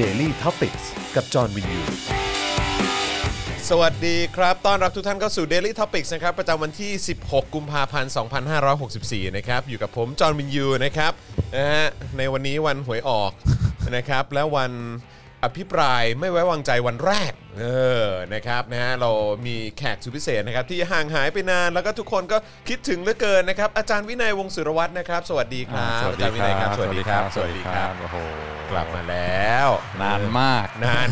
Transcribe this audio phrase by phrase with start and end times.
[0.00, 0.76] Daily t o p i c ก
[1.14, 1.80] กับจอห์นวินยู
[3.68, 8.12] สวัสดีครับ ต้อนรับทุกท่านเข้าสู่ Daily Topics นะครับ ประจำวันที่ 16 กุมภาพันธ์
[8.74, 11.12] 2564 นะครับ อยู่กับผม จอห์นวินยู นะครับ
[11.56, 11.86] นะฮะ
[12.18, 13.32] ในวันนี้วันหวยออก
[13.96, 14.72] นะครับ และวัน
[15.44, 17.64] อภิปรายไม่ไว้วางใจวันแรก เอ
[18.04, 19.10] อ นะครับนะฮะเรา
[19.46, 22.38] มีแขกสุดพิเศษนะครับที่ห่างหายไปนานแล้วก็ทุกคนก็
[22.68, 28.16] คิดถึงเหลือเกินนะครับ อาจารย์วินัยวงศ์สุรวัตรนะครับ สวัสดีครับสวัสอาดีจารย์วินัยคครัรับบสวัสดีครับ สวัสดีครับโอ้โห
[28.70, 29.68] กลับมาแล้ว
[30.02, 31.06] นานมากนาน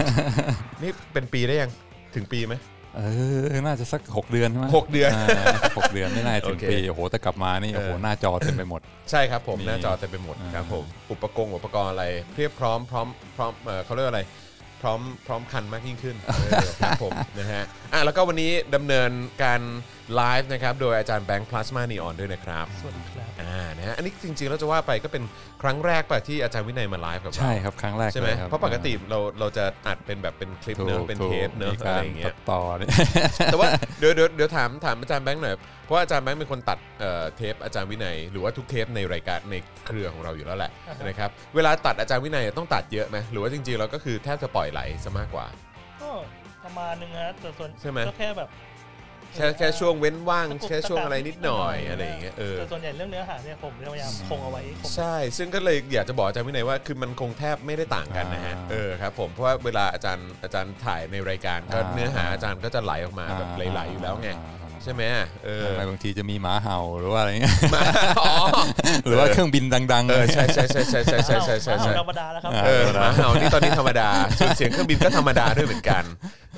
[0.83, 1.71] นี่เป็นปีได้ยัง
[2.15, 2.55] ถึงปีไหม
[2.97, 3.03] เอ
[3.57, 5.27] อ น่าจะสัก 6 เดือนใช่ไหมหกเดือนา
[5.65, 14.23] สักหกเดือนไม่น่าจะถึงโอเคปีโอ้โหแต่กลับมานี่โอ้โหเออหน้าจอเต็มไปหมด ใช่ครับผมมีหน้าจอเต็มไปหมดอ่าครับผมอุปกรณ์อุปกรณ์อะไรเพียบพร้อมพร้อมพร้อมเอ่อเขาเรียกว่าอะไร
[14.83, 16.51] พร้อมพร้อมคันมากยิ่งขึ้นเออ
[16.83, 19.11] ครับผมนะฮะอะแล้วก็วันนี้ดำเนิน
[19.43, 19.61] การ
[20.15, 25.25] ไลฟ์นะครับโดยอาจารย์แบงค์พลาสมานีออนด้วยนะครับสวัสดีครับอ่านะฮะอันนี้จริงๆเราจะว่าไปก็เป็น
[25.63, 32.89] ครั้งแรกป่ะที่อาจารย์วินัยมาไลฟ์กับเราใช่ครับครั้งแรกเลยใช่ไหมครับเพราะปกติเราเราจะอัดเป็นแบบเป็นคลิปถูกเนอะเป็นถูกเทปเนอะมีการตัดต่ออะไรอย่างเงี้ยเนี่ย
[33.47, 39.55] แต่ว่าเดี๋ยวเดี๋ยวเดี๋ยวถามถามอาจารย์แบงค์หน่อยเพราะว่าอาจารย์แบงค์เป็นคนตัดเอ่อเทปอาจารย์วินัย หรือว่าทุกเทปในรายการใน
[39.87, 45.47] เครือของเราอยู่แล้วแหละอ่าฮะนะครับเวลาตัดอาจารย์วินัยต้องตัดเยอะไหมหรือว่าจริงๆเราก็คือแทบจะปล่อยไหลซะมากกว่า
[46.03, 46.11] ก็
[46.65, 48.49] ประมาณนึงฮะแต่ส่วนใช่ไหม ก็แค่แบบ
[49.37, 64.31] แค่แค่ช่วงเว้นว่างแค่ช่วงตะกักอะไรนิดหน่อยอะไรอย่างเงี้ยเออแต่ส่วนใหญ่เรื่องเนื้อหาเนี่ยผมพยายามคงเอาไว้คงใช่ ซึ่งก็เลยอยากจะบอกอาจารย์วินัยว่าคือมันคงแทบไม่ได้ต่างกันนะฮะอ่าเออครับผมเพราะว่าเวลาอาจารย์อาจารย์ถ่ายในรายการก็อ่าเนื้อหาอาจารย์ก็จะไหลออกมาแบบไหลๆอยู่แล้วไง
[64.83, 65.05] ใช่ไหม
[65.45, 67.57] เออทำไมบางทีจะมีหมาเห่าหรือว่าอะไรเงี้ย
[68.21, 68.35] อ๋อ
[69.07, 74.09] หรือว่าเครื่องบินดังๆเออใช่ใช่ใช่ใช่ใช่ใช่ใช่ใช่เอาใช่ธรรมดาแล้วครับอ่าเออหมาเห่านี่ตอนนี้ธรรมดา
[74.39, 76.05] ส่วนเสียงเครื่องบินก็ธรรมดาด้วยเหมือนกัน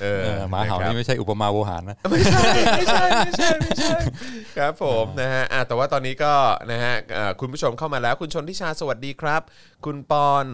[0.02, 2.42] เออเออหมาเห่านี่ะครับไม่ใช่อุปมาโวหารนะไม่ใช่
[2.76, 3.92] ไม่ใช่ไม่ใช่ไม่ใช่
[4.58, 6.32] ครับผมนะฮะอะแต่ว่าตอนนี้ก็
[6.70, 9.42] นะฮะเอ่อคุณผู้ชมเข้ามาแล้วคุณชนทิชาสวัสดีครับ
[9.84, 10.46] คุณปอน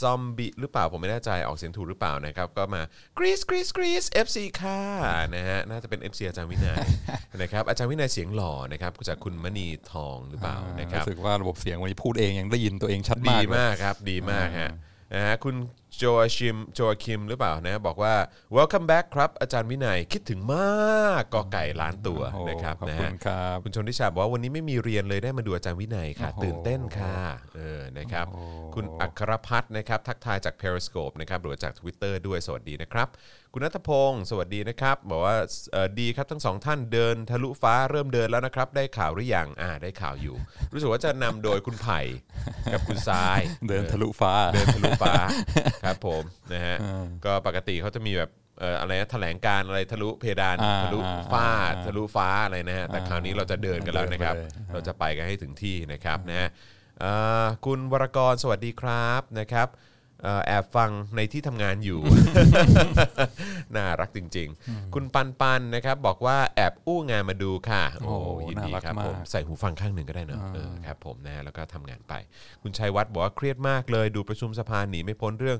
[0.00, 2.82] ซอมบิหรือเปล่าผมไม่แน่ใจออกเสียงถูกหรือเปล่านะครับ ก็มา
[3.18, 4.80] กรีสกรีสกรีส FC ค่ะ
[5.34, 6.78] นะฮะน่าจะเป็น FC อาจารย์วินัย
[7.42, 14.70] นะครับอาจารย์วินัยเสียงหล่อนะครับจากคุณมณีทองหรือเปล่านะครับรู้สึกว่าระบบเสียงวันนี้พูดเองยังได้ยินตัวเองชัดดีมากเลยมากครับ ดีมากฮะ
[15.14, 15.54] นะฮะคุณ
[15.98, 18.14] โจอาชิมโจอาคิมหรือเปล่านะบอกว่า
[18.56, 27.18] welcome back ครับอาจารย์วินัยคิดถึงมากกอไก่ล้านตัวโอ้นะครับขอบนะคุฮะณครับคุณชนทิชาบอกว่าวันนี้ไม่มีเรียนเลยได้มาดูอาจารย์วินัยค่ะโอ้โหตื่นเต้นค่ะ
[27.56, 33.08] เออนะครับโอ้โหคุณอัครพัฒน์นะครับทักทายจาก Periscope นะครับหรือว่าจาก Twitter ด้วยสวัสดีนะครับ
[33.52, 35.36] คุณนัทพงศ์สวัสดีนะครับ บอกว่า
[35.72, 40.36] เอ่อดีครับทั้งสองท่านเดินทะลุฟ้าเริ่มเดินแล้วนะครับ ได้ข่าวหรือยังอ่าได้ข่าวอยู่
[40.72, 42.00] รู้สึกว่าจะนำโดยคุณไผ่
[42.72, 45.12] กับคุณทรายเดินทะลุฟ้าเดินทะลุฟ้า
[45.84, 46.22] ครับผม
[46.52, 46.76] นะฮะ
[47.24, 50.98] ก็ปกติเขาจะมีแบบเอ่ออะไรนะแถลงการอะไรทะลุเพดานอ่าทะลุ
[51.32, 56.48] ฟ้าอ่าทะลุฟ้าอะไรนะฮะแต่อ่าคราวนี้เราจะเดินกันแล้วนะครับเดินไปเลยเราจะไปกันให้ถึงที่นะครับนะฮะ
[57.00, 59.86] เอ่อคุณวรกรสวัสดีครับนะครับเอ่อ
[60.46, 62.00] แอบฟังในที่ทำงานอยู่
[63.76, 72.14] น่ารักจริง ๆ คุณปันปันนะครับบอกว่าแอบอู้งานมาดูค่ะ โอ้โอ้ยินดีน่ารักครับมากผมใส่หูฟังข้างหนึ่งก็ได้เนอะเออครับผมนะฮะแล้วก็ทำงานไป
[72.62, 75.58] คุณชัยวัฒน์บอกว่าเครียดมากเลย ดูประชุมสภาหนีไม่พ้นเรื่อง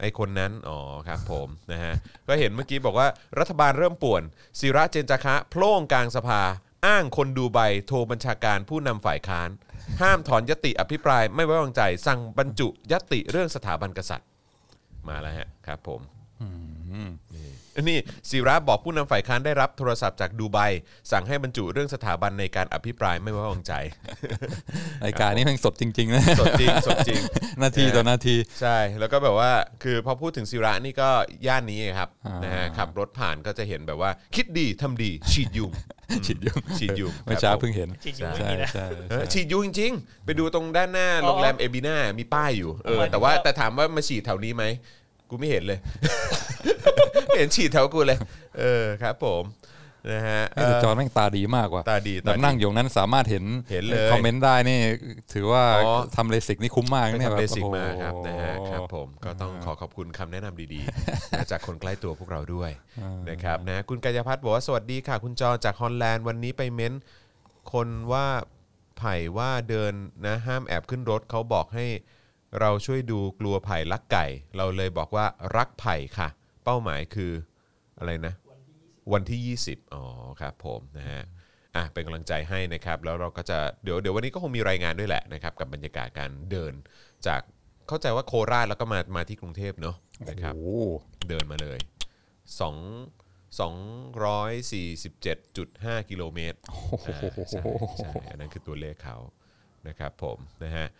[0.00, 0.78] ไอ้คนนั้น อ๋อ
[1.08, 1.94] ครับผมนะฮะ
[2.28, 3.08] ก็เห็นเมื่อกี้บอกว่า
[3.38, 4.22] รัฐบาลเริ่มป่วน
[4.60, 6.40] ศิระเจนจาคะโพล่งกลางสภา
[6.86, 9.48] อ้างคนดูใบโทรบัญชาการผู้นำฝ่ายค้าน
[10.02, 14.28] ห้ามถอนยติอภิปรายไม่ไว้วางใจสั่งบรรจุยติเรื่องสถาบันกษัตริย์
[15.08, 16.00] มาแล้วฮะครับผม
[17.34, 17.50] นี่
[17.88, 17.98] นี่
[18.30, 20.58] ศิระบอกผู้นำฝ่ายค้านได้รับโทรศัพท์จากดูไบ
[21.12, 23.72] สั่งให้บรรจุเรื่องสถาบันในการอภิปรายไม่ไว้วางใจ
[25.04, 27.20] รายการนี้แม่งสดจริงๆนะสดจริงสดจริง
[27.62, 29.52] นาทีต่อนาทีใช่ แล้วก็แบบว่า
[29.82, 31.08] คือพอพูดถึงศิระนี่ก็
[31.46, 35.70] ย่านนี้ไงครับอ่านนะฮะขับรถผ่านก็จะเห็นแบบว่า คิดดีทำดีฉีดยุง
[36.26, 44.64] ฉีดยุงฉีดยุงเมื่อเช้าครับผมเพิ่งเห็นฉีดยุงไม่ใช่มีนะใช่เออใช่ฉีดยุงจริง ๆ ไปดูตรงด้านหน้าโรงแรมเอบิน่ามีป้ายอยู่เออหมายถึงแต่ว่าว่าแต่ถามว่ามาฉีดแถวนี้ไหม
[45.30, 45.78] กูไม่เห็นเลย
[47.26, 48.18] ไม่เห็นฉีดแถวกูเลย
[48.58, 49.44] เออครับ ผม
[50.12, 54.78] นะฮะเอ้ยแต่จอแม่งตาดีมากกว่าตาดีแบตาบดีนั่งอยู่นั้นสามารถเห็นเห็นเลยคอมเมนต์ได้นี่
[55.32, 62.70] ถือว่าอ๋อ ทำเลสิกนี่คุ้มมากไปเนี่ยทำแบเบบสิกโอ้โหมาครับนะฮะครับผมก็ต้องขอขอบคุณคำแนะนำดีๆนะจากคนใกล้ตัวพวกเราด้วย
[63.30, 66.92] นะครับนะคุณกายพัฒน์บอกว่าสวัสดีค่ะ คุณจอจากฮอลแลนด์วันนี้ไปเม้น
[67.72, 68.26] คนว่า
[68.98, 69.92] ไผ่ว่าเดิน
[70.26, 71.86] นะห้ามแอบขึ้นรถเขาบอกให้
[72.60, 74.26] เราช่วยดูกลัวไผ่ลักไก่
[74.56, 75.24] เราเลยบอกว่า
[75.56, 76.28] รักไผ่ค่ะ
[76.64, 77.32] เป้าหมายคือ
[77.98, 78.34] อะไรนะ
[79.12, 80.02] วันที่ 20 อ๋อ
[80.40, 81.22] ครับผมนะฮะ
[81.76, 86.72] อะเป็นกำลังใจให้นะครับ แล้วเราก็จะเดี๋ยวเดี๋ยววันนี้ก็คงมีรายงานด้วยแหละนะครับ กับบรรยากาศการเดิน
[87.26, 87.40] จาก
[87.88, 89.96] เข้าใจว่าโคราชแล้วก็มามาที่กรุงเทพเนาะ
[90.30, 90.68] นะครับโอ้โห
[91.28, 91.78] เดินมาเลย
[92.60, 97.16] 2 247.5 กิโลเมตรอ่า
[97.50, 97.62] ใช่
[97.98, 99.18] ใช่อันนั้นคือตัวเลขเขา
[99.88, 100.92] นะครับผมนะฮะเ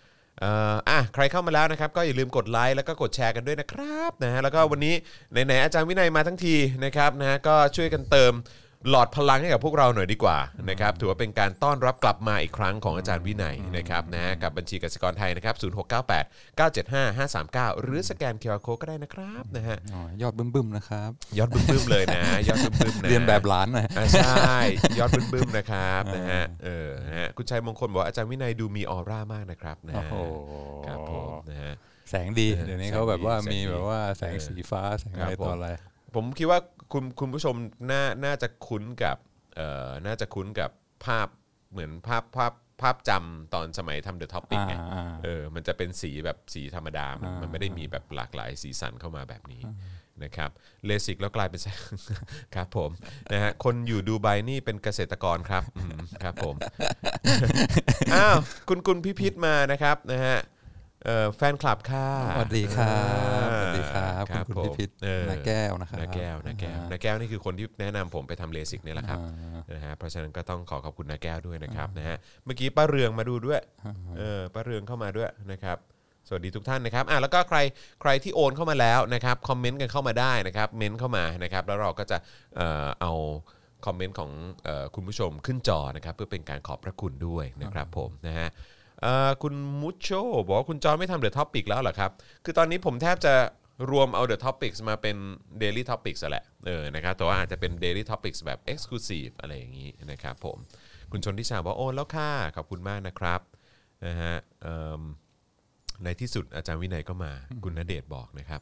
[0.44, 0.52] อ่
[0.88, 4.94] อะใครเข้ามาแล้วนะครับ ก็อย่าลืมกดไลค์แล้วก็กดแชร์กันด้วยนะครับนะฮะแล้วก็วันนี้
[5.46, 6.54] ไหนๆอาจารย์วินัยมาทั้งที
[6.84, 8.32] นะครับนะฮะก็ช่วยกันเติม
[8.88, 10.38] หลอดพลังให้กับพวกเราหน่อยดีกว่า
[10.70, 24.58] นะครับถือว่าเป็นการต้อนรับกลับมาอีกครั้งของอาจารย์วินัยนะครับนะฮะกับบัญชีกสิกรไทยนะครับ0698 975 539 หรือสแกน QR code ก็ได้นะครับนะฮะอ๋อยอดบึ้มๆนะครับยอดบึ้มๆเลยนะยอดบึ้มๆนะเรียนแบบหลานหน่อยอ่าใช่
[24.98, 30.14] ยอดบึ้มๆนะครับนะฮะเออนะฮะคุณชัยมงคลบอกว่าอาจารย์วินัยดูมีออร่ามากนะครับนะโอ้ฮะโห
[30.86, 31.72] ครับผมนะฮะ
[32.10, 35.68] แสงดีเออเดี๋ยวนี้แสงเขาแบบว่าดีแสงมีดีแบบว่าแสงเออสีฟ้าแสงครับอะไรผมต่ออะไร
[36.14, 36.58] ผมคิดว่า
[36.92, 37.54] คุณคุณผู้ชม
[37.90, 39.16] น่าน่าจะคุ้นกับ
[39.56, 40.70] เอ่อน่าจะคุ้นกับ
[41.04, 41.28] ภาพ
[41.70, 42.52] เหมือนภาพภาพ
[42.82, 49.62] ภาพจำตอนสมัยทำ The Topics ไงอ่าอ่าเออมันจะเป็นสีแบบสีธรรมดามันอ่ามั มันไม่ได้มีแบบหลากหลายสีสันเข้ามาแบบนี้
[50.24, 50.50] นะครับ
[50.86, 51.60] เลสิกแล้วกลายเป็น
[52.54, 52.90] ครับผม
[53.32, 56.54] นะฮะคนอยู่ดูไบนี่เป็นเกษตรกรครับอืมครับผม
[58.14, 58.36] อ้าว
[58.68, 60.59] คุณคุณพิพิธมานะครับนะฮะเอ่อ
[61.36, 62.96] แฟนคลับค่ะสวัสดีครั
[63.46, 73.60] บสวัสดีครับคคุรัณบคุณผมพิพิธเออนาแก้วนะครับนาแก้วนาแก้วนาแก้วนี่คือคนที่แนะนำผมไปทำเลสิกเนี่ยแหละครับอ่านะฮะเพราะฉะนั้นก็ต้องขอขอบคุณนาแก้วด้วยนะครับนะฮะเมื่อกี้ป้าเรืองมาดูด้วย
[74.18, 75.78] เออป้าเรืองเข้ามาด้วยนะครับ
[76.28, 77.58] สวัสดีทุกท่านนะครับอะแล้วก็ใคร
[78.00, 82.16] ใครที่โอนเข้ามาแล้วนะครับคอมเมนต์กันเข้ามาได้นะครับเมนต์เข้ามานะครับแล้วเราก็จะ
[82.56, 83.12] เอ่อเอา
[83.86, 84.30] คอมเมนต์ของ
[84.64, 88.58] เอ่อคุณผู้ชมขึ้นจอนะครับเพื่อเป็นการขอบพระคุณด้วยนะครับผมนะฮะเอ่อ
[89.42, 90.08] คุณมุชโช
[90.46, 92.10] บอกว่าคุณจอไม่ทำ The Topic แล้วเหรอครับ
[92.44, 93.34] คือตอนนี้ผมแทบจะ
[93.90, 95.16] รวมเอา The Topics มาเป็น
[95.62, 100.56] Daily Topics อะแหละเออนะครับแต่ว่าอาจจะเป็น Daily Topics แบบ Exclusive อะไรอย่างนี้นะครับผม
[101.12, 103.40] คุณชนทิชาบอกโอนแล้วค่ะ ขอบคุณมากนะครับ
[104.06, 105.02] นะฮะเอิ่ม
[106.04, 107.32] ในที่สุดอาจารย์วินัยก็มา
[107.64, 108.60] คุณณเดชน์บอกนะครับ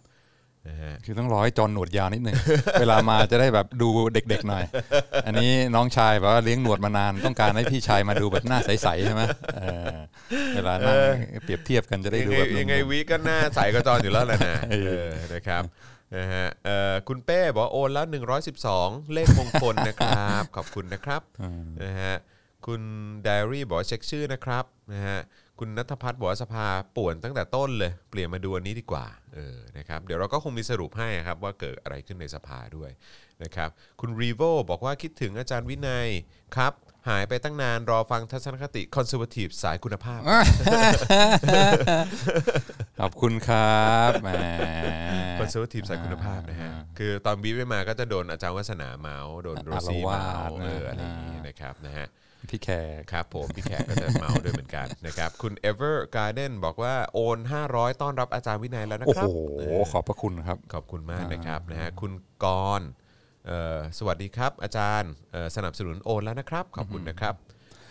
[0.68, 2.36] นะฮะคือต้องรอให้จอนหนวดยาวนิดนึง
[2.80, 4.64] เวลามาจะได้แบบดูเด็กๆหน่อย
[5.26, 9.22] อันนี้น้องชายแบบว่าเลี้ยงหนวดมานานต้องการให้พี่ชายมาดูแบบหน้าใสๆใช่ไหม
[9.56, 9.60] เอ
[9.92, 9.94] อ
[10.54, 10.96] เวลานั่ง
[11.44, 15.62] เปรียบเทียบกันจะได้ยังดูไงแบบนุ่มๆยังไงวิก็หน้าใสก็จอนอยู่แล้วแหละนะเออเออนะครับ
[16.16, 18.06] นะฮะเอ่อคุณเป้บอกว่าโอนแล้ว
[18.58, 21.22] 112 เลขมงคลนะครับ ขอบคุณนะครับ
[21.84, 22.14] นะฮะ
[22.66, 22.80] คุณ
[23.22, 25.18] ไดอารี่บอกว่าเช็คชื่อนะครับนะฮะ
[25.58, 26.66] คุณนัทพัฒน์บอกว่าสภา
[26.96, 32.90] ป่วนตั้งแต่ต้นเลย เปลี่ยนมาดูอันนี้ดีกว่าเออนะครับเดี๋ยวเราก็คงมีสรุปให้ครับว่าเกิดอะไรขึ้นในสภาด้วย
[33.42, 33.68] นะครับ
[34.00, 36.08] คุณรีโวบอกว่าคิดถึงอาจารย์วินัย
[36.56, 36.72] ครับ
[37.08, 40.20] หายไปตั้งนานรอฟังทัศนคติ conservative สายคุณภาพ
[43.00, 44.28] ขอบคุณครับแหม
[45.38, 52.06] conservative สายคุณภาพนะฮะคือตอนบีบไม่มาก็จะโดนอาจารย์วัฒนาเมาส์โดนโรซี่เมาส์เอออะไรอย่างนี้นะครับนะฮะ
[52.50, 57.38] พี่แขกครับผมพี่แขกก็จะเมาส์ด้วยเหมือนกันนะครับคุณ Ever Garden บอกว่าโอน
[57.70, 59.36] 500 ต้อนรับอาจารย์วินัยแล้วนะโอ้ครัโห
[59.84, 62.12] บขอบพระคุณครับ ขอบคุณมากนะครับนะฮะคุณ
[62.44, 62.46] ก
[62.80, 62.88] รณ์
[63.46, 67.34] เอ่อสวัสดีครับ อาจารย์เอ่อสนับสนุนโอนแล้วนะครับ ขอบคุณนะครับ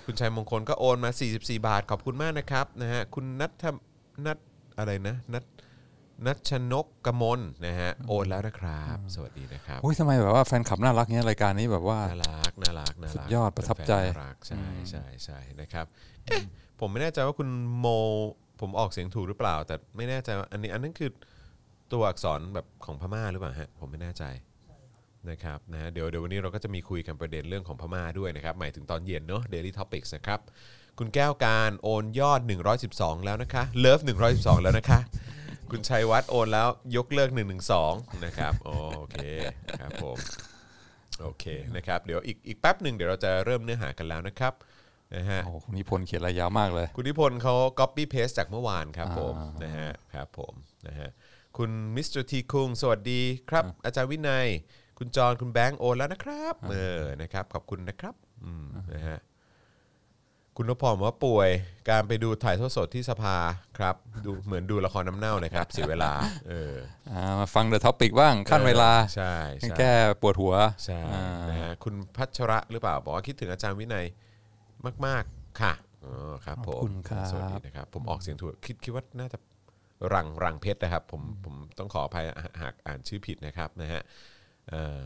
[0.05, 3.63] คุณชัยมงคลก็โอนมา 44 บาท ขอบคุณมากนะครับนะฮะคุณนัท
[4.25, 4.37] นัท
[4.77, 5.43] อะไรนะนัท
[6.25, 15.85] นัชนกกมลนะฮะโอนแล้วนะครับ สวัสดีนะครับอุ้ยทำไมแบบว่าแฟนคลับน่ารักเนี้ยรายการนี้แบบว่าน่ารักน่ารักน่ารักสุดยอดประทับใจแฟนๆน่ารักใช่ใช่ใช่นะครับ
[16.25, 16.41] เอ๊ะ
[16.79, 17.49] ผมไม่แน่ใจว่าคุณ
[17.79, 17.85] โม
[18.61, 21.09] ผมออกเสียงถูกหรือเปล่า แต่ไม่แน่ใจว่าอันนี้อันนั้นคือ
[21.91, 24.23] ตัวอักษรแบบของพม่าหรือเปล่าฮะผมไม่แน่ใจ
[25.29, 30.39] นะครับนะฮะเดี๋ยวเดี๋ยววันนี้เราก็จะมีคุยกันประเด็นเรื่องของพม่าด้วยนะครับ หมายถึงตอนเย็นเนาะ Daily Topics นะครับ
[30.99, 32.41] คุณแก้วการโอนยอด
[32.83, 33.99] 112 แล้วนะคะยกเลิก
[34.31, 34.99] 112 แล้วนะคะ
[35.71, 37.29] คุณชัยวัฒน์โอนแล้วยกเลิก
[37.77, 38.71] 112นะครับโอ
[39.11, 39.19] เค
[39.79, 40.17] ครับผม
[41.21, 44.53] โอเคนะครับเดี๋ยวอีกอีกแป๊บหนึ่งเดี๋ยวเราจะเริ่มเนื้อหากันแล้วนะครับ
[45.15, 50.53] นะฮะโอ้โหคุณนิพนธ์เขียนอะไรยาวมากเลย คุณนิพนธ์เขา copy paste จากเมื่อวานครับผมอ่านนะฮะครับผม
[50.87, 51.09] นะฮะ
[51.57, 54.47] คุณมิสเตอร์ทีคุงสวัสดีครับ อาจารย์วินัย
[54.97, 58.15] คุณจอห์นคุณแบงค์โอนแล้วนะครับเออนะครับขอบคุณนะครับ
[58.45, 59.17] อืมนะฮะ
[60.59, 61.49] คุณนพพรบอกว่าป่วย
[61.89, 63.35] การไปดูถ่ายทอดสดที่สภา
[63.77, 63.95] ครับ
[64.25, 66.11] ดูเหมือนดูละครน้ำเน่าเลยครับ เสียเวลา
[66.49, 66.75] เออ
[67.11, 74.05] อ่ามาฟังเดอะท็อปิกบ้างขั้นเวลาใช่ใช่แก้ปวดหัวใช่อ่านะฮะคุณพัชระหรือเปล่า บอกว่าคิดถึงอาจารย์วินัย
[75.05, 75.73] มาก ๆ ค่ะ
[76.05, 79.37] อ๋อครับผมขอบคุณครับสวัสดีนะครับ ผมออกเสียงถูกคิดคิดว่าน่าจะ
[80.13, 82.25] รังรังเพชรนะครับ ผมผมต้องขออภัย
[82.61, 84.01] หากอ่านชื่อผิดนะครับนะฮะ
[84.69, 85.01] เอ่อ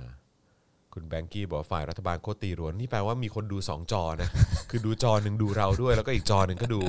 [0.93, 4.29] คุณแบงกี้บอกว่าฝ่ายรัฐบาลโคตรตีรวนนี่แปลว่ามีคนดู 2 จอนะ
[4.69, 6.81] คือดูจอหนึ่งดูเราด้วย แล้วก็อีกจอหนึ่งก็ดู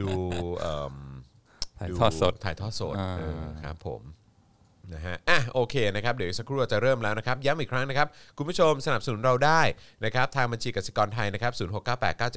[0.00, 0.10] ดู
[0.58, 0.94] เอิ่ม
[1.78, 4.02] ถ่ายทอดสดถ่ายทอดสดอ่า เออครับผม
[4.94, 9.60] นะฮะอะโอเคนะครับเดี๋ยวอีกสักครู่เราจะเริ่มแล้วนะครับย้ำอีกครั้งนะครับคุณผู้ชมสนับสนุนเราได้
[10.04, 11.52] นะครับทางบัญชีกสิกรไทยนะครับ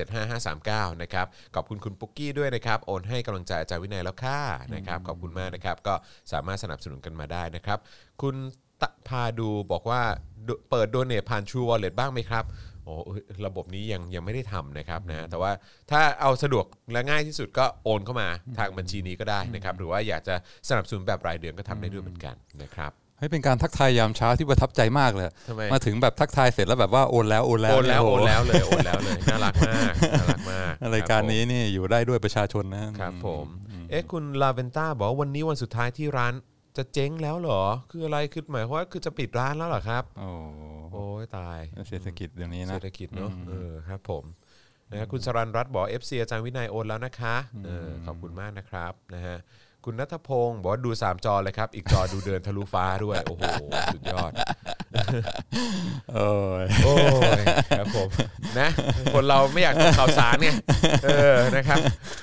[0.03, 1.25] 0698975539นะครับ
[1.55, 4.39] ขอบคุณคุณปุ๊กกี้ด้วยนะครับโอนให้กำลังใจอาจารย์วินัยแล้วค่ะ
[4.75, 5.93] นะครับขอบคุณมากนะครับก็
[6.31, 7.79] สามารถสนับสนุนกันมาได้นะครับ
[8.21, 8.35] คุณ
[8.81, 10.01] ตะพาดูบอกว่า
[10.47, 12.45] ดูเปิดโดเนทผ่าน True Wallet บ้างไหมครับ
[12.89, 15.51] อ้เอ้ยระบบนี้ยังยังไม่ได้ทำนะครับนะแต่ว่า
[15.91, 20.35] ถ้าเอาสะดวกและง่ายที่สุดก็โอนเข้ามาทางบัญชีนี้ก็ได้นะครับ หรือว่าอยากจะ
[20.69, 33.45] สนับสนุนแบบรายเดือนก็ทำได้ด้วยเหมือนกันนะครับให้เป็นการทักทายยามเช้าที่ประทับใจมากเลยทำไมมาถึงแบบทักทายเสร็จแล้วแบบว่าโอนแล้วโอนแล้วโอนแล้วเยโอนโโหแล้วเลยโอนแล้วเลยน่ารักมากน่ารักมากรายการนี้นี่อยู่ได้ด้วยประชาชนนะครับผม
[33.89, 36.33] เอ๊ะคุณลาเวนต้าบอกว่าวันนี้วันสุดท้ายที่ร้าน
[36.79, 40.29] จะเจ๊งแล้วเหรอ คืออะไรคือหมายความว่าคือจะปิดร้านแล้วเหรอครับ โอ้
[40.93, 41.59] โอ้ยตาย
[41.89, 44.23] เศรษฐกิจเดี๋ยวนี้นะเศรษฐกิจเนาะเออครับผม
[44.91, 49.37] นะฮะคุณสรันรัตน์บอก FC อาจารย์วินัยโอนแล้วนะคะเออขอบคุณมากนะครับนะฮะ
[49.85, 53.43] คุณนัทพงศ์บอกว่าดู 3 จอเลยครับ อีกจอดูเดินทะลุฟ้าด้วย โอ้โห
[53.93, 54.31] สุดยอด
[56.13, 56.29] โอ้
[56.63, 56.93] ยโอ้
[57.39, 57.41] ย
[57.77, 58.09] ครับผม
[58.59, 58.69] นะ
[59.13, 60.49] คนเราไม่อยากตกข่าวสารไง
[61.05, 61.79] เออนะครับ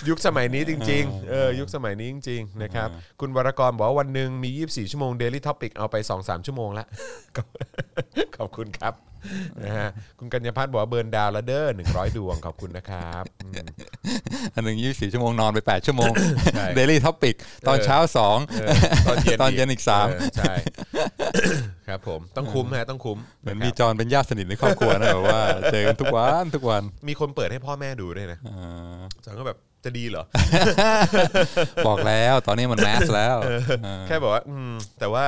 [0.08, 2.88] ยุคสมัยนี้จริงๆเออยุคสมัยนี้จริงๆนะครับ
[3.20, 6.86] คุณวรกรบอกว่าวันหนึ่งมี 24 ชั่วโมง Daily Topic เอาไป 2-3 ชั่วโมงละ
[8.36, 8.94] ขอบคุณครับ
[9.64, 13.52] นะฮะคุณกัญญาพัฒน์บอกว่า burn ดาวแล้วเด้อ100ดวงขอบคุณนะครับอืม
[14.54, 16.12] วันหนึ่งยี่สิบสี่ชั่วโมงนอนไปแปดชั่วโมง
[16.54, 17.34] ใช่ Daily Topic
[17.68, 18.68] ตอนเออเช้าสองเออ
[19.06, 20.54] ตอนเย็นตอนเย็นอีกสามเใช่
[21.88, 25.40] ครับผมต้องคุ้มฮะต้องคุ้มเหมือนนะคมีรับจอนเป็นญาติสนิทในครอบครัวนะแบบว่า
[25.72, 30.24] เจอกันทุกวันทุกวันมีคนเปิดให้พ่อแม่ดูด้วยนะอ่าจอนก็แบบจะดีเหรอ
[31.86, 35.24] บอกแล้วตอนนี้มันแมสแล้วาแค่บอกว่า อืม แต่ว่า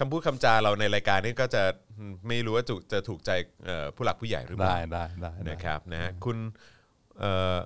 [0.00, 1.62] คำพูดคำจาเราในรายการนี้ก็จะ
[1.98, 3.30] อืมไม่รู้ว่าจะจะถูกใจ
[3.64, 6.36] เอ่อผู้หลักผู้ใหญ่หรือเปได้ล่าได้ได้ได้นะครับนะฮะคุณ
[7.20, 7.56] เอ่อ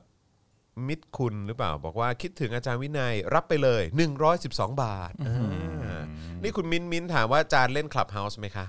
[0.89, 3.83] มิตรคุณหรือเปล่า บอกว่าคิดถึงอาจารย์วินัยรับไปเลย
[4.33, 6.03] 112 บาทอ่า
[6.43, 8.67] นี่คุณมิ้นท์มิ้นท์ถามว่าอาจารย์เล่นคลับเฮาส์ไหมคะ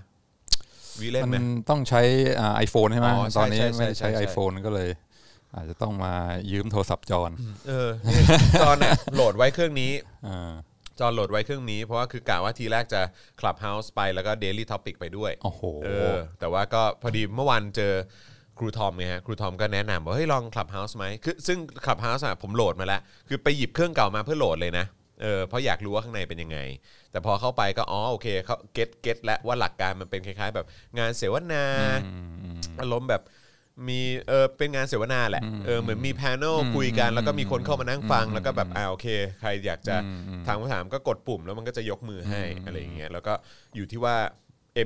[0.99, 2.01] วิเล่นไหม มันต้องใช้
[2.55, 4.89] ไอโฟนใช่ไหมอ๋อใช่ตอนนี้ใช่ใช่ไม่ได้ใช้ ใช่ใช่ไอโฟนก็เลย
[5.55, 6.13] อาจจะต้องมา
[6.51, 7.31] ยืมโทรศัพท์จอน
[7.67, 8.23] เออนี่
[8.61, 9.91] จอนเนี่ยโหลดไว้เครื่องนี้
[10.27, 10.53] อ่า
[10.99, 13.01] จอนโหลดไว้เครื่องนี้ เพราะว่าคือกะว่าทีแรกจะ
[13.39, 17.93] Clubhouse ไปแล้วก็ Daily Topic ไปด้วยโอ้โหเออแต่ว่าก็พอดีเมื่อวานเจอ
[18.59, 24.85] ครูทอมไงฮะครูทอมก็แนะนำว่าเฮ้ยลอง Clubhouse ไหมคือซึ่ง Clubhouse อะผมโหลดมาแล้ว คือไปหยิบเครื่องเก่ามาเพื่อโหลดเลยนะ
[25.21, 26.59] เออเพราะอยากรู้ว่าข้างในเป็นยังไง
[27.11, 30.67] แต่พอเข้าไปก็อ๋อโอเคเขา get get แล้วว่าหลักการมันเป็นคล้าย ๆ แบบ
[30.99, 31.65] งานเสวนา
[32.81, 33.21] อารมณ์แบบ
[33.87, 39.07] มีเออเป็นงานเสวนาแหละเออเหมือนมี panel คุยกันแล้วก็มีคนเข้ามานั่งฟัง แล้วก็แบบอ่าโอเค
[39.39, 39.95] ใครอยากจะ
[40.47, 43.33] ถามคำถามก็กดปุ่มแล้วมันก็จะยกมือให้อะไรอย่างเงี้ยแล้วก็
[43.75, 44.15] อยู่ที่ว่า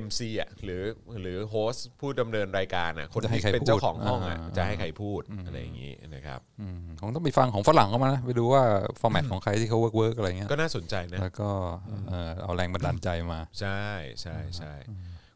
[0.04, 0.82] MC อะหรือ
[1.20, 8.62] หรือ host ผู้ดำเนินรายการอะคนจะให้ที่ใครเป็นเจ้าของห้องอะพูดอ่าจะให้ใครพูดอะไรอย่างงี้นะครับอืมผมต้องไปฟังของฝรั่งเข้ามานะไปดูว่า
[9.00, 11.50] format ของใครที่เขาเ work work อะไรเงี้ยก็น่าสนใจนะแล้วก็
[12.08, 13.82] เอ่อเอาแรงบันดาลใจมา ใช่
[14.20, 14.72] ใช่ใช่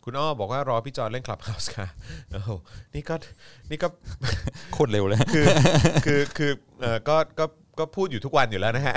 [0.04, 1.87] คุณอ้อบอกว่ารอพี่จอนเล่น Clubhouse ค่ะ
[2.32, 2.50] โอ้โห
[2.94, 3.14] นี่ก็
[3.70, 3.88] นี่ก็
[4.73, 5.46] โคตรเร็วเลย คือ
[6.06, 7.44] คือคือเออก็ก็
[7.78, 8.94] ก็พูดอยู่ทุกวันอยู่แล้วนะฮะ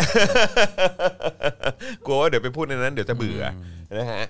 [2.06, 3.44] กลัวว่าเดี๋ยวไปพูดในนั้นเดี๋ยวจะเบื่อ
[3.90, 4.30] อนะฮะเอ่อ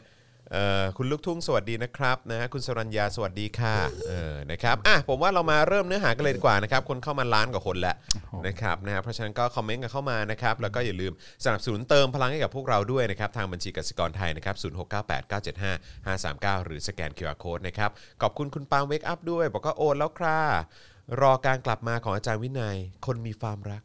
[0.98, 3.76] คุณลูกทุ่งสวัสดีนะครับนะคุณสรัญญาสวัสดีค่ะ
[4.08, 7.96] เออนะครับอะผมว่าเรามาเริ่มเนื้อหากันเลยดีกว่านะครับคนเข้ามาล้านกว่าคนแล้ว
[8.48, 11.14] นะครับนะเพราะฉะนั้นก็คอมเมนต์กันเข้ามานะครับแล้วก็อย่าลืม
[11.44, 14.56] สนับสนุนเติมพลังให้กับพวกเราด้วยนะครับทางบัญชีกสิกรไทยนะครับ
[14.92, 17.90] 0698 975 539หรือสแกน QR Code นะครับ
[18.22, 20.40] ขอบคุณคุณปาล์มเวกอัพด้วย บอกว่าโอนแล้วค่ะ
[21.22, 23.82] รอการกลับมาของอาจารย์วินัย คนมีความรัก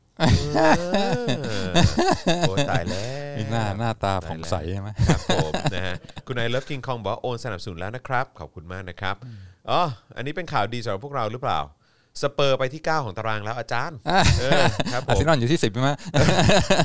[2.43, 3.05] โอ้ตายแล้ว
[3.37, 9.17] มีหน้าหน้าตาผ่องใสใช่ไหมครับผมนะฮะคุณนายเลิฟกิงคองบอกว่าโอนสนับสนุนแล้วนะครับ ขอบคุณมากนะครับ
[9.71, 9.81] อ๋อ
[10.17, 11.59] อันนี้เป็นข่าวดีสำหรับพวกเราหรือเปล่า
[12.23, 13.99] สเปอร์ไปที่ 9 ของตารางแล้วอาจารย์
[14.41, 15.91] เออครับผอาร์เซนอลอยู่ที่สิบใช่ไหม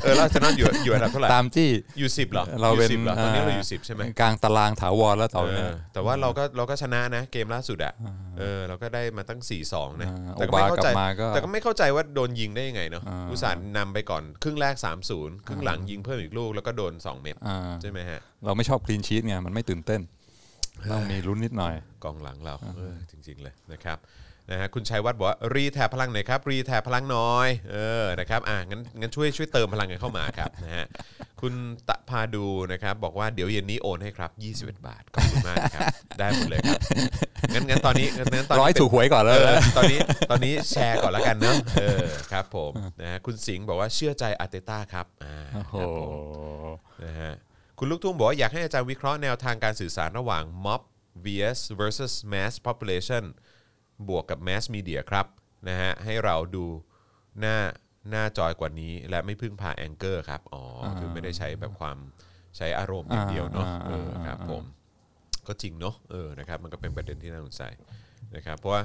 [0.02, 7.92] เออแล้วอาร์เซนอลอยู่อยู่อันดับเท่าไหร่ตามจี้อยู่สิบเหรอเราเป็นอยู่10เหรอตอนนี้เราอยู่สิบใช่ไหมกลางตารางถาวรแล้วต่อไปเอเนี่ยอแต่ว่าเราก็เราก็ชนะนะเกมล่าสุดอะ
[8.38, 14.74] เออเราก็ได้มาตั้ง 4-2 นะอ่าแต่ก็ไม่เข้าใจโอบากลับมาก็แต่ก็ไม่เข้าใจว่าโดนยิงได้ยังไงเนาะอ่าอุตส่าห์นำไปก่อนครึ่งแรก
[15.10, 20.00] 3-0 ครึ่งหลังยิงเพิ่มอีกลูกแล้วก็โดน 2 เม็ดอ่าใช่ไหมฮะเราไม่ชอบคลีนชีตไงมันไม่ตื่นเต้น
[20.92, 23.98] ต้องมีลุ้นนิดหน่อยกองหลังเราเออจริง ๆเลยนะครับ
[24.50, 30.86] นะฮะคุณชัยวัฒน์บอกว่ารีแทบพลังหน่อยครับรีแทบพลังน้อยเออนะครับอะงั้นงั้นช่วยช่วยเติมพลังกันเข้ามาครับนะฮะ
[31.40, 31.54] คุณ
[31.88, 34.30] ตะพาดูนะครับบอกว่าเดี๋ยวเย็นนี้โอนให้ครับ
[34.78, 35.86] 21 บาทขอบคุณมากครับ
[36.18, 36.80] ได้หมดเลยครับ
[37.54, 39.98] งั้นงั้นตอนนี้งั้นตอนนี้ร้อยเป็นถูกหวยก่อนแล้วเออตอนนี้
[40.30, 46.12] ตอนนี้แชร์ก่อนแล้วกันเนอะเออครับผมนะฮะคุณสิงห์บอกว่าเชื่อใจอาร์เตต้าครับอ่าโอ้โหครับผม
[47.04, 47.32] นะฮะ
[47.78, 50.82] คุณลูกทุ่งบอกว่าอยากให้อาจารย์วิเคราะห์แนวทางการสื่อสารระหว่าง mob
[51.24, 53.24] vs versus mass population
[54.08, 55.26] บวกกับ mass media ครับ
[55.68, 56.64] นะฮะให้เราดู
[57.40, 57.56] หน้า
[58.10, 61.96] หน้าจอยกว่านี้ และไม่พึ่งพาแองเกอร์ครับอ๋ออคือไม่ได้ใช้แบบความ
[62.56, 64.62] ใช้อารมณ์อย่างเดียวเนาะอ่าเออ่าอครับอ่าผม
[65.46, 67.62] ก็จริงเนาะเออนะครับมันก็เป็นประเด็นที่น่าสนใจ
[68.36, 68.82] นะครับเพราะว่า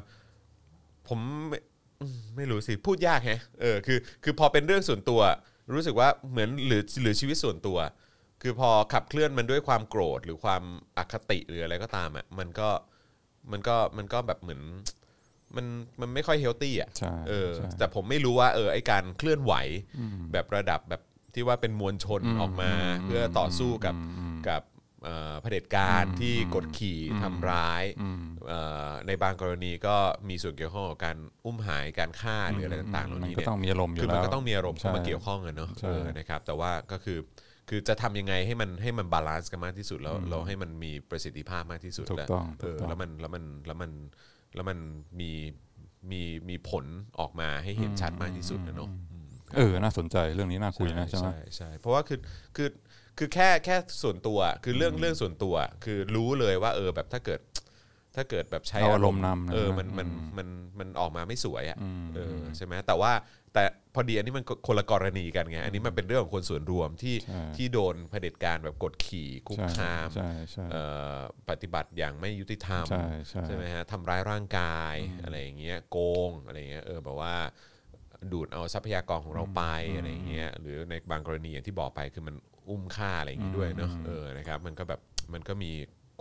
[1.07, 1.59] ผมไม่
[1.99, 5.21] อืมไม่รู้สิพูดยากแฮะเออคือคือพอเป็นเรื่องส่วนตัว
[5.73, 7.77] รู้สึกว่าเหมือนหรือหรือชีวิตส่วนตัว
[8.41, 10.63] คือพอขับเคลื่อนมันด้วยความโกรธหรือความ
[10.97, 12.69] อคติหรืออะไรก็ตามอะมันก็
[13.51, 14.61] มันก็มันก็แบบเหมือน
[15.55, 15.65] มัน
[16.01, 19.53] มันไม่ค่อยเฮลตี้อะใช่เออใช่ แต่ผมไม่รู้ว่าเออไอการเคลื่อนไหว
[20.31, 21.01] แบบระดับแบบ
[21.33, 24.61] ที่ว่าเป็นมวลชนอืมออกมาอืมเพื่อต่อสู้กับอืมอืมกับ
[25.03, 29.95] เอ่อเผด็จการอืมที่กดขี่อืมทำร้ายอืมเอ่อในบางกรณีก็
[30.29, 37.17] มีส่วนเกี่ยวข้องกับการอุ้มหายการฆ่าหรืออะไรต่างๆเหล่ามันนี้ก็เนี่ย ต้องมีอารมณ์อยู่คือแล้ว มันก็ต้องมีอารมณ์เข้ามาใช่เกี่ยวข้องกันเนาะใช่ เออนะครับแต่ว่าก็คือ
[37.69, 43.91] คือจะทำยังไงให้มันให้มัน balance กันมากที่สุดแล้วเราให้มันมีประสิทธิภาพมากที่สุดถูกแล้วต้องเอถูกอต้อง แล้วมันแล้วมันแล้วมัน
[44.55, 44.77] แล้วมัน
[45.19, 45.31] มี
[46.11, 46.85] มีมีผล
[47.19, 52.19] ออกมาให้เห็นชัดมากที่สุดนะเนาะอืมเออ น่าสนใจเรื่องนี้น่าคุยนะใช่ไหมใช่ใช่เพราะว่าคือ
[52.55, 52.69] คือ
[53.17, 57.39] คือแค่แค่ส่วนตัวคือเรื่องเรื่องส่วนตัว คือรู้เลยว่า เออแบบถ้าเกิด
[58.15, 60.47] ถ้าเกิดแบบใช้เอาอารมณ์นำนะเออมันมันอืมมัน
[60.79, 63.11] มันออกมาไม่สวยอะอืมเออใช่ไหมแต่ว่า
[63.53, 63.63] แต่
[63.95, 70.83] พอดีอันนี้มันคนละกรณีกันไงอันนี้มันเป็นเรื่องของคนส่วนรวมที่ใช่ที่โดนเผด็จการแบบกดขี่คุกใช่คามใช่ใช่เอ่
[71.15, 71.17] อ
[71.49, 73.03] ปฏิบัติอย่างไม่ยุติธรรมใช่
[73.45, 75.97] ใช่ไหมฮะทำร้ายร่างกายอะไรอย่างเงี้ยโก
[76.29, 77.35] งอะไรอย่างเงี้ยเออแบบว่า
[78.31, 79.63] ดูดเอาทรัพยากรของเราไป
[79.95, 82.35] อะไรอย่างเงี้ยหรือในบางกรณีอย่างที่บอกไปคือมัน
[82.69, 85.01] อุ้มฆ่าอะไรอย่างงี้ด้วยเนาะเออนะครับมันก็แบบ
[85.33, 85.71] มันก็มี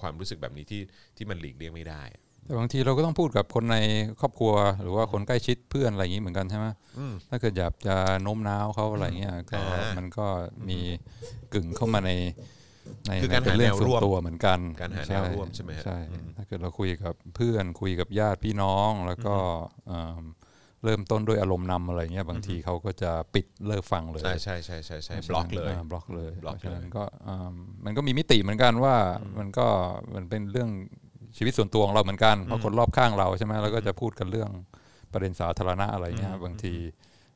[0.01, 0.83] ความรู้สึกแบบนี้ที่
[1.17, 2.03] ที่มันหลีกเลี่ยงไม่ได้
[2.45, 3.77] แต่บางทีเราก็ต้องพูดกับคนใน
[4.21, 6.67] ครอบครัว หรือว่าคนใกล้ชิดเพื่อนอะไรอย่างนี้เหมือนกันใช่ไหม
[7.29, 10.27] ถ้าเกิดอยากจะโน้มน้าวเขาอะไรเงี้ยก็อ่ามัมันก็
[10.69, 10.79] มี
[11.55, 12.13] กึ่งเข้ามาใน
[13.07, 19.35] ในคือการในเป็นหาเรื่องแนวร่ส่ววมนตัวเหมือนกันการหาแนวร่วมใช่ไหมฮะใช่อืมถ้าเกิดเราคุยกับเพื่อนคุยกับญาติพี่น้องแล้วก็
[19.87, 20.25] เอิ่ม
[20.85, 27.53] เริ่มต้นด้วยอารมณ์นำอะไรเงี้ยบางทีเขาก็จะปิดเลิกฟังเลยใช่ใช่ใช่ใช่ใช่บล็อกเลยาบล็อกเลยบล็อกเพราะฉะนั้นเลยก็อ่า
[27.85, 28.95] มันก็มีมิติเหมือนกันว่า
[29.39, 29.67] มันก็
[30.15, 30.71] มันเป็นเรื่อง
[31.37, 34.51] ชีวิตส่วนตัวของเราเหมือนกันเพราะคนรอบข้างเราใช่ไหมเราก็จะพูดกันเรื่อง
[35.13, 36.75] ประเด็นสาธารณะอะไรเงี้ยบางที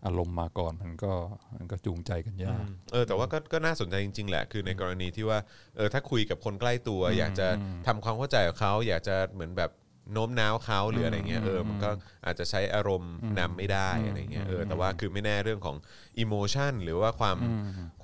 [0.06, 1.12] อารมณ์มาก่อนมันก็
[1.56, 5.38] มันก็จูงใจกันยากเออแต่ว่าก็ก็น่าสนใจจริง ๆ แหละ คือในกรณีที่ว่า
[5.76, 7.48] เออถ้าคุยกับคนใกล้ตัว อยากจะ
[7.86, 9.70] ทำความเข้าใจกับเขาอยากจะเหมือนแบบ
[10.12, 11.90] โน้มน้าวเขาหรืออะไรเงี้ยเออมันก็
[12.26, 15.76] อาจจะใช้อารมณ์นำไม่ได้อะไรเงี้ยเออแต่ว่าคือไม่แน่เรื่องของ
[16.18, 17.36] อิโมชันหรือว่าความ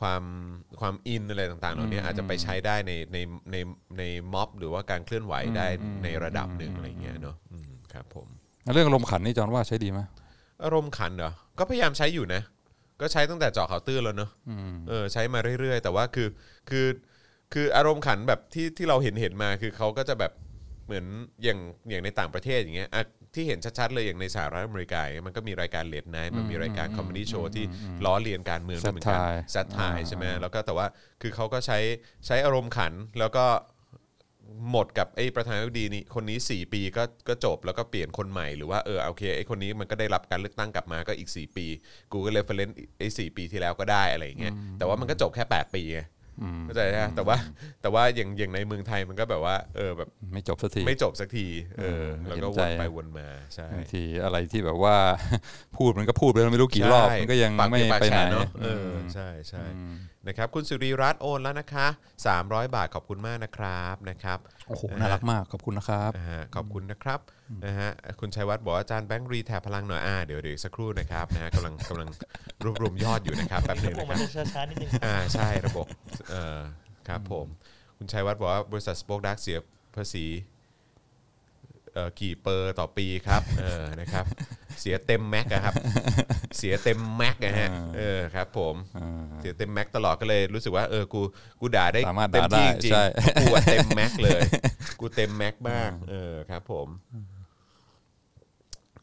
[0.01, 0.23] ความ
[0.81, 3.19] ความอินอะไรต่างๆเหล่านี้อาจจะไปใช้ได้ในใน
[3.53, 3.57] ใน
[3.99, 5.67] ในม็อบหรือว่าการเคลื่อนไหวได้
[6.05, 8.27] ในระดับหนึ่งอะไรเงี้ยเนาะอืมครับผม
[8.75, 10.01] เรื่องอารมณ์ขันนี่จอนว่าใช้ดีไหม
[10.65, 12.43] อารมณ์ขันเหรอก็พยายามใช้อยู่นะ
[13.01, 14.31] ก็ใช้ตั้งแต่เจาะข่าวตื้นแล้วเนอะ
[14.89, 16.29] เออใช้มาเรื่อยๆ แต่ว่าคือ
[16.71, 16.87] คือ
[17.53, 20.33] คืออารมณ์ขันแบบที่ที่เราเห็นเห็นมาคือเขาก็จะแบบ
[20.87, 21.05] เหมือน
[21.45, 21.59] อย่าง
[21.91, 23.03] อย่างในต่างประเทศอย่างเงี้ยอะ
[23.35, 27.65] ที่เห็นชัดๆเลยอย่างในสหรัฐอเมริกาอย่างเงี้ยมันก็มีรายการ late night มันมีรายการ comedy show ที่
[28.05, 30.87] ล้อเลียนการเมืองด้วยเหมือนกัน Satire satire ใช่ไหมแล้วก็แต่ว่า
[31.23, 31.79] คือเขาก็ใช้
[32.27, 33.47] ใช้อารมณ์ขันแล้วก็
[34.71, 41.67] หมดกับไอ้ประธานาธิบดีนี่คนนี้ 4 ปีก็ก็จบแล้วก็เปลี่ยนคนใหม่หรือว่าเออโอเคไอ้คนนี้มันก็ได้รับการเลือกตั้งกลับมาก็อีก 4 ปี
[42.13, 46.01] กูก็ reference ไอ้สปีที่แล้วก็ได้อะไรอย่างเงี้ยแต่ว่ามันก็จบแค่ 8 ปีไง
[46.65, 47.37] เข้าใจไหมแต่ว่า
[47.83, 51.47] แต่ว่าอย่างอย่างในเมืองไทยมันก็แบบว่า เออแบบไม่จบสักทีไม่จบสักที
[51.79, 54.97] เออเออแล้วก็เห็วนใจไปวนมาใช่บางทีอะไรที่แบบว่า
[55.77, 59.63] พูดมันก็พูดไปแล้วไม่รู้กี่รอบใช่มันก็ยังปากไม่เปียกปากไปไหนแฉะเนอะเออใช่ใช่
[60.29, 61.87] นะครับคุณสุริรัตน์โอนแล้วนะคะ
[62.31, 67.21] 300 บาทขอบคุณมากนะครับนะครับโอ้โหน่ารักมากขอบคุณนะครับนะฮะขอบคุณนะครับ
[67.65, 72.09] นะฮะคุณชัยวัฒน์บอกว่าอาจารย์แบงค์รีแทบพลังหน่อยอ่าเดี๋ยวเดี๋ยวอีกสักครู่นะครับนะฮะกำลังกำลัง
[72.65, 75.87] รวบรวมยอดอยู่นะครับแป๊บหนึงผมนะคมัรันบจะช้าๆนิดนึงอ่าใช่ระบบ
[76.31, 76.61] เอ่อ
[77.09, 77.47] ครับผม
[77.99, 79.59] คุณชัยวัฒน์บอกว่าบริษัท Spokedark เสีย
[79.97, 80.27] ภาษี
[81.93, 84.25] เอ่อกี่เปอร์ต่อปีครับเออนะครับ
[84.81, 85.75] เสียเต็ม max อะครับ
[86.59, 88.75] เสียเต็ม max นะฮะเออครับ ผม
[89.41, 91.21] เสียเต็ม max ตลอดก็เลยรู้สึกว่าเออกู
[91.61, 94.41] กูด่าได้สามารถเต็มด่าที่ได้จริงใช่ๆกูอะเต็ม max เลย
[95.01, 96.89] กูเต็ม max มากเออครับ ผม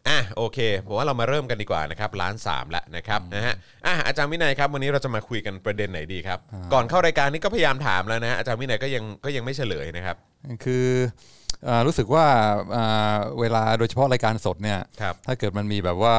[0.09, 3.55] อะโอเคผมว่าเรามาเริ่มกันดีกว่านะครับล้านสามแล้วนะครับนะฮะ
[3.85, 6.39] อะอาจารย์วินัยครับวันนี้เราจะมาคุยกันประเด็นไหนดีครับ
[6.73, 10.15] ก่อนเข้ารายการนี้ก็พยายามถามแล้วนะอาจารย์วินัยก็ยังก็ยังไม่เฉลยนะครับ
[10.63, 11.38] คือเอ่อ
[11.87, 12.25] รู้สึกว่า
[12.71, 12.83] เอ่
[13.15, 16.15] อเวลาโดยเฉพาะรายการสดเนี่ยครับถ้าเกิดมันมีแบบว่า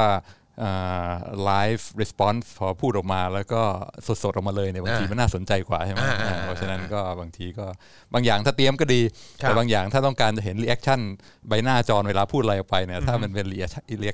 [1.45, 3.61] live response พอพูดออกมาแล้วก็
[4.23, 7.65] สดๆ ออกมาเลยเนี่ยบางทีอ่ามัมันน่าสนใจกว่าใช่ไหมอ่าอ่าอ่าเพราะฉะนั้นก็บางทีก็
[8.13, 9.01] บางอย่างถ้าเตรียมก็ดี
[9.41, 10.99] ครับแต่บางอย่างถ้าต้องการจะเห็น reaction
[11.47, 13.65] ใบหน้าจอนเวลาพูดอะไรออกไปเนี่ยถ้ามันเป็น reac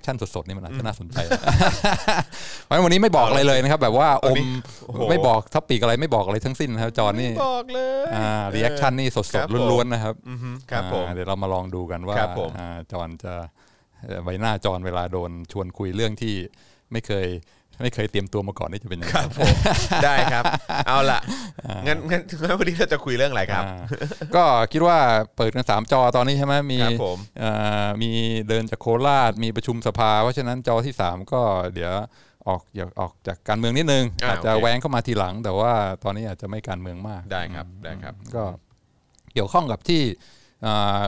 [0.02, 1.18] คชั่นสดๆนี่มันอาจจะน่าสนใจ
[2.64, 4.38] เพราะฉะนั้นวันนี้ไม่บอกอะไรเลยนะครับ แบบว่าอม
[4.86, 13.44] โอ้โหไม่บอก topic อะไรไม่บอกอะไรทั้งสิ้นนะครับจอนนี่ไม่บอกเลยอ่า reaction นี่สดๆครับผมล้วนๆนะครับอือฮึครับผมอ่าเดี๋ยวเรามาลองดูกันว่าครับผมอ่าจอนจะเอ่อ
[14.24, 16.36] ใบหน้าจอนเวลาโดนชวนคุยเรื่องที่
[16.92, 17.28] ไม่เคย
[17.82, 19.54] ไม่เคยเตรียมตัวมาก่อนนี่จะเป็นยังไงครับผม
[20.06, 20.44] ได้ครับ
[20.88, 21.20] เอาล่ะ
[21.88, 23.78] งั้นงั้นงั้นวันนี้เราจะคุยเรื่องอะไรครับอ่า
[24.36, 24.98] ก็คิดว่า
[25.36, 27.52] เปิดกันสามจอตอนนี้ใช่ไหมมีครับผมเอ่
[27.86, 28.12] อมี
[28.50, 31.42] เดินจากโคราชมีประชุมสภา เพราะฉะนั้นจอที่สามก็
[31.74, 31.92] เดี๋ยว
[32.48, 38.44] ออกอยากออกจากการเมืองนิดนึงอ่าอาจจะโอเคแหวงเข้ามาทีหลัง แต่ว่าตอนนี้อาจจะไม่การเมืองมากได้ครับได้ครับ ก็
[39.34, 40.36] เกี่ยวข้องกับที่อ่า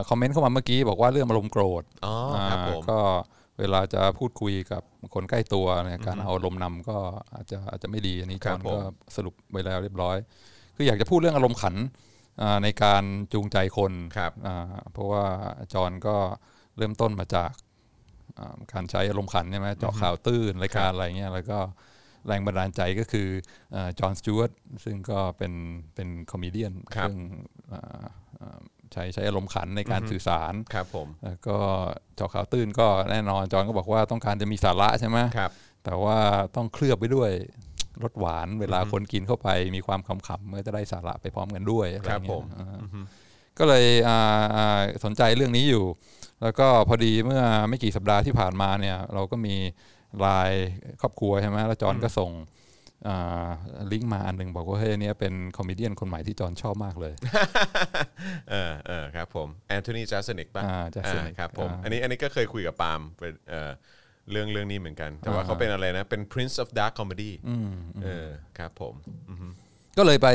[0.08, 2.14] คอมเมนต์เข้ามาเมื่อกี้บอกว่าเรื่องอารมณ์โกรธอ๋อ
[2.50, 2.98] ครับผมก็
[3.58, 4.82] เวลาจะพูดคุยกับ
[5.14, 6.96] คนใกล้ตัวเนี่ยการเอาอารมณ์นำก็
[7.34, 8.78] อาจจะอาจจะไม่ดีอันนี้คจรัอบห์นผมก็
[9.16, 10.16] สรุปไว้แล้วเรียบร้อย
[10.76, 11.74] คืออยากจะพูดเรื่องอารมณ์ขัน
[12.42, 15.24] อ่าในการจูงใจคนครับอ่าเพราะว่า
[15.74, 16.16] จอห์นก็
[16.76, 17.52] เริ่มต้นมาจาก
[18.38, 21.58] อ่าการใช้อารมณ์ขันใช่ไหมเจาะข่าวตื้นรายการอะไรเงี้ยแล้วก็
[22.26, 23.28] แรงบันดาลใจก็คือ
[23.98, 24.50] จอห์นสจวต
[24.84, 25.52] ซึ่งก็เป็น
[25.94, 27.18] เป็นคอมเมเดียนครับซึ่ง
[27.72, 28.04] อ่า
[28.40, 28.60] อ่า
[28.92, 31.56] ใช้ใช้อารมณ์ขันในการสื่อสารครับผมแล้วก็
[32.16, 35.50] เจาะข่าวตื้นก็แน่นอนจอห์นก็บอกว่าต้องการจะมีสาระใช่ไหมครับ
[35.84, 36.18] แต่ว่า
[36.56, 37.30] ต้องเคลือบไปด้วย
[38.02, 42.78] รสหวานเวลาคนกินเข้าไปมีความขำๆเพื่อจะได้สาระไปพร้อมกันด้วยอะไรเงี้ยครับผมอ่า
[43.58, 45.84] ก็เลยอ่าอ่าสนใจเรื่องนี้อยู่
[46.42, 49.54] แล้วก็พอดีเมื่อไม่กี่สัปดาห์ที่ผ่านมาเนี่ย เราก็มี
[50.20, 50.68] ไลน์
[51.00, 52.59] ครอบครัวใช่ไหมแล้วจอห์นก็ส่งอ่า
[53.92, 57.12] ลิงก์มาอันหนึ่งบอกว่าเฮ้ยเนี่ยเป็น comedian คนใหม่ที่จอห์นชอบมากเลย
[58.50, 63.70] เออเออครับผมแอนโทนีจัสนิกป่ะอ่า Jeselnik ครับผมอ่าอันนี้อันนี้ก็เคยคุยกับปาล์มเป็นเอ่อ
[64.30, 67.70] เรื่องเรื่องนี้เหมือนกัน แต่ว่าอ่าเขาเป็นอะไรนะ เป็น Prince of Dark Comedy อืม
[68.04, 68.94] เออครับผม
[69.30, 69.48] อือฮึ
[69.98, 70.28] ก็เลยไป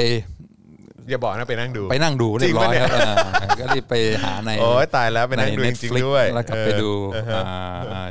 [1.10, 7.42] อย่าบอกนะไปนั่งดูไปนั่งดูเรียบร้อยจริงปะเนี่ยครับอ่าก็รีบไปหาในโอ้ยตายแล้วไปในนั่งดูจริง Netflix ๆด้วยแล้วก็ไปเออดูเออฮะ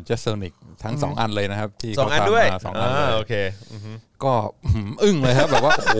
[0.05, 3.35] เจสโซนิกทั้งสองอันเลยนะครับที่สองอันเขาทำด้วยมาสองอันเลายโอเค
[3.73, 3.93] อือฮึ
[4.27, 4.35] ก็
[4.73, 5.99] หืมอึ้งเลยครับแบบว่าโอ้โห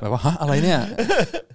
[0.00, 0.80] แบบว่าฮะอะไรเนี่ย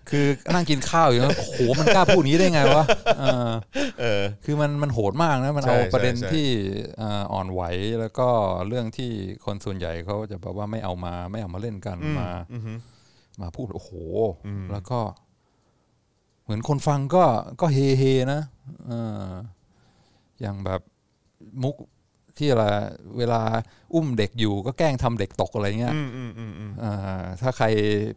[0.10, 2.84] คือนั่งกินข้าวอยู่แล้วโอ้โหมันกล้าพูดอย่างนี้ได้ไงวะ
[3.19, 3.52] เออ
[4.00, 6.47] เออ คือมันมันโหดมากนะมันใช่เอาประเด็นใช่ใช่ ที่
[6.97, 7.62] เอ่ออ่อนไหว
[8.00, 8.28] แล้วก็
[8.67, 9.12] เรื่องที่
[9.45, 12.73] คนส่วนใหญ่เขาจะแบบว่าไม่เอามาไม่เอามาเล่นกันมา อือฮึ
[13.41, 13.91] มาพูดโอ้โห
[14.47, 15.00] อืมแล้วก็
[16.43, 17.23] เหมือนคนฟังก็
[17.62, 18.41] ก็เฮเฮนะ
[18.88, 18.91] เอ
[19.28, 19.32] อ
[20.41, 20.82] อย่างแบบ
[21.63, 21.76] มุก
[22.39, 22.63] ที่อะไร
[23.17, 23.41] เวลา
[23.93, 27.65] อุ้มเด็กอยู่ก็แกล้งทำเด็กตกอะไรเงี้ยอืมอืมอืมอืมอ่าถ้าใคร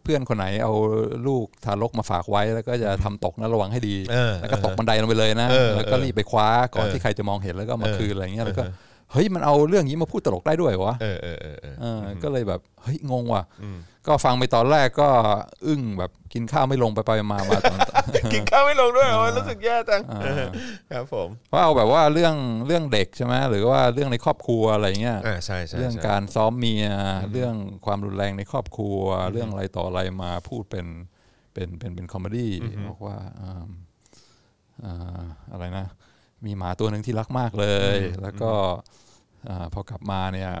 [0.03, 0.73] เพื่อนคนไหนเอา
[1.27, 8.63] ลูกทารกมาฝากไว้ แล้วก็จะทำตกนะระวังให้ดีเออแล้วก็ตกบันไดลงไปเลยนะเออแล้วก็รีบไปคว้าก่อนเออที่ใครจะมองเห็นแล้วก็มาเออคืนอะไรเงี้ยแล้วก็
[9.11, 15.09] เออเฮ้ยมันเอาเรื่องนี้มาพูดตลกได้ด้วยวะเออเออเออเออเออก็เลยแบบเฮ้ยงงว่ะอืมก็ฟังไปตอนแรกก็
[15.65, 17.79] อึ้งแบบกินข้าวไม่ลงไปไปมามาตอน
[18.33, 20.45] กินข้าวไม่ลงด้วยโอ้ยรู้สึกแย่จังอ่าเออ
[20.91, 22.35] ครับผมเพราะเอาแบบว่าเรื่อง
[22.67, 26.85] เรื่องเด็กใช่ไหมหรือว่าเรื่องในครอบครัวอะไรเงี้ยอ่าใช่ใช่เรื่องใช่การซ้อมเมีย
[27.31, 28.99] เรื่องความรุนแรงในครอบครัว
[29.31, 30.85] เรื่องอะไรต่ออะไรมาพูดเป็น
[31.53, 32.51] เป็นเป็นเป็น comedy
[32.89, 33.65] บอกว่าอ่า
[34.85, 35.85] อ่าอะไรนะ
[36.45, 38.51] มีหมาตัวหนึ่งที่รักมากเลย แล้วก็
[39.49, 40.51] อ่าพอกลับมาเนี่ย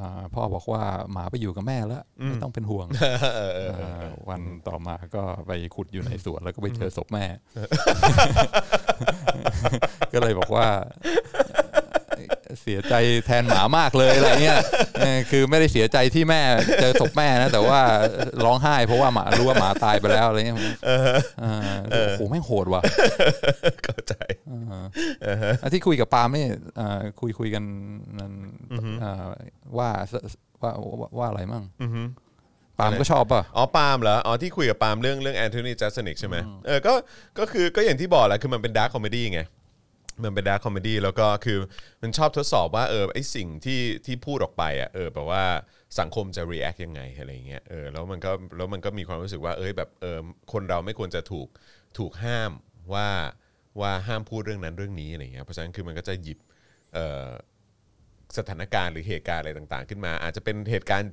[0.00, 7.24] อ่าพ่อบอกว่าหมาไปอยู่กับแม่แล้ว ไม่ต้องเป็นห่วงเออเออเอออ่าวันต่อมาก็ไปขุดอยู่ในสวนแล้วก็ไปเจอศพแม่
[10.12, 10.66] ก็เลยบอกว่า
[12.62, 12.94] เสียใจ
[13.26, 14.58] แทนหมามากเลยอะไรเงี้ย
[15.00, 16.40] เออคือไม่ได้เสียใจที่แม่
[16.80, 17.80] เจอศพแม่นะแต่ว่า
[18.44, 20.58] ร้องไห้เพราะว่าหมารู้ว่าหมาตายไปแล้วอะไรเงี้ย
[21.42, 22.82] อ่าโอ้โหแม่งโหดว่ะ
[23.84, 24.14] เข้าใจ
[25.62, 26.46] อะที่คุยกับปาล์มนี่
[26.80, 27.64] อ่าคุยคุยกัน
[28.18, 28.32] นั่น
[29.02, 29.12] อ่า
[29.78, 29.90] ว่า
[30.62, 32.02] ว่าว่าว่าอะไรมั่งอือฮึ
[32.78, 36.92] ปาล์มก็ชอบป่ะ อ๋อ ปาล์มเหรอ อ๋อ ที่คุยกับปาล์มเรื่องเรื่องแอนโทนีจัสนิกใช่ไหมเออ ก็
[37.38, 39.40] ก็คือ ก็อย่างที่บอกแหละ คือมันเป็น dark comedy ไง
[40.24, 41.58] มันเป็น dark comedy แล้วก็คือ
[42.02, 45.44] มันชอบทดสอบว่าเออไอสิ่งที่ที่พูดออกไปอะเออแบบว่า
[45.98, 50.18] สังคมจะ react ยังไงอะไรอย่างเงี้ยเออแล้วมันก็แล้วมันก็มีความรู้สึกว่าเอ้ยแบบเออ
[50.52, 51.48] คนเราไม่ควรจะถูก
[51.98, 52.50] ถูกห้าม
[52.94, 53.08] ว่า
[53.80, 56.38] ว่าห้ามพูดเรื่องนั้นเรื่องนี้อะไรอย่างเงี้ยเพราะฉะนั้นคือมันก็จะหยิบ
[56.94, 57.26] เอ่อ
[58.38, 61.10] สถานการณ์หรือเหตุการณ์อะไรต่างๆ ขึ้นมา อาจจะเป็นเหตุการณ์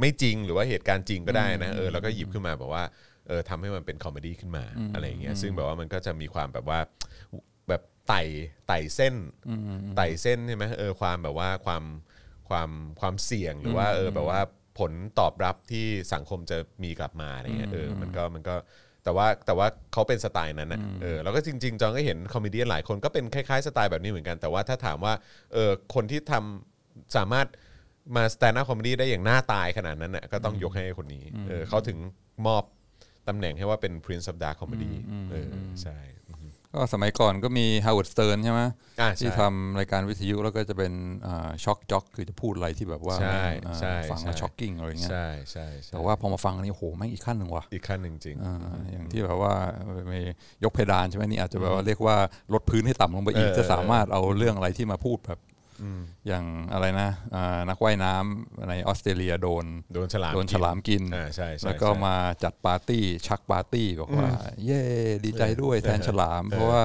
[0.00, 2.84] ไม่จริงหรือว่าเหตุการณ์จริงก็ได้นะเออแล้วก็หยิบขึ้นมาแบบว่า
[3.28, 6.88] เออทำให้มันเป็น comedy ขึ้นมาอะไรอย่างเงี้ยซึ่งแบบว่ามันก็จะมีความแบบว่าแบบ
[8.08, 8.22] ไต่
[8.68, 9.14] ไต่เส้น
[9.96, 11.82] ไต่เส้นใช่ไหมเออความแบบว่าความ
[12.48, 14.40] ความความเสี่ยงหรือว่าเออแบบว่า
[14.78, 18.54] ผลตอบรับที่สังคมจะมีกลับมาอะไรเงี้ยเออมันก็มันก็
[19.04, 25.12] แต่ว่าแต่ว่าเขาเป็นสไตล์นั้นนะเออแล้วก็จริง ๆ จอนก็เห็น comedy หลายคนก็เป็นคล้ายๆสไตล์แบบนี้เหมือนกัน แต่ว่าถ้าถามว่า
[25.52, 27.46] เออคนที่ทำสามารถ
[28.16, 31.98] มา stand-up comedy ได้อย่างหน้าตายขนาดนั้นน่ะก็ต้องยกให้คนนี้เออเขาถึง
[32.46, 32.62] มอบ
[33.28, 34.92] ตำแหน่งให้ว่าเป็น Prince of Dark Comedy
[35.32, 35.50] เออ
[35.82, 35.98] ใช่
[36.74, 38.60] ก็สมัยก่อนก็มี Howard Stern ใช่ไหม
[39.00, 40.92] อ่าที่ใช่ทำรายการวิทยุแล้วก็จะเป็น
[41.64, 48.56] ช็อกจ็อกคือจะพูดอะไรที่แบบว่าใช่อ่าใช่ฟังแล้วใช่ช็อกกิ้งอะไรเงี้ยใช่ใช่ใช่แต่ว่าพอมาฟังอันนี้โอ้โหแม่งอีกขั้นหนึ่งว่ะอีกขั้นหนึ่งจริงอ่า
[48.92, 49.54] อย่างที่แบบว่า
[50.12, 50.20] มี
[50.64, 52.16] ยกเพดานใช่ไหมนี่อาจจะแบบว่าเรียกว่า
[52.54, 55.38] ลดพื้นให้ต่ำลงไปอีกเออจะสามารถเอาเรื่องอะไรที่มาพูดแบบ
[56.28, 59.64] อย่างอะไรนะอ่านักว่ายน้ำในออสเตรเลียโดน
[59.94, 62.14] โดนฉลามโดนฉลามกินอ่าใช่ใช่แล้วก็ใช่มา
[62.44, 64.28] จัดปาร์ตี้ชักปาร์ตี้บอกว่า
[64.64, 64.82] เย่
[65.24, 66.84] ดีใจด้วยแทนฉลาม เพราะว่า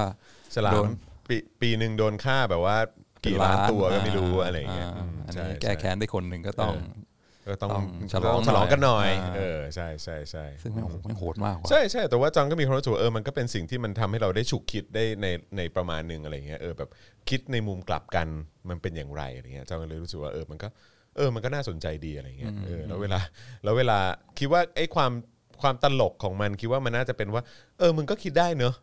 [0.55, 0.89] ฉลาโดมน
[1.27, 2.77] ปีปีหนึ่งโดนฆ่าแบบว่า
[3.25, 6.81] กี่ล้านตัวก็ไม่รู้อะไรอย่างเงี้ยาอืมอันใช่นี้แก้ใช่แค้นได้คนหนึ่งก็ต้องเออ
[7.47, 15.27] ก็ต้องต้องฉลองฉลองกันหน่อยหน่อยเออใช่ใช่ใช่ซึ่งแม่งโอ้โหไม่งโหดมากว่ะใช่ใช่แต่ว่าจองก็มีความรู้สึกว่าเออมันก็เป็นสิ่งที่มันทำให้เราได้ฉุกคิดได้ใน
[15.57, 16.89] ในประมาณหนึ่งอะไรเงี้ยเออแบบ
[17.29, 18.27] คิดในมุมกลับกัน
[18.69, 20.67] มันเป็นอย่างไรอะไรเงี้ยจองก็เลยรู้สึกว่าเออมันก็
[21.17, 23.19] เออมันก็น่าสนใจดีอะไรเงี้ยเออแล้วเวลา
[23.63, 23.99] แล้วเวลา
[24.39, 25.11] คิดว่าไอ้ความ
[25.61, 27.43] ความตลกของมันคิดว่ามันน่าจะเป็นว่า
[27.79, 28.73] เออมึงก็คิดได้เนอะ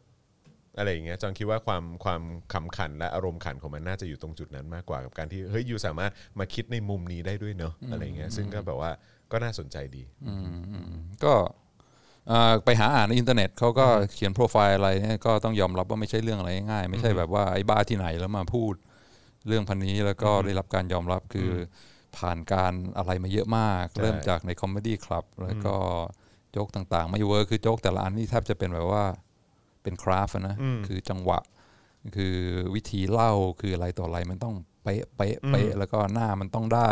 [0.78, 8.90] อะไรอย่างเงี้ยจองคิดว่าความความขำขันและอารมณ์ขันของมันน่าจะอยู่ตรงจุดนั้นมากกว่ากับการที่เฮ้ยยูสามารถมาคิดในมุมนี้ได้ด้วยเนอะอะไรอย่างเงี้ยซึ่งก็แบบว่า
[9.32, 10.02] ก็น่าสนใจดี
[11.24, 11.34] ก็
[12.28, 18.74] เอ่อไปหาอ่านในอินเทอร์เน็ตเขาก็เขียนโปรไฟล์อะไรเนี่ยก็ต้องยอมรับว่าไม่ใช่เรื่องอะไรง่ายๆไม่ใช่แบบว่าไอ้บ้าที่ไหนแล้วมาพูด
[19.48, 25.74] เรื่องพรรค์นี้แล้วก็ได้รับการยอมรับคือผ่านการอะไรมาเยอะมากใช่เริ่มจากใน comedy club แล้วก็
[26.52, 29.04] โจ๊กต่างๆ ไม่ work คือโจ๊กแต่ละอันนี่แทบจะเป็นแบบว่า
[29.82, 31.40] เป็น craft อะนะคือจังหวะ
[32.16, 32.36] คือ
[32.74, 36.90] วิธีเล่าคืออะไรต่ออะไรมันต้องเป๊ะเป๊ะเป๊ะแล้วก็หน้ามันต้องได้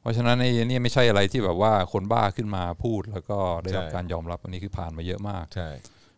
[0.00, 5.70] เพราะฉะนั้นไอ้นี่ไม่ใช่อะไรที่แบบว่าคนบ้าขึ้นมาพูด แล้วก็ได้รับใช่การยอมรับอันนี้คือผ่านมาเยอะมากใช่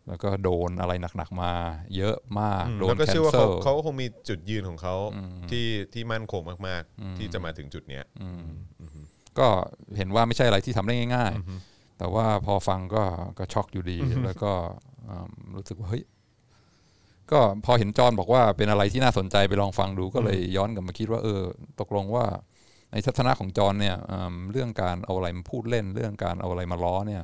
[0.09, 1.53] แล้วก็โดนอะไรหนักๆมา
[1.97, 4.95] เยอะมากโดแล้นวก็แคนเชื่อว่าเซิเขาลเขาก็คงมีจุดยืนของเขา
[5.51, 8.05] ที่ที่มั่นคงมากๆ ที่จะมาถึงจุดเนี้ย
[9.39, 9.49] ก็
[9.97, 11.33] เห็นว่าไม่ใช่อะไรที่ทำได้ง่าย
[11.67, 13.05] ๆ แต่ว่าพอฟังก็
[13.39, 14.94] ก็ช็อกอยู่ดี แล้วก็อืม
[15.57, 16.05] รู้สึกว่าเฮ้ย
[17.33, 21.43] ก็พอเห็นจอห์นบอกว่าเป็นอะไรที่น่าสนใจไปลองฟังดูก็เลยย้อนกลับมาคิดว่าเออ
[21.81, 22.25] ตกลงว่า
[22.93, 27.23] ในทัศนะของจอห์นเนี่ยอืมเรื่องการเอาอะไรมาพูดเล่น เรื่องการเอาอะไรมาล้อเนี่ย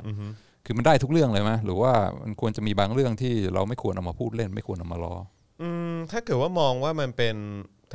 [0.65, 5.15] คือมันได้ทุกเรื่องเลยไหมหรือว่ามันควรจะมีบางเรื่องที่เราไม่ควรเอามาพูดเล่น ไม่ควรเอามาล้อ
[5.63, 7.37] อืมถ้าเกิดว่ามองว่ามันเป็น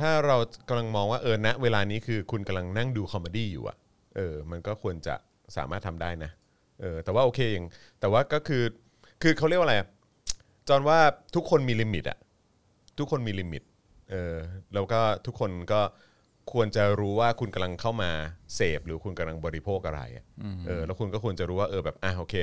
[0.00, 0.36] ถ้าเรา
[0.68, 3.76] กำลังมองว่าเออณเวลานี้คือคุณกำลังนั่งดู comedy อยู่อะ
[4.16, 5.14] เออ มันก็ควรจะ
[5.56, 6.30] สามารถทำได้นะ
[6.80, 7.66] เออแต่ว่าโอเคอย่าง
[8.00, 8.62] แต่ว่าก็คือ
[9.22, 9.88] คือเขาเรียกว่าอะไรอะ
[10.68, 10.98] จอนว่า
[11.34, 12.18] ทุกคนมี limit อะ
[12.98, 13.62] ทุกคนมี limit
[14.10, 14.36] เออ
[14.74, 15.80] แล้วก็ทุกคนก็
[16.52, 18.10] ควรจะรู้ว่าคุณกำลังเข้ามา
[18.54, 20.24] เสพหรือคุณกำลังบริโภคอะไรอะ
[20.66, 22.34] เออแล้วคุณก็ควรจะรู้ว่าเออแบบอะโอเค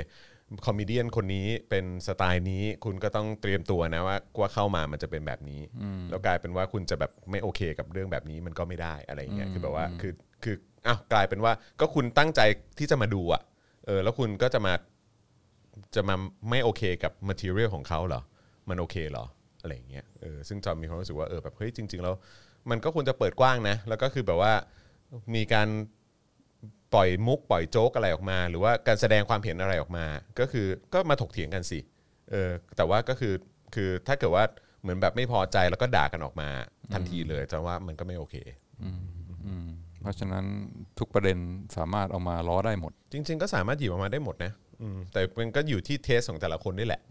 [0.65, 5.61] คอมเมเดียนคนนี้เป็นสไตล์นี้คุณก็ต้องเตรียมตัวนะว่าว่าเข้ามามันจะเป็นแบบนี้
[6.09, 10.55] แล้วกลายเป็นว่าคุณจะแบบไม่โอเคกับเรื่องแบบนี้มันก็ไม่ได้อะไรอย่างเงี้ยคือแบบว่าคือคือ
[10.87, 12.41] อ้าวกลายเป็นว่าก็คุณตั้งใจ
[12.77, 13.41] ที่จะมาดูอะ
[13.85, 14.73] เออแล้วคุณก็จะมา
[15.95, 16.15] จะมา
[16.49, 18.21] ไม่โอเคกับ material ของเขาเหรอ
[18.69, 19.25] มันโอเคเหรอ
[19.61, 22.15] อะไรอย่างเงี้ยเออซึ่งจอมมีความรู้สึกว่าเออแบบเฮ้ยจริง ๆ แล้ว
[22.69, 24.53] มันก็ควรจะเปิดกว้างนะ แล้วก็คือแบบว่า
[25.35, 25.69] มีการ
[26.93, 30.05] ปล่อยมุกปล่อยโจ๊กอะไรออกมา หรือว่าการแสดงความเห็นอะไรออกมา
[30.39, 31.79] ก็คือก็มาถกเถียงกันสิ
[32.31, 33.33] เออแต่ว่าก็คือ
[33.75, 34.43] คือถ้าเกิดว่า
[34.81, 36.49] เหมือนแบบไม่พอใจแล้วก็ด่ากันออกมา
[36.93, 38.35] ทันทีเลยจะว่ามันก็ไม่โอเค
[40.01, 40.45] เพราะฉะนั้น
[40.99, 41.37] ทุกประเด็น
[41.77, 44.51] สามารถเอามาล้อได้หมด จริง ๆ ก็สามารถหยิบออกมาได้หมดนะ
[44.83, 47.01] อืมแต่มันก็อยู่ที่เทสของแต่ละคนนี่แหละ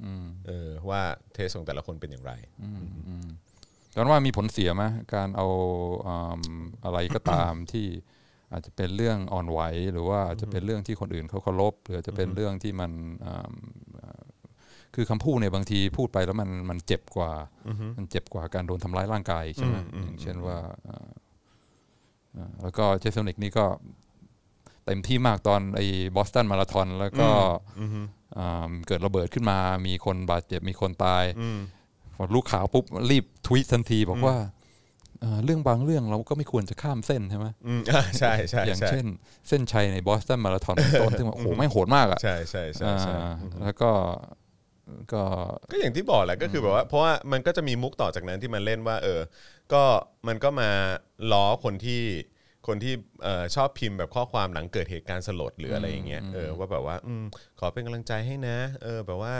[0.46, 1.00] เออว่า
[1.34, 2.32] เทสของแต่ละคนเป็นอย่างไร
[3.94, 5.46] จอนว่ามีผลเสียไหมการเอา
[6.06, 7.86] อืมอะไรก็ตามที่
[8.52, 9.60] อาจจะเป็นเรื่องอ่อนไหว
[9.92, 12.92] หรือว่าอาจจะเป็นเรื่องที่คนอื่นเขาเคารพหรืออาจจะเป็นเรื่องที่มัน
[13.24, 13.54] อืม
[13.94, 14.22] เอ่อ
[14.94, 17.32] คือคำพูดเนี่ยบางทีพูดไปแล้วมันมันเจ็บกว่า
[17.98, 21.08] มันเจ็บกว่าการโดนทำร้ายร่างกายใช่ไหมอย่างเช่นว่าเอ่อ
[22.34, 23.64] เอ่อแล้วก็เจฟฟนิกนี่ก็
[24.86, 27.28] เต็มที่มากตอนไอ้บอสตันมาราธอนแล้วก็
[27.80, 27.84] อื
[28.68, 31.24] มเกิดระเบิดขึ้นมา มีคนบาดเจ็บมีคนตาย
[32.14, 34.36] พอรู้ข่าวปุ๊บรีบทวีตทันทีบอกว่า
[35.20, 39.06] เอ่อเรื่องบางเรื่องเราก็ไม่ควรจะข้ามเส้นใช่ไหมอืมอ่าใช่ใช่อย่างใช่เช่น
[39.48, 43.90] เส้นชัยในบอสตันมาราธอนต้นซึ่งว่าโอ้โหไม่งโหดมากอะใช่ใช่ใช่ใช่อ่าแล้วก็
[45.12, 45.22] ก็
[45.70, 49.20] ก็อย่างที่บอกแหละก็คือแบบว่าเพราะว่ามันก็จะมีมุกต่อจากนั้นที่มันเล่นว่า เออ
[49.72, 49.82] ก็
[50.28, 50.70] มันก็มา
[51.32, 52.02] ล้อคนที่
[52.66, 57.24] คนที่เอ่อชอบพิมพ์แบบข้อความหลังเกิดเหตุการณ์สลดหรืออะไรอย่างเงี้ยเออว่าแบบว่าอืม
[57.60, 59.34] ขอเป็นกำลังใจให้นะเออแบบว่า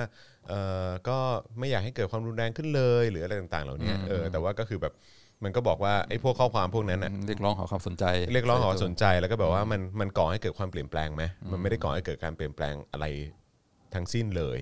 [0.49, 0.53] เอ
[0.87, 1.19] อก็
[1.59, 4.95] ไม่อยากให้เกิดความรุนแรงขึ้นเลยหรืออะไรต่างๆ เหล่านี้เออแต่ว่าก็คือแบบ
[5.45, 13.07] มันก็บอกว่าไอ้พวกข้อความพวกนั้นน่ะเรียกร้องขอความสนใจ เรียกร้องขอสนใจแล้วก็แบบว่ามันมันก่อให้เกิดความเปลี่ยนแปลงไหมมันไม่ได้ก่อให้เกิดการเปลี่ยนแปลงอะไร
[13.95, 14.59] ทั้งสิ้นเลย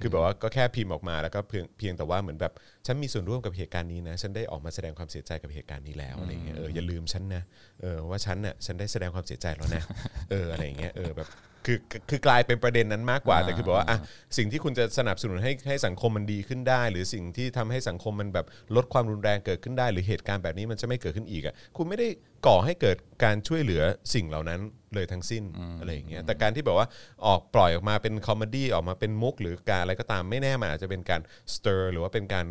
[0.00, 2.52] คือแบบว่าก็แค่พิมพ์ออกมาแล้วก็เพียงเพียงแต่ว่าเหมือนแบบ
[2.86, 7.42] ฉันมีส่วนร่วมกับเหตุการณ์นี้นะฉันได้ออกมาแสดงความเสียใจกับเหตุการณ์นี้แล้วอะไรเงี้ยเอออย่าลืมฉันนะ
[7.80, 9.82] เออว่าฉันน่ะฉันได้แสดงความเสียใจแล้วนะ
[10.30, 11.28] เอออะไรอย่างเงี้ยเออแบบ
[11.66, 13.98] คือคือคือกลายเป็นประเด็นนั้นมากกว่าแต่คือแบบว่าอะ
[14.36, 22.08] สิ่งที่คุณจะสนับสนุนให้ให้สังคมมันดีขึ้นได้ หรือสิ่งที่ทำให้สังคมมันแบบลดความรุนแรงเกิดขึ้นได้ หรือเหตุการณ์แบบนี้มันจะไม่เกิดขึ้นอีกอะคุณไม่ได้
[22.46, 23.82] ก่อให้เกิดการช่วยเหลือ
[24.14, 24.60] สิ่งเหล่านั้น
[24.94, 25.42] เลยทั้งสิ้น
[25.80, 26.86] อะไรอย่างเงี้ยแต่การที่แบบว่า
[27.26, 31.20] ออกปล่อยออกมาเป็น comedy ออกมาเป็นมุก หรือการอะไรก็ตามไม่แน่มันอาจจะเป็นการ
[31.54, 32.46] stir หรือว่าเป็นการ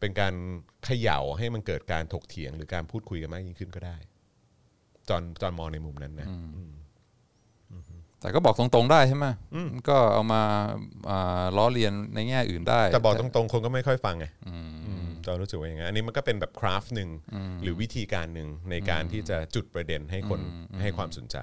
[0.00, 0.34] เป็นการ
[0.84, 3.96] เขย่าให้มันเกิดการถกเถียงหรือการพูดคุยกันมากยิ่งขึ้นก็ได้
[5.08, 6.28] จอนจอนมองในมุมนั้นนะ
[8.20, 9.26] แต่ก็บอกตรงๆได้ใช่ไหม
[9.88, 10.42] ก็เอามา
[11.10, 14.26] อ่าล้อเลียนในแง่อื่นได้ แต่บอกตรงๆ คนก็ไม่ค่อยฟังไง
[15.26, 17.10] จอนรู้สึกว่าอย่างนั้นอันนี้มันก็เป็นแบบคราฟต์หนึ่ง
[17.62, 20.40] หรือวิธีการหนึ่งในการที่จะจุดประเด็นให้คน
[20.80, 21.36] ให้ความสนใจ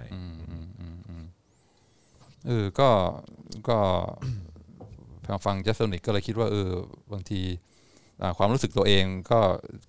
[2.48, 2.90] เออก็
[3.70, 3.78] ก็
[5.28, 6.70] ฟังฟังจัสนิกก็เลยคิดว่าเออ
[7.14, 7.75] บางทีอ่า
[8.38, 9.40] ความรู้สึกตัวเองก็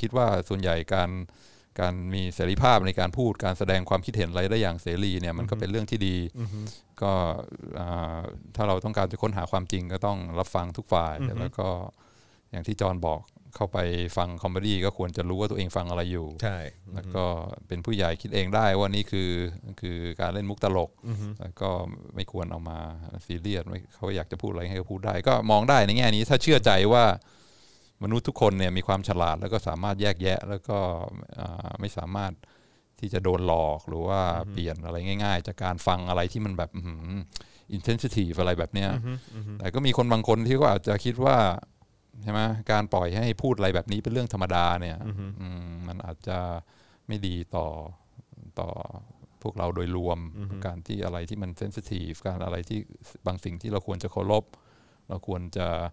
[0.01, 1.11] คิดว่าส่วนใหญ่การ
[1.81, 6.17] การมีเสรีภาพในการพูดการแสดงความคิดเห็นอะไรได้อย่างเสรีเนี่ยมันก็เป็นเรื่องที่ดี
[7.03, 7.12] ก็
[7.79, 8.21] อ่า
[8.57, 11.69] ถ้าเราต้องการจะค้นหาความจริงก็ต้องรับฟังทุกฝ่ายแล้วก็
[12.51, 13.21] อย่างที่จอห์นบอก
[13.57, 13.79] เข้าไป
[14.17, 16.59] ฟัง comedy ก็ควรจะรู้ว่าตัวเองฟังอะไรอยู่ใช่
[16.95, 17.25] แล้วก็
[17.69, 19.31] เป็นผู้ใหญ่คิดเองได้ว่านี่คือ
[19.81, 20.91] คือการเล่นมุกตลก
[21.41, 21.71] แล้วก็
[22.15, 22.79] ไม่ควรเอามา
[23.27, 27.05] ซีเรียสไม่เขาอยากจะพูดอะไรให้เขาพูดได้ ก็มองได้ในแง่นี้ถ้าเชื่อใจว่า
[28.03, 30.79] มนุษย์ทุกคนเนี่ยมีความฉลาดแล้วก็สามารถแยกแยะ แล้วก็
[31.41, 32.33] อ่าไม่สามารถ
[33.01, 34.21] ที่จะโดนหลอกหรือว่า
[34.53, 36.71] เปลี่ยนอะไรง่าย ๆ จากการฟังอะไรที่มันแบบ
[37.73, 38.91] อินเทนซิทีฟอะไรแบบเนี้ย
[39.59, 41.37] แต่ก็มีคนบางคนที่ก็อาจจะคิดว่า
[42.23, 42.41] ใช่ไหม
[42.73, 44.97] การปล่อยให้พูดอะไรแบบนี้เป็นเรื่องธรรมดาเนี่ย
[45.41, 46.39] อืมมันอาจจะ
[47.07, 47.67] ไม่ดีต่อ
[48.61, 48.71] ต่อ
[49.43, 50.19] พวกเราโดยรวม
[50.67, 52.79] การที่อะไรที่มัน sensitive การอะไรที่
[53.27, 54.45] บางสิ่งที่เราควรจะเคารพ
[55.09, 55.89] เราควรจะอ่า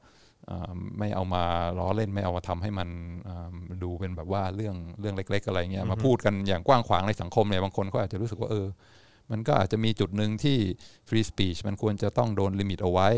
[0.99, 1.43] ไม่เอามา
[1.79, 2.89] ล้อเล่นไม่เอามาทำให้มัน
[3.27, 3.53] อ่า
[3.83, 8.67] ดูเป็นแบบว่าเรื่องเรื่องเล็ก ๆ อะไรเงี้ยมาพูดกันอย่างกว้างขวางในสังคมเนี่ยบางคนก็อาจจะรู้สึกว่าเออ
[9.31, 10.57] มันก็อาจจะมีจุดหนึ่งที่
[11.09, 13.09] free speech มันควรจะต้องโดน limit เอาไว้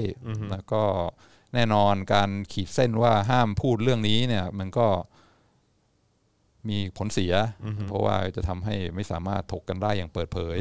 [0.51, 0.83] แล้วก็
[1.53, 4.87] แน่นอนการขีดเส้นว่าห้ามพูดเรื่องนี้เนี่ย มันก็
[6.69, 7.33] มีผลเสีย
[7.87, 10.57] เพราะว่าจะทำให้ไม่สามารถถกกันได้อย่างเปิดเผย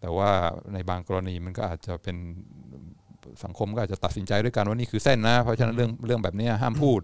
[0.00, 0.30] แต่ว่า
[0.72, 2.16] ในบางกรณีมันก็อาจจะเป็น
[3.44, 7.00] สังคมก็อาจจะตัดสินใจด้วยกันว่านี่คือเส้นนะ เพราะฉะนั้นเรื่องเรื่องแบบเนี้ยห้ามพูด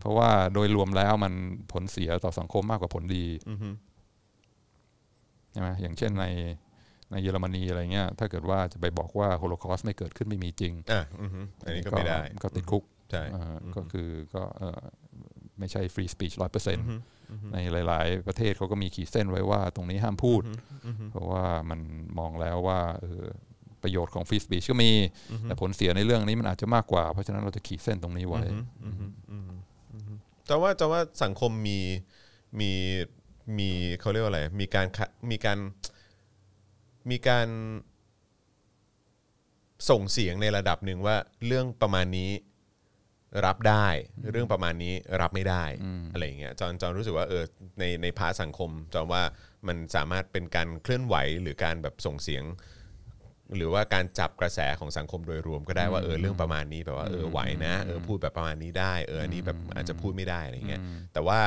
[0.00, 1.32] เพราะว่าโดยรวมแล้วมัน
[1.72, 3.26] ผลเสียต่อสังคมมากกว่าผลดี
[5.52, 6.26] ใช่ไหมอย่างเช่นใน
[7.10, 14.82] ในเยอรมนีอะไรเงี้ย ถ้าเกิดว่าจะไปบอกว่าโฮโลคอสไม่เกิดขึ้นไม่มีจริงอะอือฮึอันนี้ก็ไม่ได้ ก็ติดคุกใช่เอ่ออก็คือก็เอ่อ
[15.58, 16.86] ไม่ใช่ฟรีสปีชร้อยเปอร์เซ็นต์
[17.52, 17.56] ใน
[17.88, 20.42] หลาย ๆ ประเทศเขาก็มีขีดเส้นไว้ว่าตรงนี้ห้ามพูด
[21.10, 21.80] เพราะว่ามัน
[22.18, 23.24] มองแล้วว่าเออ
[23.82, 24.90] ประโยชน์ของฟรีสปีชก็มี
[25.42, 28.42] แต่ผลเสียในเรื่องนี้มันอาจจะมากกว่า เพราะฉะนั้นเราจะขีดเส้นตรงนี้ไว้
[30.46, 31.78] แต่ว่าแต่ว่าสังคมมี
[32.60, 32.70] มี
[33.58, 35.58] มีเขาเรียกว่าอะไร มีการขะมีการ
[37.10, 37.48] มีการ
[39.90, 41.16] ส่งเสียงในระดับหนึ่งว่า
[41.46, 42.30] เรื่องประมาณนี้
[43.46, 43.86] รับได้
[44.30, 45.64] เรื่องประมาณนี้รับไม่ได้
[46.12, 47.44] อะไรอย่างเงี้ยจอนจอนรู้สึกว่าเออ
[47.78, 49.22] ในใน part สังคมจอนว่า
[49.66, 52.44] มันสามารถเป็นการเคลื่อนไหวหรือการแบบส่งเสียง
[53.56, 60.80] หรือว่าการจับกระแสของสังคมโดยรวมก็ได้ว่าเออเรื่องประมาณนี้แบบว่าเออไหวนะเออพูดแบบประมาณนี้ได้เอออันนี้แบบอาจจะพูดไม่ได้อะไรเงี้ย
[61.12, 61.40] แต่ว่า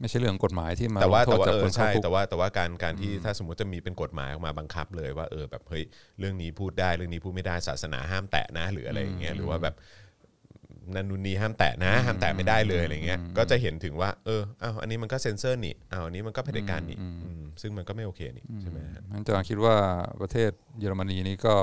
[0.00, 5.84] ไม่ใช่เรื่องกฎหมายที่มาแต่ว่าลงโทษแต่ว่าจากเอคอนใช่เข้าคุกแต่ว่าแต่ว่าการการที่ถ้าสมมติจะมีเป็นกฎหมายออกมาบังคับเลยว่าเออแบบเฮ้ย
[6.18, 9.74] เรื่องนี้พูดได้เรื่องนี้พูดไม่ได้ศาสนาห้ามแตะนะหรืออะไรอย่างเงี้ยหรือว่าแบบ
[10.94, 19.74] นันนุนนีห้ามแตะนะห้ามแตะไม่ได้เลยอะไรเงี้ยก็จะเห็นถึงว่าเอออ้าวอันนี้มันก็เซ็นเซอร์นี่อ้าวอันนี้มันก็เผด็จการนี่อืมซึ่งมันก็ไม่โอเคนี่ใช่ไหมฮะงั้นจะคิดว่า
[20.20, 21.54] ประเทศเยอรมนีนี้ก็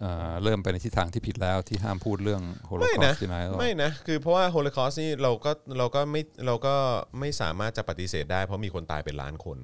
[0.00, 6.74] เอ่อเริ่มไปในทิศทางที่ผิดแล้วที่ห้ามพูดเรื่องโฮโลคอสต์ไม่นะที่ไหนหรอกไม่นะ คือเพราะว่าโฮโลคอสต์นี่เราก็เราก็ไม่เราก็
[7.20, 9.58] ไม่สามารถจะปฏิเสธได้ เพราะมีคนตายเป็นล้านคน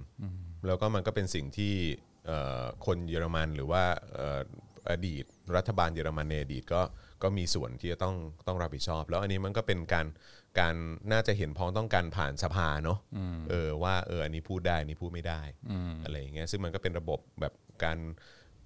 [0.67, 1.75] แล้วก็มันก็เป็นสิ่งที่
[2.27, 3.83] เอ่อคนเยอรมันหรือว่า
[4.15, 4.41] เอ่อ
[4.91, 5.25] อดีต
[5.57, 6.81] รัฐบาลเยอรมันในอดีตก็
[7.23, 10.07] ก็มีส่วนที่จะต้องต้องรับผิดชอบ แล้วอันนี้มันก็เป็นการ
[10.61, 10.75] การ
[11.13, 12.99] น่าจะเห็นพ้องต้องการผ่านสภาเนาะ
[13.51, 15.43] เออว่าเอออันนี้พูดได้อันนี้พูดไม่ได้
[16.05, 17.53] อะไรอย่างเงี้ยซึ่งมันก็เป็นระบบแบบ
[17.85, 17.99] การ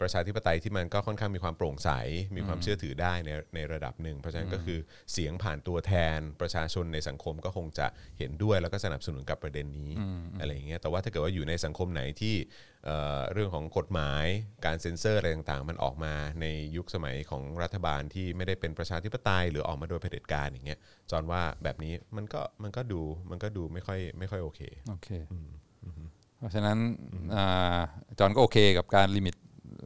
[0.03, 1.91] ประชาธิปไตยที่มันก็ค่อนข้างมีความโปร่งใส
[2.37, 4.79] มีความเชื่อถือได้ในในระดับหนึ่ง เพราะฉะนั้นก็คือ
[5.13, 7.87] เสียงผ่านตัวแทนประชาชนในสังคมก็คงจะ
[8.19, 9.91] เห็นด้วยแล้วก็สนับสนุนกับประเด็นนี้
[10.41, 12.35] อะไรอย่างเงี้ยแต่ว่าถ้าเกิดว่าอยู่ในสังคมไหนที่
[12.87, 14.25] เอ่อเรื่องของกฎหมาย
[14.67, 16.47] การเซ็นเซอร์อะไรต่างๆ มันออกมาใน
[16.77, 20.79] ยุคสมัยของรัฐบาลที่ไม่ได้เป็นประชาธิปไตย หรือออกมาโดยเผด็จการอย่างเงี้ย
[21.11, 25.09] จอนว่าแบบนี้มันก็มันก็ดูมันก็ดูไม่ค่อยไม่ค่อยโอเคโอเค
[26.39, 26.79] เพราะฉะนั้น
[27.35, 27.79] อ่า
[28.19, 29.35] จอนก็โอเคกับการ limit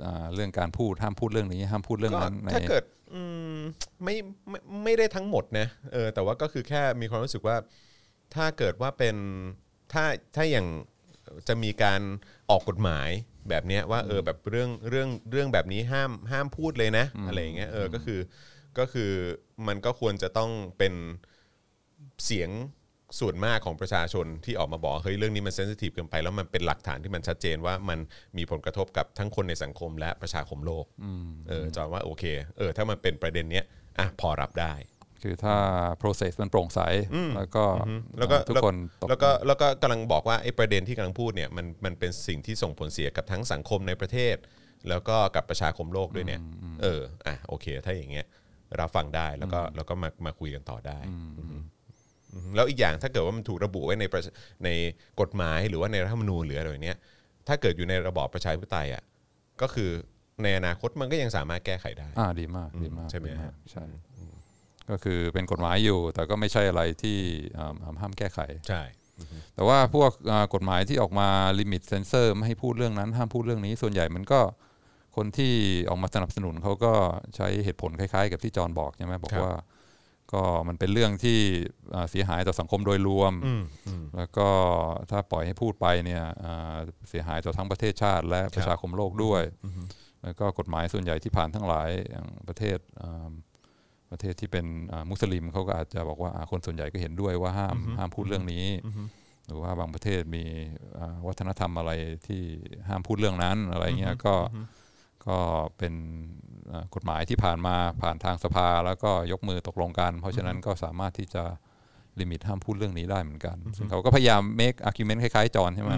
[0.04, 2.84] อ่าเรื่องการพูดห้ามพูดเรื่องนี้ห้ามพูดเรื่องก็นั้นในถ้าเกิด
[3.14, 3.22] อื
[3.54, 3.58] ม
[4.04, 4.16] ไม่
[4.48, 7.56] ไม่ไม่ได้ทั้งหมดนะเออแต่ว่าก็คือแค่มีความรู้สึกว่า
[8.34, 9.16] ถ้าเกิดว่าเป็น
[9.92, 10.04] ถ้า
[10.36, 10.68] ถ้าอย่าง
[11.48, 12.00] จะมีการ
[12.50, 13.08] ออกกฎหมาย
[13.48, 18.20] แบบเนี้ยว่าเออแบบเรื่องเรื่องเรื่องแบบนี้ห้ามห้ามพูดเลยนะอะไรอย่างเงี้ยเออก็คือ
[18.78, 19.10] ก็คือ
[19.68, 20.94] มันก็ควรจะต้องเป็น
[22.24, 22.50] เสียง
[23.20, 27.98] ส่วนมากของประชาชนที่ออกมาบอกว่าเฮ้ยเรื่องนี้มันเซนซิทีฟเกินไป แล้วมันเป็นหลักฐานที่มันชัดเจนว่ามัน
[28.36, 30.86] มีผลกระทบกับทั้งคนในสังคมและประชาคมโลก
[31.48, 32.24] เออจอนว่าโอเค
[32.56, 33.64] เออถ้ามันเป็นประเด็นเนี้ย
[33.98, 34.74] อะพอรับได้
[35.22, 35.56] คือถ้า
[36.02, 36.80] process มันโปร่งใส
[37.36, 37.64] แล้วก็
[38.18, 44.36] แล้วก็อ่าทุกคนตกแล้วก็แล้วก็กำลังบอกว่าไอ้ประเด็นที่กำลังพูดเนี่ยมันมันเป็นสิ่งที่ส่งผลเสียกับทั้งสังคมในประเทศ
[44.88, 46.40] แล้วก็กับประชาคมโลกด้วยเนี่ย
[46.82, 48.26] เอออะโอเค ถ้าอย่างเงี้ย
[48.80, 54.22] รับฟังได้แล้วก็แล้วก็มามาคุยกันต่อได้อืมอืมแล้วอีกอย่างถ้าเกิดว่ามันถูกระบุไว้ในประ
[54.64, 54.68] ใน
[55.20, 56.98] กฎหมายหรือว่าในรัฐธรรมนูญหรืออะไรแบบเนี้ย
[57.48, 59.02] ถ้าเกิดอยู่ในระบอบประชาธิปไตยอะ
[59.62, 59.90] ก็คือ
[60.42, 63.84] ในอนาคตมันก็ยังสามารถแก้ไขได้ อ่าดีมากดีมากใช่ไหมดีากฮะใช่
[64.90, 67.18] ก็คือเป็นกฎหมายอยู่ แต่ก็ไม่ใช่อะไรที่
[67.58, 68.82] อ่าห้ามแก้ไขใช่
[69.54, 71.28] แต่ว่าพวกอ่ากฎหมายที่ออกมา
[71.60, 74.40] ลิมิตเซนเซอร์ไม่ให้พูดเรื่องนั้นห้ามพูดเรื่องนี้ ส่วนใหญ่มันก็
[75.16, 75.52] คนที่
[75.88, 76.92] ออกมาสนับสนุนเขาก็
[77.36, 79.52] ใช้เหตุผลคล้ายๆ กับที่จอห์นบอกใช่ไหมบอกว่า
[80.32, 81.38] ก็มันเป็นเรื่องที่
[81.94, 84.48] อ่าเสียหายต่อสังคมโดยรวมอืมอืมแล้วก็
[85.10, 86.76] ถ้าปล่อยให้พูดไปเนี่ยอ่า
[87.08, 89.42] เสียหายต่อทั้งประเทศชาติ และประชาคมโลกด้วย
[90.22, 93.30] แล้วก็กฎหมายส่วนใหญ่ที่ผ่านทั้งหลายอย่างประเทศอ่า
[94.10, 98.66] ประเทศที่เป็นอ่ามุสลิมเขาก็อาจจะบอกว่าอ่าคนส่วนใหญ่ก็เห็นด้วยว่าห้ามห้ามพูดเรื่องนี้
[99.46, 100.44] หรือว่าบางประเทศมี
[100.98, 101.92] อ่าวัฒนธรรมอะไร
[102.26, 102.42] ที่
[102.88, 104.34] ห้ามพูดเรื่องนั้นอะไรเงี้ยก็
[105.26, 105.38] ก็
[105.78, 105.94] เป็น
[106.72, 111.44] อ่ากฎหมายที่ผ่านมาผ่านทางสภาแล้วก็ยกมือตกลงกัน เพราะฉะนั้นก็สามารถที่จะ
[112.20, 115.92] ลิมิตห้ามพูดเรื่องนี้ได้เหมือนกัน ซึ่งเขาก็พยายาม make argument คล้ายๆจอห์นใช่ไหม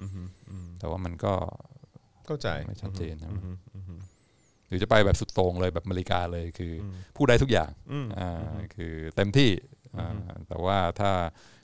[0.00, 1.34] อืมแต่ว่ามันก็
[2.26, 3.38] เข้าใจไม่ชัดเจนใช่ไหม
[3.88, 3.90] ห
[4.72, 7.70] รือจะไปแบบสุดโต่งเลยแบบอเมริกาเลยคืออพูดได้ทุกอย่าง
[8.18, 9.50] อ่าคือเต็มที่
[9.98, 10.16] อ่า
[10.48, 11.10] แต่ว่าถ้า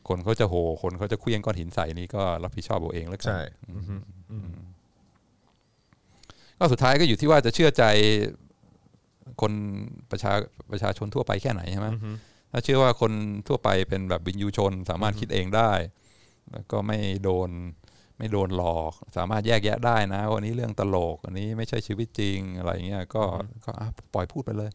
[0.09, 3.41] คนเขาจะโห คนเขาจะเคลี้ยงก้อนหินใส่นี้ก็รับผิดชอบเอาเองแล้วกันใช่
[6.59, 7.85] ก็สุดท้ายก็อยู่ที่ว่าจะเชื่อใจ
[9.41, 9.53] คน
[10.11, 10.33] ประชา
[10.71, 11.89] ประชาชนทั่วไปแค่ไหนใช่ไหม
[12.53, 13.13] ถ้าเชื่อว่าคน
[13.49, 15.71] ทั่วไปเป็นแบบวินยูชน สามารถคิดเองได้
[16.53, 17.51] แล้วก็ไม่โดน
[18.19, 23.25] ไม่โดนหลอก สามารถแยกแยะได้นะว่าอันนี้เรื่องตลกอันนี้ไม่ใช่ชีวิตจริงอะไรเงี้ยก็
[23.65, 24.71] ก็อะปล่อยพูดไปเลย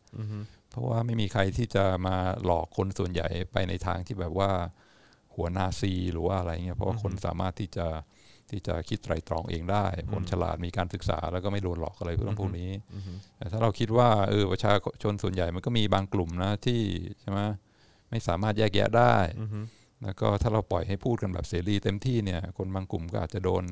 [0.72, 2.16] เพราะว่าไม่มีใครที่จะมา
[2.46, 4.52] หลอกคนส่วนใหญ่ไปในทางที่แบบว่า
[5.36, 7.88] หัวนาซีหรือว่าอะไรเงี้ยเพราะว่าคนสามารถที่จะ
[8.50, 12.72] ที่จะคิดไตรตรองเองได้ คนฉลาดมีการศึกษา แล้วก็ไม่โดนหลอกอะไรเรื่องพวกนี้
[13.38, 14.74] แต่ถ้าเราคิดว่าเออประชา
[15.04, 16.82] ชนส่วนใหญ่มันก็มีบางกลุ่มนะที่
[17.22, 17.40] ใช่ไหม
[18.10, 19.16] ไม่สามารถแยกแยะได้
[20.04, 23.64] แล้วก็ถ้าเราปล่อยให้พูดกันแบบเสรีเต็มที่เนี่ย คนบางกลุ่มก็อาจจะโดน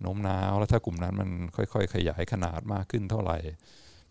[0.00, 3.38] โน้มน้าว แล้วถ้ากลุ่มนั้นมันค่อย ๆ ขยายขนาดมากขึ้นเท่าไหร่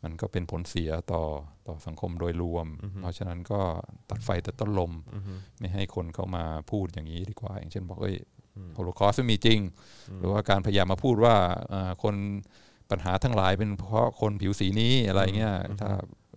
[0.04, 1.24] มันก็เป็นผลเสียต่อ
[1.68, 2.68] ต่อสังคมโดยรวม
[3.02, 3.62] เพราะฉะนั้นก็
[4.10, 4.92] ตัดไฟแต่ต้นลม
[5.60, 8.16] ไม่ให้คนเข้ามาพูดอย่างนี้ดีกว่า อย่างเช่นบอกเอ้ย
[8.76, 9.60] โฮโลคอสไม่มีจริง
[10.18, 11.36] หรือว่าการพยายามมาพูดว่า
[11.70, 12.16] เอ่อคน
[12.92, 15.90] ปัญหาทั้งหลายเป็นเพราะคนผิวสีนี้อะไรเงี้ยถ้า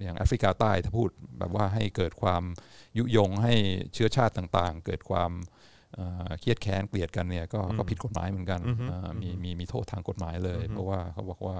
[0.02, 2.42] อย่างแอฟริกาใต้ถ้าพูดแบบว่าให้เกิดความ
[2.98, 3.54] ยุยงให้
[3.94, 5.30] เชื้อชาติต่างๆ เกิดความ
[5.94, 11.58] เอ่อเครียดแค้นเกลียดกันเนี่ยก็ก็ผิดกฎหมายเหมือนกันเอ่อมีมีมีโทษทางกฎหมายเลย เพราะว่าเขาบอกว่า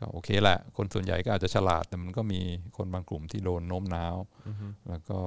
[0.00, 2.40] ก็โอเคแหละ คนส่วนใหญ่ก็อาจจะฉลาด แต่มันก็มี
[2.76, 4.16] คนบางกลุ่มที่โดนโน้มน้าว
[4.88, 5.18] แล้วก็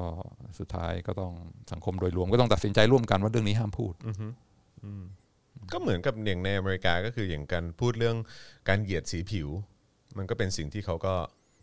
[0.59, 1.33] สุดท้ายก็ต้อง
[1.71, 3.93] สังคมโดยรวมก็ต้องตัดสินใจร่วมกันว่าเรื่องนี้ห้ามพูด
[5.71, 8.17] ก็เหมือนกับอย่างในอเมริกาก็คืออย่างการพูดเรื่อง
[8.69, 9.47] การเหยียดสีผิว
[10.17, 11.15] มันก็เป็นสิ่งที่เขาก็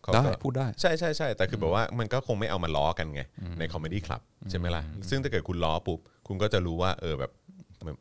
[0.05, 3.23] เขาได้ก็พูดได้ ใช่ใช่ใช่แต่คือแบบว่ามันก็คงไม่เอามาล้อกันไง
[3.59, 4.21] ใน comedy club
[4.51, 5.99] ใช่ไหมล่ะซึ่งถ้าเกิดคุณล้อปุ๊บ
[6.29, 7.31] คุณก็จะรู้ว่าเออแบบ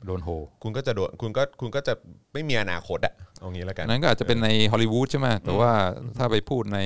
[0.05, 0.29] โดนโห
[0.63, 1.93] คุณก็จะโดนคุณก็คุณก็จะ
[2.33, 5.71] ไม่มีอนาคตอะเอางี้แล้วกันนั้นก็อาจจะเป็นในฮอลลีวูดใช่ไหมแต่ว่า
[6.17, 6.79] ถ้าไปพูดใน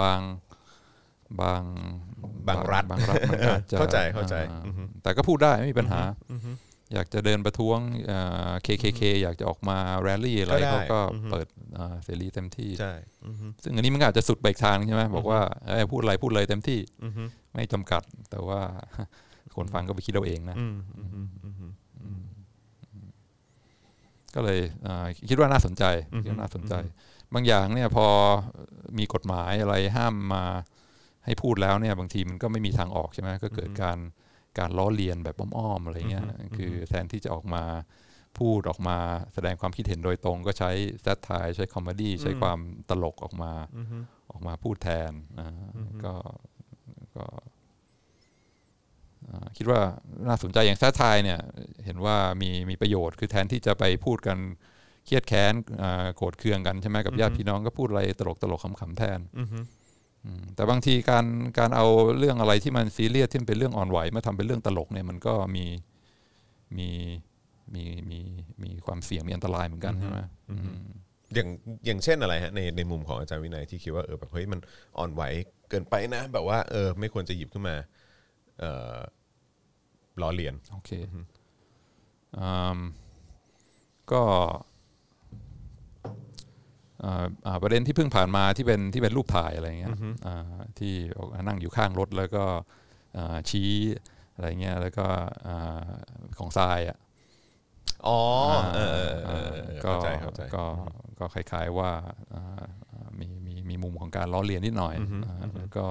[0.00, 0.20] บาง
[1.40, 1.62] บาง
[2.48, 6.00] บางรัฐบางรัฐมันก็อาจจะเข้าใจเข้าใจอ่อือฮึแต่ก็พูดได้ไม่มีปัญหา
[6.92, 8.18] อยากจะเดินประท้วงเอ่
[8.48, 11.46] อ KKK อยากจะออกมาแรลลี่อะไรก็ได้เขาก็อือฮึเปิด
[11.78, 12.92] อ่าเสรีเต็มที่ใช่
[13.26, 17.24] อือฮึซึ่งอันนี้มันก็อาจจะสุดไปอีกทางใช่ไหมบอกว่าเอ้ยพูดอะไรพูดเลยเต็มที่อือฮึ
[17.54, 18.60] ไม่จำกัด แต่ว่า
[19.56, 21.66] คนฟังก็ไปคิดเอาเองนะอืมอือฮึอือฮึ
[24.34, 25.84] ก็เลยอ่าคิดว่าน่าสนใจ
[26.24, 26.74] คิดว่าน่าสนใจ
[27.34, 28.06] บางอย่างเนี่ยพอ
[28.98, 30.44] มีกฎหมายอะไรห้ามมา
[31.24, 33.98] ให้พูดแล้วเนี่ย บางทีมันก็ไม่มีทางออกใช่ไหมก็เกิดการ
[34.58, 36.26] การล้อเลียนแบบอ้อมๆอะไรเงี้ย
[36.56, 37.64] คือแทนที่จะออกมา
[38.38, 38.98] พูดออกมา
[39.34, 40.70] แสดงความคิดเห็นโดยตรง ก็ใช้
[41.02, 42.58] satire ใช้ comedy ใช้ความ
[42.90, 43.52] ตลกออกมา
[44.30, 45.48] ออกมาพูดแทนอ่า
[46.04, 46.14] ก็
[47.16, 47.24] ก็
[49.30, 49.80] อ่าคิดว่า
[50.28, 51.40] น่าสนใจอย่างแซทไทเนี่ย
[51.84, 54.38] เห็นว่ามีมีประโยชน์ คือแทนที่จะไปพูดกัน
[55.06, 59.64] เครียดแค้นอ่าโกรธเคืองกันใช่ไหมกับญาติพี่น้องก็พูดอะไรตลกตลกๆขำๆแทนอือฮึอืม
[60.54, 61.26] แต่บางทีการ
[61.58, 61.86] การเอา
[62.18, 65.66] เรื่องอะไรที่มันซีเรียสที่มันเป็นเรื่องอ่อนไหวมาทำเป็นเรื่องตลกเนี่ยมันก็มี
[66.78, 66.88] มี
[67.74, 68.20] มีมี
[68.62, 70.18] มีความเสี่ยงมีอันตรายเหมือนกันใช่ไหม
[70.50, 70.84] อืม
[71.34, 71.48] อย่าง
[71.86, 74.60] อย่างเช่นอะไรฮะในในมุมของอาจารย์วินัยที่คิดว่าเออแบบเฮ้ยมัน
[74.98, 75.22] อ่อนไหว
[75.70, 77.76] เกินไปนะ แบบว่าเออไม่ควรจะหยิบขึ้นมา
[78.60, 78.98] เอ่อ
[80.20, 80.90] ล้อเลียนโอเค
[82.38, 82.78] อืม
[84.12, 84.73] ก็อ่าอ่า
[87.62, 89.96] ประเด็นที่เพิ่งผ่านมาที่เป็นที่เป็นรูปถ่ายอะไรเงี้ย
[90.26, 90.94] อ่าที่
[91.46, 92.44] นั่งอยู่ข้างรถแล้วก็
[93.16, 93.70] อ่าชี้
[94.34, 95.06] อะไรเงี้ยแล้วก็
[95.48, 95.88] อ่า
[96.38, 96.98] ของทรายอะ
[98.06, 98.20] อ๋อ
[98.74, 100.64] เออเออเออเออก็เข้าใจเข้าใจก็
[101.18, 101.90] ก็คล้ายๆว่า
[102.34, 104.94] อ่าอ่ามีมีมีมุมของการล้อเลียนนิดหน่อย
[105.26, 105.86] อ่าแล้วก็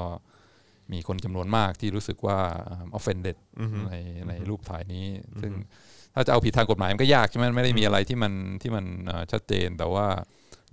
[0.94, 2.40] มีคนจำนวนมากที่รู้สึกว่า
[2.70, 3.38] อ่า offended
[3.88, 3.94] ใน
[4.30, 5.06] ในรูปถ่ายนี้
[5.42, 5.52] ซึ่ง
[6.14, 10.08] ถ้าจะเอาผิดทางกฎหมายมันก็ยากใช่ไหมมันไม่ได้มีอะไรที่มันที่มันอ่าชัดเจนแต่ว่า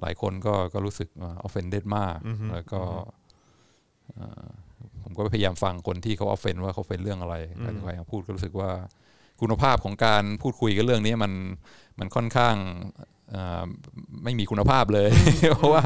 [0.01, 2.18] หลายคนก็ก็รู้สึก offended มาก
[2.53, 2.80] แล้วก็
[4.14, 4.48] เอ่อ
[5.03, 7.34] ผมก็พยายามฟังคนที่เขา offend ว่าเขา offend เรื่องอะไร
[7.64, 8.70] การที่ใครมาพูดก็รู้สึกว่า
[9.40, 11.32] คุณภาพของการพูดคุยกันเรื่องนี้มัน
[11.98, 12.57] มันค่อนข้าง
[13.30, 13.62] เอ่อ
[14.24, 15.11] ไม่มีคุณภาพเลย
[15.57, 15.82] เพราะว่า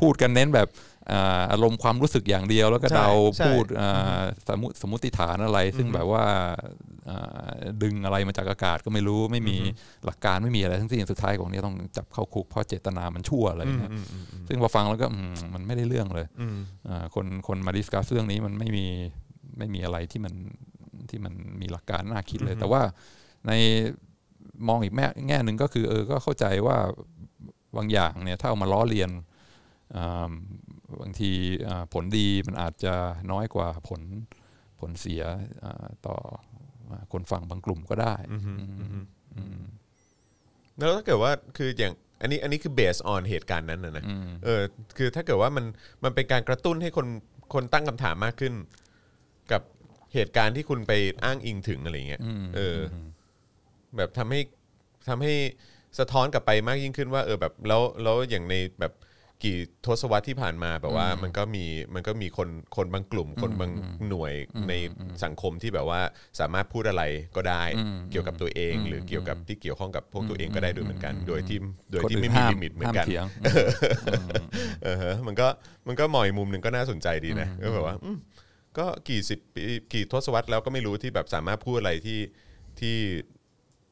[0.00, 0.68] พูดกันเน้นแบบ
[1.12, 6.24] อ่าอารมณ์ความรู้สึกอย่างเดียว แล้วก็ใช่เดาใช่พูดอ่าสมมุติสมมติฐานอะไร ซึ่งแบบว่า
[7.08, 9.56] อ่าดึงอะไรมาจากอากาศก็ไม่รู้ไม่มี
[10.04, 13.92] หลักการไม่มีอะไรทั้งสิ้นสุดท้ายของนี้ต้องจับเข้าคุกเพราะเจตนามันชั่วอะไรอย่างเงี้ย
[14.48, 16.26] ซึ่งพอฟังแล้วก็อืมมันไม่ได้เรื่องเลย
[16.88, 18.86] อ่าคนคนมาดิสคัสเรื่องนี้มันไม่มี
[19.58, 20.34] ไม่มีอะไรที่มัน
[21.10, 22.82] ที่มันมีหลักการน่าคิดเลย แต่ว่า
[23.46, 23.52] ใน
[24.68, 26.76] มองอีกแง่แง่หนึ่งก็คือเออก็เข้าใจว่า
[27.76, 29.10] บางอย่างเนี่ยถ้าเอามาล้อเลียน
[29.96, 30.30] อ่า
[31.02, 31.30] บางที
[31.68, 32.94] อ่าผลดีมันอาจจะ
[33.32, 34.00] น้อยกว่าผล
[34.80, 35.22] ผลเสีย
[35.64, 36.16] อ่าต่อ
[36.90, 38.36] อ่าคนฟังบางกลุ่มก็ได้อื
[39.62, 39.64] ม
[40.78, 44.04] แล้วถ้าเกิดว่าคืออย่างอันนี้อันนี้คือเบสออนเหตุการณ์นั้นนะนะ
[44.44, 44.62] เออ
[44.98, 45.64] คือถ้าเกิดว่ามัน
[46.04, 47.06] มันเป็นการกระตุ้นให้คน
[47.54, 48.54] คนตั้งคำถามมากขึ้น
[49.52, 49.62] กับ
[50.14, 50.92] เหตุการณ์ที่คุณไป
[51.24, 52.22] อ้างอิงถึงอะไรเงี้ย
[52.56, 52.94] เอออ
[53.96, 54.40] แบบทำให้
[55.08, 55.34] ทำให้
[55.98, 58.92] สะท้อนกลับไปมากยิ่งขึ้นว่า เออแบบแล้วแล้วอย่างในแบบ
[59.42, 61.64] กี่ทศวรรษที่ผ่านมาแบบว่ามันก็มี
[61.94, 63.70] มันก็มีคนคนบางกลุ่ม คนบาง
[64.08, 64.32] หน่วย
[64.68, 64.72] ใน
[65.24, 66.00] สังคมที่แบบว่า
[66.40, 67.02] สามารถพูดอะไร
[67.36, 67.64] ก็ได้
[68.10, 71.58] เกี่ยวกับตัวเอง หรือเกี่ยวกับที่เกี่ยวข้องกับพวกตัวเองก็ได้ด้วยเหมือนกัน โดยที่
[71.92, 73.26] โดยที่ไม่มีลิมิตเหมือนกันห้ามเถียง
[74.84, 75.48] เออฮะมันก็
[75.88, 78.18] มันก็มองอีกมุมหนึ่งก็น่าสนใจดีนะก็แบบว่าอืม
[78.78, 79.62] ก็กี่สิบปี
[79.92, 82.20] กี่ทศวรรษแล้วก็ไม่รู้ที่แบบสามารถพูดอะไรที่
[82.80, 82.98] ที่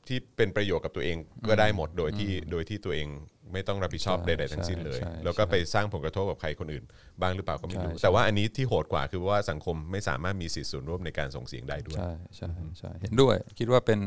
[0.07, 1.17] ที่เป็นประโยชน์กับตัวเอง
[1.49, 3.09] ก็ได้หมดโดยที่โดยที่ตัวเอง
[3.53, 6.85] ไม่ต้องรับผิดชอบใช่ใดๆทั้งสิ้นเลย ใช่ใช่ แล้วก็ไปสร้างผลกระทบกับใครคนอื่น
[7.21, 14.01] บ้างหรือเปล่าก็ไม่รู้ใช่แต่ว่าอันนี้ที่โหดกว่าคือว่าสังคมไม่สามารถมีสิทธิส่วนร่วมในการส่งเสียงได้ด้วย ใช่ใช่ใช่เห็นด้วย คิดว่าเป็น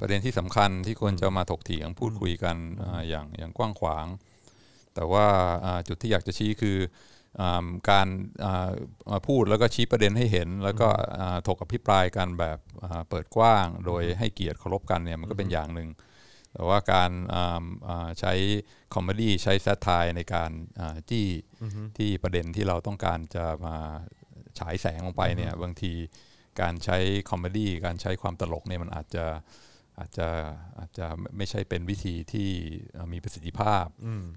[0.00, 4.06] ประเด็นที่สำคัญที่ควรจะมาถกเถียงพูดคุยกันอ่าอย่างอย่างกว้างขวาง
[4.94, 5.26] แต่ว่า
[5.64, 6.78] อ่าจุดที่อยากจะชี้คือ
[7.40, 8.06] อ่าการ
[8.44, 8.70] อ่า
[9.12, 10.88] มาพูดแล้วก็ชี้ประเด็นให้เห็น แล้วก็
[11.20, 15.88] อ่าถกอภิปรายกันแบบอ่าเปิดกว้าง โดยให้เกียรติเคารพกันเนี่ยมันก็เป็นอย่างหนึ่ง
[16.54, 18.32] แต่ว่าการอ่าอ่าใช้
[18.94, 20.50] comedy ใช้ satire ในการ
[20.80, 21.28] อ่าจี้
[21.98, 23.76] ที่ประเด็นที่เราต้องการจะมา
[24.58, 25.92] ฉายแสงลงไปเนี่ยบางที
[26.60, 26.98] การใช้
[27.30, 29.26] comedy การใช้ความตลกเนี่ยมันอาจจะ
[29.98, 30.28] อาจจะ
[30.78, 32.48] อาจจะไม่ใช่เป็นวิธีที่
[32.92, 33.86] เอ่อมีประสิทธิภาพ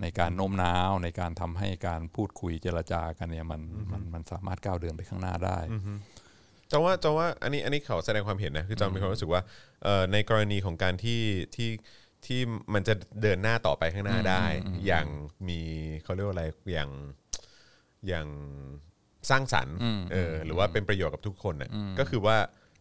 [0.02, 3.62] ในการโน้มน้าวในการทำให้การพูดคุยเจรจากันเนี่ยมัน
[3.92, 5.58] มันมันสามารถก้าวเดินไปข้างหน้าได้
[6.72, 9.42] จองว่าจองว่าอันนี้อันนี้เขาแสดงความเห็นนะคือจองมีความรู้สึกว่า
[9.84, 11.22] เอ่อในกรณีของการที่
[11.56, 11.70] ที่
[12.28, 12.42] ที่
[12.74, 14.46] มันจะเดินหน้าต่อไปข้างหน้าได้
[14.88, 15.08] อย่าง
[15.48, 15.60] มี
[16.04, 16.90] เขาเรียกว่าอะไรอย่าง
[18.08, 18.28] อย่าง
[19.30, 19.76] สร้างสรรค์
[20.14, 22.38] เออหรือว่าเป็นประโยชน์กับทุกคนน่ะก็คือว่า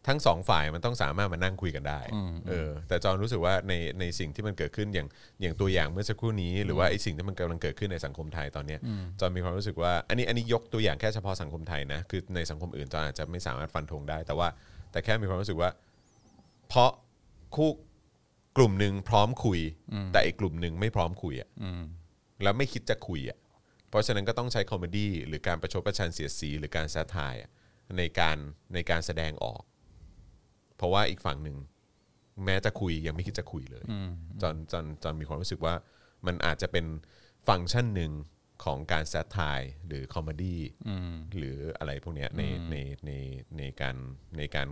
[0.08, 2.00] ทั้งสองฝ่ายมันต้องสามารถมานั่งคุยกันได้
[2.48, 5.08] เออแต่จอนรู้สึกว่าในในสิ่งที่มันเกิดขึ้นอย่าง
[5.40, 8.80] อย่างตัวอย่างเมื่อสักครู่นี้ หรือว่าไอ้สิ่งที่มันกำลังเกิดขึ้นในสังคมไทยตอนเนี้ย
[9.20, 14.48] จอนมีความรู้สึกว่าอันนี้อันนี้ยกตัวอย่างแค่เฉพาะสังคมไทยนะคือในสังคมอื่นจอนอาจจะไม่สามารถฟันธงได้ แต่ว่า
[14.90, 15.70] แต่แค่มีความรู้สึกว่า
[16.68, 16.90] เพราะ
[17.54, 17.70] คู่
[18.56, 19.60] กลุ่มหนึ่งพร้อมคุย
[20.12, 21.48] แต่อีกกลุ่มหนึ่งไม่พร้อมคุยอะ
[22.42, 23.38] แล้วไม่คิดจะคุยอะ
[23.88, 27.50] เพราะฉะนั้นก็ต้องใช้ comedy หรือการประชดประชันเสียดสีหรือการ satire อะ
[27.98, 28.36] ในการ
[28.74, 29.62] ในการแสดงออก
[30.76, 31.56] เพราะว่าอีกฝั่งหนึ่ง
[32.44, 33.84] แม้จะคุยยังไม่คิดจะคุยเลย
[34.42, 35.74] จอนจอนจอนมีความรู้สึกว่า
[36.26, 36.86] มันอาจจะเป็น
[37.48, 38.12] ฟังก์ชันหนึ่ง
[38.64, 40.60] ของการ satire หรือ comedy
[41.36, 42.76] หรืออะไรพวกเนี้ยในใน
[43.06, 43.10] ใน
[43.58, 43.96] ในการ
[44.38, 44.68] ในการ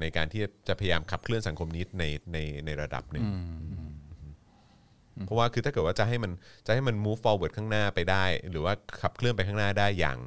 [0.00, 3.24] ในการที่จะพยายามขับเคลื่อนสังคมนี้ในในในระดับหนึ่ง
[5.26, 6.32] เพราะว่าคือถ้าเกิดว่าจะให้มัน
[6.66, 10.18] จะให้มัน move forward ข้างหน้าไปได้ หรือว่าขับเคลื่อนไปข้างหน้าได้อย่าง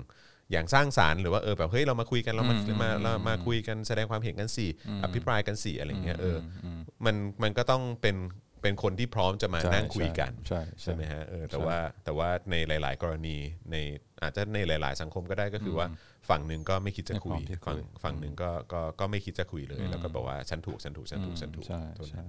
[0.52, 4.70] อย่างสร้างสารรค์หรือว่าเออแบบเฮ้ยเรามาคุยกันเรามามาเรามาคุยกันแสดงความเห็นกันสี่
[5.04, 6.68] อภิปรายกันสี่อะไรเงี้ยเอออ
[7.06, 8.16] มันมันก็ต้องเป็น
[8.62, 13.38] เป็นคนที่พร้อมจะมาใช่นั่งคุยกันใช่ใช่ใช่ไหมฮะเออแต่ว่าแต่ว่าในหลาย ๆ กรณี
[13.72, 13.76] ใน
[14.22, 15.88] อาจจะในหลาย ๆ สังคมก็ได้ก็คือว่า
[16.30, 22.26] ฝั่งหนึ่งก็ไม่คิดจะคุยไม่พร้อมที่จะคุยฝั่งฝั่งหนึ่งก็ก็ก็ไม่คิดจะคุยเลย แล้วก็บอกว่าฉันถูกฉันถูกฉันถูกฉันถูกใช่เท่านั้นใช่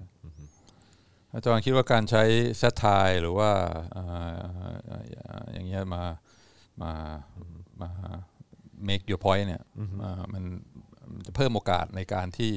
[1.32, 2.22] อาจารย์คิดว่าการใช้
[2.58, 2.84] แซทไท
[3.20, 3.50] หรือว่า
[3.92, 5.02] เอ่อ
[5.52, 6.04] อย่างเงี้ยมา
[6.82, 6.92] มา
[7.82, 7.90] มา
[8.88, 9.62] make your point เนี่ย
[10.00, 10.44] เอ่อมัน
[11.12, 12.52] มันจะเพิ่มโอกาสในการที่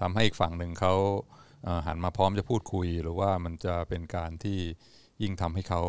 [0.00, 0.94] ทำให้อีกฝั่งหนึ่งเขา
[1.64, 4.58] เอ่อหันมาพร้อมจะพูดคุย หรือว่ามันจะเป็นการที่
[5.22, 5.82] ยิ่งทำให้เขา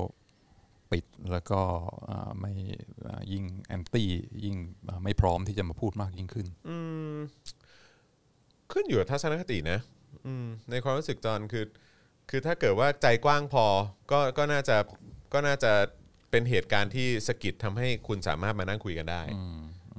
[0.94, 1.60] ปิดแล้วก็
[2.06, 2.54] เอ่อไม่
[3.04, 4.10] เอ่อยิ่งแอนตี้
[4.46, 6.48] ยิ่งเอ่อไม่พร้อมที่จะมาพูดมากยิ่งขึ้น
[8.72, 9.80] ขึ้นอยู่กับทัศนคตินะ
[10.26, 11.66] อืมในความรู้สึกจอนคือ
[12.30, 13.66] คือถ้าเกิดว่าใจกว้างพอ
[14.12, 14.78] ก็ก็น่าจะ
[15.34, 15.72] ก็น่าจะ
[16.32, 19.24] เป็นเหตุการณ์ที่สะกิดทำให้คุณสามารถมานั่งคุยกันได้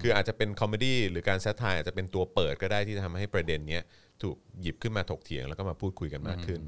[0.02, 3.82] คืออาจจะเป็น comedy หรือการ satire อาจจะเป็นตัวเปิดก็ได้ที่ทำให้ประเด็นเนี้ย
[4.22, 6.60] ถูกหยิบขึ้นมาถกเถียงแล้วก็มาพูดคุยกันมากขึ้น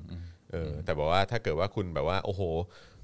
[0.52, 2.42] เออแต่บอกว่าถ้าเกิดว่าคุณแบบว่า โอ้โห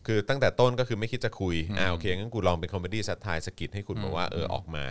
[0.06, 4.84] คือตั้งแต่ต้นก็คือไม่คิดจะคุยอ่าโอเคงั้นกูลองเป็น comedy satire สะกิดให้คุณบอกว่าเออออกมา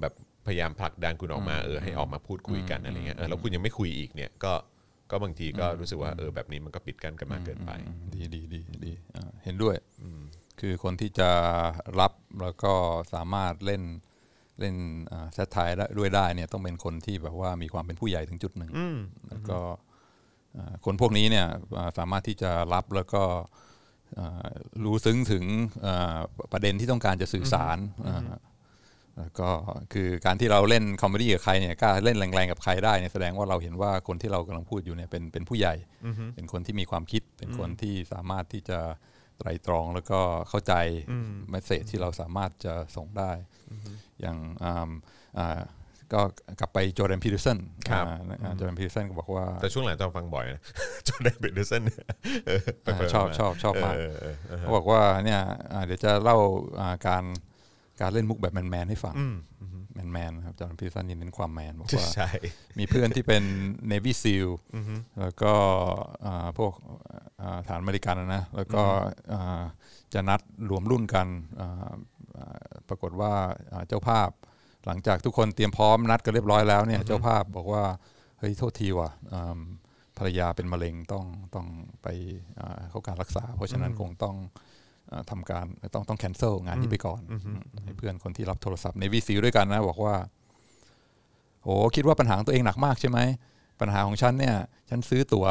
[0.00, 0.12] แบบ
[0.46, 4.52] พยายามผลักดันคุณออกมาเออให้ออกมาพูดคุยกันอะไรเงี้ยเออแล้วคุณยังไม่คุยอีกเนี่ยก็
[5.10, 7.70] ก็บางทีก็รู้สึกว่าเออแบบนี้มันก็ปิดกั้นกันมากเกินไป
[8.14, 9.76] ดีดีดีดีอ่าเห็นด้วย
[10.60, 11.30] คือคนที่จะ
[12.00, 12.72] รับแล้วก็
[13.14, 13.82] สามารถเล่น
[14.60, 14.74] เล่น
[15.34, 18.70] แซทไทายด้วยได้เนี่ยต้องเป็นคนที่แบบว่ามีความเป็นผู้ใหญ่ถึงจุดหนึ่ง
[19.28, 19.58] แล้วก็
[20.56, 21.46] อ่าคนพวกนี้เนี่ย
[21.78, 23.64] อ่าสามารถที่จะรับแล้วก็อ่า
[24.84, 25.44] รู้ซึ้งถึง
[25.86, 26.18] อ่า
[26.52, 28.20] ประเด็นที่ต้องการจะสื่อสารอ่า
[29.18, 29.48] แล้วก็
[29.92, 35.74] คือการที่เราเล่น comedy กับใครเนี่ยกล้าเล่นแรงๆกับใครได้เนี่ยแสดงว่าเราเห็นว่าคนที่เรากำลังพูดอยู่เนี่ยเป็นเป็นผู้ใหญ่
[36.34, 38.78] เป็นคนที่มีความคิด เป็นคนที่สามารถที่จะ
[39.38, 40.74] ไตรตรองแล้วก็เข้าใจ
[41.50, 43.30] message ที่เราสามารถจะส่งได้
[44.20, 44.90] อย่างอ่า
[45.38, 45.60] อ่า
[46.12, 46.20] ก็
[46.60, 47.58] กลับไปจอร์แดนปีเตอร์สัน
[47.90, 50.62] ครับจอร์แดนปีเตอร์สันก็บอกว่า แต่ช่วงหลังจอนฟังบ่อยนะ
[51.08, 52.04] จอร์แดนปีเตอร์สันเนี่ย
[52.46, 55.40] เออไปอ่าๆชอบมาชอบชอบมากเออเออเออเขาบอกว่าเนี่ย
[55.72, 56.36] อ่าเดี๋ยวจะเล่า
[56.80, 57.24] อ่าการ
[58.00, 59.16] การเล่นมุกแบบแมนๆให้ฟัง
[59.94, 62.28] แมนๆนะครับจอร์แดนปีเตอร์สันนี่เน้นความแมนบอกว่าใช่
[62.78, 63.42] มีเพื่อนที่เป็น
[63.90, 64.48] Navy SEAL
[65.20, 65.52] แล้วก็
[66.26, 66.72] อ่าพวก
[67.42, 68.82] อ่าทหารอเมริกันนะนะแล้วก็
[69.32, 69.62] อ่า
[70.14, 70.40] จะนัด
[70.70, 71.26] รวมรุ่นกัน
[71.60, 71.92] อ่า
[72.36, 72.56] อ่า
[72.88, 73.32] ปรากฏว่า
[73.72, 74.30] อ่าเจ้าภาพ
[74.86, 77.84] หลังจากทุกคนเตรียมพร้อมนัดกันเรียบร้อยแล้วเนี่ยเจ้าภาพบอกว่า
[78.38, 79.58] เฮ้ยโทษทีว่ะอ่า
[80.18, 81.24] ภรรยาเป็นมะเร็งต้อง
[81.54, 81.66] ต้อง
[82.02, 82.06] ไป
[82.60, 84.36] อ่าเข้าการรักษา เพราะฉะนั้นคงต้อง
[85.10, 87.20] อ่าทำการต้องต้องแคนเซิลงานนี้ไปก่อน
[87.84, 90.14] ให้เพื่อนคนที่รับโทรศัพท์ในวีซีด้วยกันนะ บอกว่า
[91.62, 93.18] โอ้คิดว่าปัญหาของตัวเองหนักมากใช่ไหม
[93.80, 94.56] ปัญหาของฉันเนี่ย
[94.90, 95.46] ฉันซื้อตั๋ว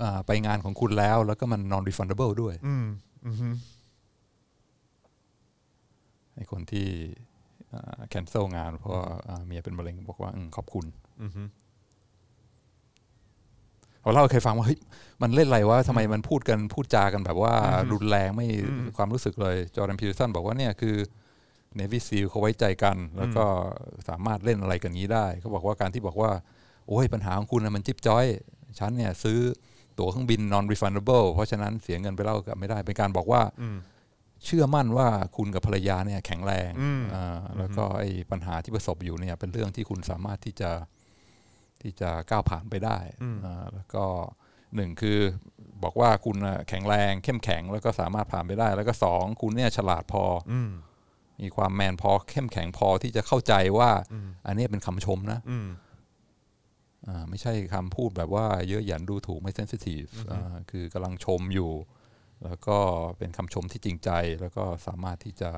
[0.00, 2.54] อ่าไปงานของคุณแล้ว แล้วก็มัน non refundable ด้วย
[6.34, 6.88] ไอ้คนที่
[8.10, 10.84] แคนเซิลงาน เพราะว่าอ่าเมียเป็นมะเร็งบอกว่าอมขอบคุณ
[14.02, 14.80] เราเล่าให้ใครฟังว่าเฮ้ย
[15.22, 17.54] มันเล่นอะไรวะทำไมมันพูดกันพูดจากันแบบว่า
[17.92, 18.46] รุนแรงไม่
[18.96, 20.96] ความรู้สึกเลย จอร์แดนพีเ r อร์สันบอกว่าเนี่ยคือ
[21.76, 23.44] เนวิซีลเขาไว้ใจกัน แล้วก็
[24.08, 26.30] สามารถเล่นอะไรกันนี้ได้เขาบอกว่าการที่บอกว่า
[26.88, 28.26] โอ้ยปัญหาของคุณน่ะมันจิ๊บจ้อย
[28.78, 29.38] ฉันเนี่ยซื้อ
[29.98, 33.42] ตั๋วเครื่องบิน non refundable เพราะฉะนั้นเสียเงินไปเล่ากับไม่ได้เป็นการบอกว่า
[34.44, 36.70] เชื่อมั่นว่าคุณกับภรรยาเนี่ยแข็งแรง
[37.14, 40.70] อ่าแล้วก็ไอ้ปัญหาที่ประสบอยู่เนี่ย เป็นเรื่องที่คุณสามารถที่จะ
[41.82, 42.98] ที่จะก้าวผ่านไปได้
[43.44, 44.04] อ่าแล้วก็
[44.76, 45.18] หนึ่งคือ
[45.82, 50.54] บอกว่าคุณน่ะแข็งแรงเข้มแข็งแล้วก็สามารถผ่านไปได้ แล้วก็สองคุณเนี่ยฉลาดพออ
[51.42, 53.90] มีความแมนพอเข้มแข็งพอที่จะเข้าใจว่า
[54.46, 55.40] อันนี้เป็นคำชมนะ
[57.08, 61.70] อ่าไม่ใช่คำพูดแบบว่าเยอะหยันดูถูกไม่เซนซิทีฟอ่าคือกำลังชมอยู่
[62.44, 62.78] แล้วก็
[63.18, 64.10] เป็นคำชมที่จริงใจ
[64.40, 65.50] แล้วก็สามารถที่จะ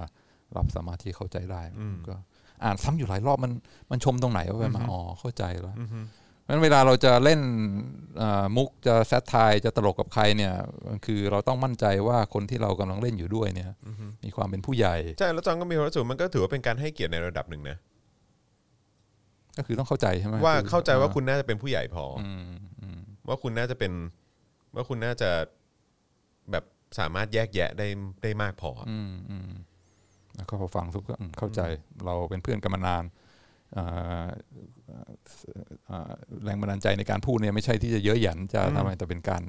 [0.56, 1.62] รับสามารถที่เข้าใจได้
[2.08, 2.16] ก็
[2.64, 3.52] อ่านซ้ำอยู่หลายรอบมัน
[3.90, 5.76] มันชมตรงไหนวะไปมาอ๋อเข้าใจแล้ว
[6.42, 7.40] เพราะฉะนั้นเวลาเราจะเล่น
[8.20, 10.52] อ่ามุกจะแซทไทายจะตลกกับใครเนี่ย
[11.06, 13.72] คือเราต้องมั่นใจว่าคนที่เรากำลังเล่นอยู่ด้วยเนี่ย
[14.24, 17.76] มีความเป็นผู้ใหญ่ใช่แล้วจอห์นก็มีความรู้สึกมันก็ถือว่าเป็นการให้เกียรติในระดับหนึ่งนะ
[19.56, 22.50] ก็คือต้องเข้าใจใช่ไหมว่าคือเข้าใจว่าคุณน่าจะเป็นผู้ใหญ่พออม
[22.80, 23.92] อืมว่าคุณน่าจะเป็น
[24.74, 25.30] ว่าคุณน่าจะ
[26.52, 26.64] แบบ
[26.98, 27.88] สามารถแยกแยะได้
[28.22, 29.50] ได้มากพอออืมอืม
[30.36, 31.60] แล้วก็พอฟังทุกก็อืมเข้าใจ
[32.04, 33.04] เราเป็นเพื่อนกันมานาน
[33.76, 34.26] อ่า
[35.90, 36.12] อ่า
[36.44, 39.42] แรงบันดาลใจในการพูดเนี่ยไม่ใช่ที่จะเยอะหยันจะทำอะไรแต่เป็นการ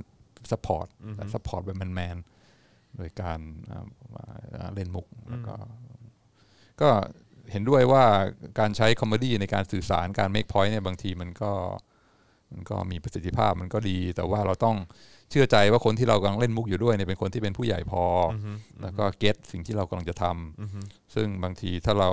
[0.51, 0.87] support
[1.33, 3.39] support แบบแมนๆโดยการ
[3.71, 3.85] อ่า
[4.55, 5.55] อ่าเล่นมุกแล้วก็
[6.81, 6.89] ก็
[7.51, 8.03] เห็นด้วยว่า
[8.59, 11.51] การใช้คอมเมดี้ในการสื่อสารการ make point เนี่ยบางทีมันก็
[12.51, 14.77] มันก็มีประสิทธิภาพมันก็ดี แต่ว่าเราต้อง
[15.31, 18.03] เชื่อใจว่าคนที่เรากำลังเล่นมุกอยู่ด้วยเนี่ยเป็นคนที่เป็นผู้ใหญ่พอ
[18.33, 18.47] อ
[18.81, 22.11] แล้วก็เก็ตสิ่งที่เรากำลังจะทำซึ่งบางทีถ้าเรา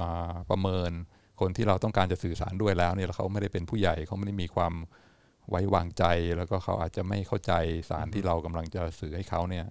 [0.00, 0.90] อ่าประเมิน
[1.40, 4.72] คนที่เราต้องการจะสื่อสารด้วยแล้วเนี่ยแล้วเขาไม่ได้เป็นผู้ใหญ่เขาไม่ได้มีความ
[5.50, 6.04] ไว้วางใจ
[6.36, 7.52] แล้วก็เขาอาจจะไม่เข้าใจ
[7.90, 9.66] สารที่เรากำลังจะสื่อให้เขาเนี่ย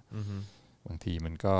[0.88, 1.56] บางทีมันก็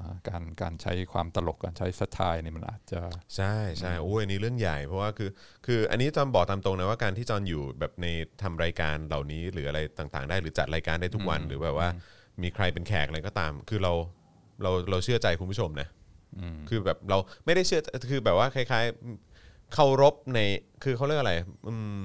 [0.00, 3.00] อ่าการการใช้ความตลกการใช้สไตล์เนี่ยมันอาจจะ
[3.36, 5.30] ใช่ใช่โอ้ยอันนี้เรื่องใหญ่เพราะว่าคือ
[5.66, 8.06] คืออันนี้จอมบอกตามตรงนะว่าการที่จอนอยู่แบบใน
[8.42, 11.88] ทำรายการเหล่านี้หรืออะไรต่างๆ ได้หรือจัดรายการได้ทุกวัน หรือแบบว่า
[12.42, 13.92] มีใครเป็นแขกอะไรก็ตาม คือเรา
[14.62, 15.88] เราเราเชื่อใจคุณผู้ชมนะ
[16.68, 20.38] คือแบบเราไม่ได้เชื่อคือแบบว่าคล้ายๆเคารพใน
[20.84, 21.34] คือเขาเรียกอะไร
[21.66, 21.98] อืม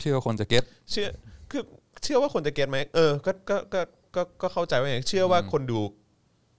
[0.00, 1.06] เชื่อว่าคนจะเก็ตเชื่อ
[1.50, 1.62] คือ
[2.02, 3.80] เชื่อว่าคนจะเก็ตไหมเออก็ก็ก็
[4.14, 5.80] ก็ก็เข้าใจว่าอย่างนั้นเชื่อว่าคนดู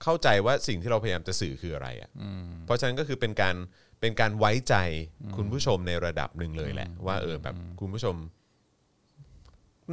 [0.04, 2.10] เข้าใจว่าสิ่งที่เราพยายามจะสื่อคืออะไรอะ
[2.64, 3.56] เพราะฉะนั้นก็คือเป็นการ
[4.00, 4.74] เป็นการไว้ใจ
[5.36, 8.16] คุณผู้ชมในระดับหนึ่งเลยแหละ ว่าเออแบบคุณผู้ชม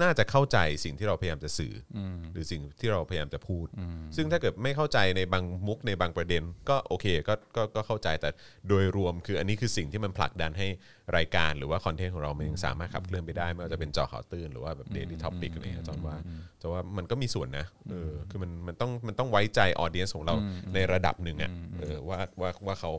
[0.02, 8.30] น่าจะเข้าใจสิ่งที่เราพยายามจะสื่อออืมหรือสิ่งที่เราพยายามจะพูดอืมซึ่งถ้าเกิดไม่เข้าใจในบางมุกในบางประเด็น ก็โอเคก็ก็ก็เข้าใจแต่
[8.68, 10.68] โดยรวมคืออันนี้คือสิ่งที่มันผลักดันให้
[11.18, 16.16] รายการหรือว่าคอนเทนต์ของเรามันยังสามารถขับเคลื่อนไปได้ ไม่ว่าจะเป็นเจาะข่าวตื้นหรือว่าแบบ Daily Topics อะไรเงี้ยจอนว่า
[16.62, 20.36] จอนว่ามันก็มีส่วนนะเออคือมันมันต้องมันต้องไว้ใจออเดียนของเรา
[20.74, 22.92] ในระดับหนึ่งอะเออว่าว่าว่าเขา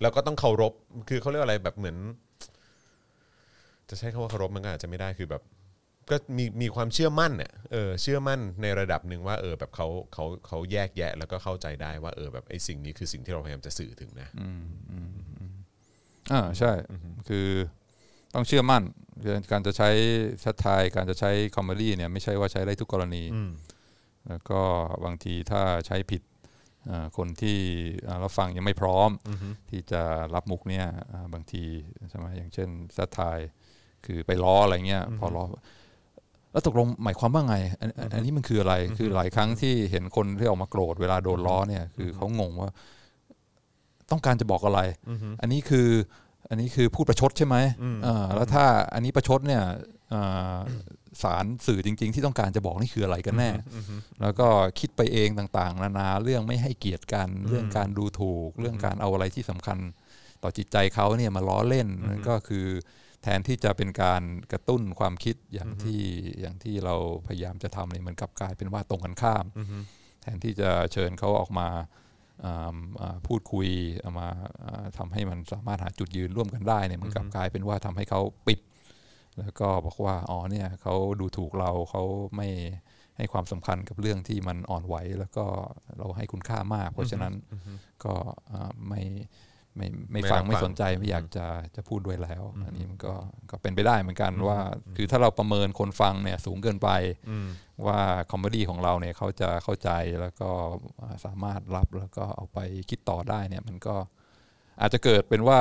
[0.00, 0.72] แล้วก็ต้องเคารพ
[1.08, 1.96] คือเขาเรียกว่าอะไรแบบเหมือน
[3.88, 5.42] จะใช้คำว่าเคารพมันก็อาจจะไม่ได้คือแบบ
[6.10, 14.28] ก็มีมีความเชื่อมั่นเนี่ยเออเชื่อมั่นในระดับหนึ่งว่าเออแบบเขาเขาเขาแยกแยะ แล้วก็เข้าใจได้ว่าเออแบบไอ้สิ่งนี้คือสิ่งที่เราพยายามจะสื่อถึงนะ
[16.32, 16.72] อ่าใช่
[17.28, 17.48] คือ
[18.34, 18.82] ต้องเชื่อมั่น
[19.22, 19.90] คือการจะใช้
[20.44, 23.50] satire การจะใช้ comedy เนี่ยไม่ใช่ว่าใช้ได้ทุกกรณีอืม
[24.28, 24.60] แล้วก็
[25.04, 26.22] บางทีถ้าใช้ผิด
[26.90, 27.58] อ่าคนที่
[28.08, 29.10] อ่าเราฟังยังไม่พร้อม
[29.70, 30.02] ที่จะ
[30.34, 31.64] รับมุกเนี่ยอ่าบางที
[32.10, 33.38] ใช่ไหมอย่างเช่น satire
[34.06, 35.44] คือไปล้ออะไรเงี้ยพอล้อ
[36.56, 42.70] แล้วตกลงหมายความว่าไงอันอันอันนี้มันคืออะไร คือหลายครั้งที่เห็นคนที่ออกมาโกรธเวลาโดนล้อเนี่ย คือเขางงว่า
[44.10, 44.80] ต้องการจะบอกอะไร
[45.40, 45.88] อันนี้คือ
[46.48, 47.56] อันนี้คือพูดประชดใช่ไหม
[48.06, 49.62] อ่าแล้วถ้าอันนี้ประชดเนี่ย
[50.12, 50.58] อ่า
[51.22, 53.50] สารสื่อจริง ๆ ที่ต้องการจะบอกนี่คืออะไรกันแน่
[54.20, 54.48] แล้วก็
[54.78, 59.78] คิดไปเองต่าง ๆ นานาเรื่องไม่ให้เกียรติกัน เรื่องการดูถูก เรื่องการเอาอะไรที่สำคัญ
[60.42, 62.66] ต่อจิตใจเขาเนี่ยมาล้อเล่นนั่นก็คือ
[63.28, 64.22] แทนที่จะเป็นการ
[64.52, 66.02] กระตุ้นความคิดอย่างที่
[66.40, 66.94] อย่างที่เรา
[67.26, 69.44] พยายามจะทำเนี่ยมันกลับกลายเป็นว่าตรงกันข้าม
[70.22, 71.68] แทนที่จะเชิญเขาออกมา
[72.44, 73.68] อ่าอ่าพูดคุย
[74.00, 74.28] เอามา
[74.64, 78.60] อ่าทำให้มันสามารถหาจุดยืนร่วมกันได้เนี่ยมันกลับกลายเป็นว่าทำให้เขาปิด
[79.38, 82.02] แล้วก็บอกว่าอ๋อเนี่ยเขาดูถูกเราเขา
[82.36, 82.48] ไม่
[83.16, 85.44] ให้ความสำคัญกับเรื่องที่มันอ่อนไหว แล้วก็
[85.98, 87.34] เราให้คุณค่ามาก เพราะฉะนั้น
[88.04, 88.14] ก็
[88.52, 89.02] อ่าไม่
[89.76, 91.46] ไม่ไม่ไม่ฟังรับไม่ฟังสนใจไม่อยากจะ
[91.76, 93.14] จะพูดด้วยแล้ว อันนี้มันก็
[93.50, 94.58] ก็เป็นไปได้เหมือนกันว่า
[94.96, 96.88] คือถ้าเราประเมินคนฟังเนี่ยสูงเกินไป
[97.86, 100.50] ว่า comedy ของเราเนี่ยเขาจะเข้าใจแล้วก็
[101.00, 102.58] อ่าสามารถรับแล้วก็เอาไป
[102.90, 103.96] คิดต่อได้เนี่ยมันก็
[104.80, 105.60] อาจจะเกิดเป็นว่า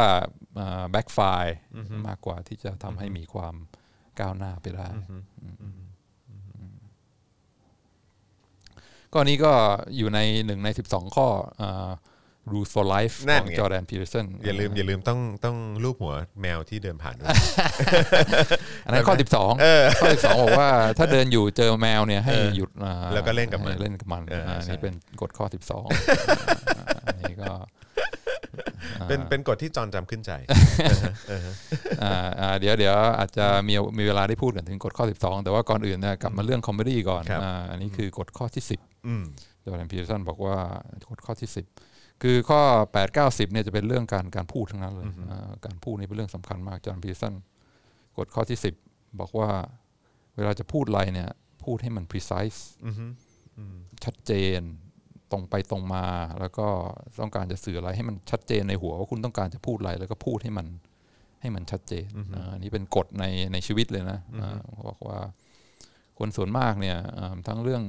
[0.91, 1.19] backfire
[2.07, 3.55] มากกว่าที่จะทำให้มีความ
[4.20, 4.88] ก้าวหน้าไปได้
[9.11, 9.53] ก็อันนี้ก็
[9.97, 11.28] อยู่ในหนึ่งใน12ข้อ
[12.45, 17.27] อ่า Rules for Life นั่ขนองไง จอร์แดนพีเ r อร์สันอย่าลืมอย่าลืมต้องต้องรูปหัวแมวที่เดินผ่านด้วย
[18.85, 27.51] อันนั้นข้อ 12ข้อ 12 บอกว่าถ้าเดินอยู่เจอแมวเนี่ยให้เออหยุดอ่าแล้วก็เล่นกับมันให้เล่นกับมันเอออ่าอันใช่ นี้เป็นกฎข้อ 12อันนี้ก็
[29.09, 30.31] เป็นเป็นกฎที่จอนจำขึ้นใจ
[32.03, 39.23] อ่าอ่าเดี๋ยวเดี๋ยวอาจจะมีมีเวลาได้พูดกันถึงกฎข้อ 12 แต่ว่าก่อนอื่นเนี่ยกลับมาเรื่อง comedy ก่อนครับ อ่าอันนี้คือกฎข้อที่ 10 อืม
[39.63, 40.55] จอร์แดนพีเ r อร์สันบอกว่า
[41.09, 42.61] กฎข้อที่10 คือข้อ
[42.93, 47.34] 8 9 10เนี่ยจะเป็นเรื่องการการพูดทั้งนั้นเลยอ่าการพูดนี่เป็นเรื่องสำคัญมากจอร์แดนพีเ r อร์สัน
[48.18, 49.49] กฎข้อที่ 10 บอกว่า
[50.36, 51.30] เวลาจะพูดอะไรเนี่ย
[51.63, 53.05] พูดให้มัน precise อือฮึ
[54.05, 54.61] ชัดเจน
[55.32, 56.05] ตรงไปตรงมา
[56.39, 56.68] แล้วก็
[57.20, 60.68] ต้องการจะสื่ออะไรให้มันชัดเจนในหัวว่าคุณต้องการจะพูดอะไร แล้วก็พูดให้มัน
[61.41, 65.20] ให้มันชัดเจนอ่าอันนี้เป็นกฎในในชีวิตเลยนะอ่าบอกว่า
[66.20, 67.84] คนส่วนมากเนี่ยอ่าทั้งเรื่อง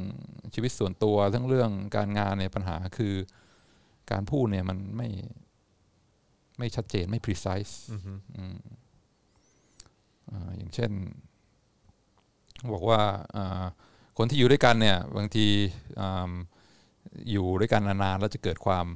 [0.55, 3.14] ชีวิตส่วนตัวทั้งเรื่องการงานเนี่ยปัญหาคือ
[4.11, 5.09] การพูดเนี่ยมันไม่
[6.59, 7.74] ไม่ชัดเจนไม่ precise
[8.38, 8.59] อืม
[10.30, 10.90] อ่าอย่างเช่น
[12.72, 13.00] บอกว่า
[13.36, 13.64] อ่า
[14.18, 15.46] คนที่อยู่ด้วยกันเนี่ยบางที
[16.00, 16.32] อ่า
[17.30, 18.86] อยู่ด้วยกันนานๆแล้วจะเกิดความ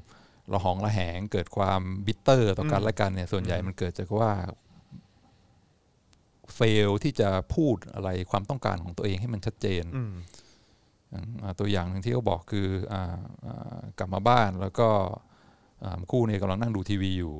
[0.53, 4.33] ระหองระแหง เกิดความบิตเตอร์ต่อกันและกันเนี่ยส่วนใหญ่มันเกิดจากว่า
[6.55, 10.50] เฟลที่จะพูดอะไรความต้องการของตัวเองให้มันชัดเจนอืมอย่างอ่า
[11.61, 12.95] ตัวอย่างหนึ่งที่เขาบอกคืออ
[13.99, 14.89] กลับมาบ้านแล้วก็
[16.11, 17.35] คู่เนี่ยกำลังนั่งดูทีวีอยู่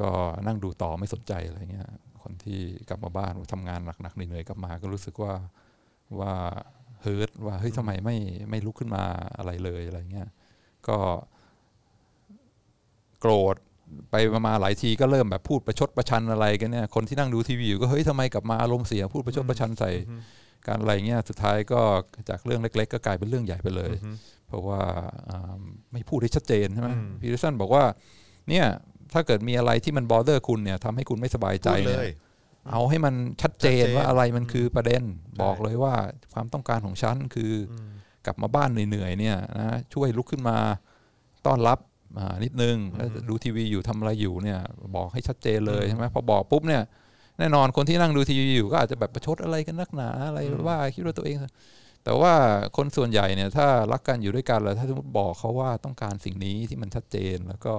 [0.00, 0.10] ก็
[0.46, 1.88] นั่งดูต่อไม่สนใจอะไรเงี้ย
[2.22, 5.34] คนที่กลับมาบ้านทำงานหนักๆเหนื่อยๆกลับมาก็รู้สึกว่า
[6.20, 6.34] ว่า
[7.02, 8.16] เฮิร์ตว่าเฮ้ยทำไมไม่
[8.50, 9.04] ไม่ลุกขึ้นมา
[9.38, 10.28] อะไรเลยอะไรเงี้ย
[10.88, 10.98] ก็
[13.20, 13.56] โกรธ
[14.10, 14.14] ไป
[14.46, 19.90] มาหลายทีก็เริ่มแบบพูดประชดประชันอะไรกันเนี่ยคนที่นั่งดูทีวีอยู่ก็เฮ้ยทำไมกลับมาอารมณ์เสียพูดประชดประชันใส่
[20.66, 21.80] การอะไรเงี้ยสุดท้ายก็
[22.28, 23.92] จากเรื่องเล็ก ๆ ก็กลายเป็นเรื่องใหญ่ไปเลย
[24.48, 24.80] เพราะว่า
[25.28, 25.60] อ่า
[25.92, 26.90] ไม่พูดให้ชัดเจนใช่ไหม
[27.20, 27.84] พีเตอร์สันบอกว่า
[28.48, 28.64] เนี่ย
[29.12, 32.10] ถ้าเกิดมีอะไรที่มัน bother คุณเนี่ยทำให้คุณไม่สบายใจพูดเลเนี่ย
[32.70, 35.94] เอาให้มันชัดเจนชัดเจนว่าอะไรมันคือประเด็นใช่บอกเลยว่า
[36.32, 37.74] ความต้องการของฉันคืออ
[38.26, 40.56] กลับมาบ้านเหนื่อยๆเนี่ยนะช่วยลุกขึ้นมา
[41.46, 41.78] ต้อนรับ
[42.18, 44.60] อ่านิดนึงแล้วดูทีวีอยู่ทำอะไรอยู่เนี่ย
[44.96, 46.82] บอกให้ชัดเจนเลยใช่ไหมพอบอกปุ๊บเนี่ย
[47.42, 51.36] แน่นอนคนที่นั่งดูทีวีอยู่ก็อาจจะแบบประชดอะไรกันนักหนาอะไรว่าคิดว่าตัวเอง
[52.04, 52.32] แต่ว่า
[52.76, 57.74] คนส่วนใหญ่เนี่ยถ้ารักกันอยู่ด้วยกันแล้วถ้าสมมติบอกเขาว่าต้องการสิ่งนี้ที่มันชัดเจนแล้วก็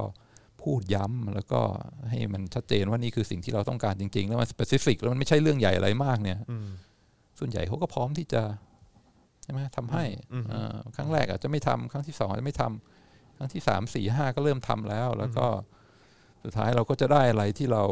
[0.61, 1.61] พูดย้ำแล้วก็
[2.09, 6.67] ให้มันชัดเจนว่านี่คือสิ่งที่เราต้องการจริง ๆ แล้วมันสเปซิฟิกแล้วมันไม่ใช่เรื่องใหญ่อะไรมากเนี่ยอืม
[7.37, 8.41] สส่วนใหญ่เขาก็พร้อมที่จะ
[9.43, 10.03] ใช่ไหมทำให้
[10.49, 15.45] เอ่อครั้งแรกอาจจะไม่ทำครั้งที่สองอาจจะไม่ทำครั้งที่สามสี่ห้าก็เริ่มทำแล้ว แล้วก็
[16.43, 17.83] สุดท้ายเราก็จะได้อะไรที่เรา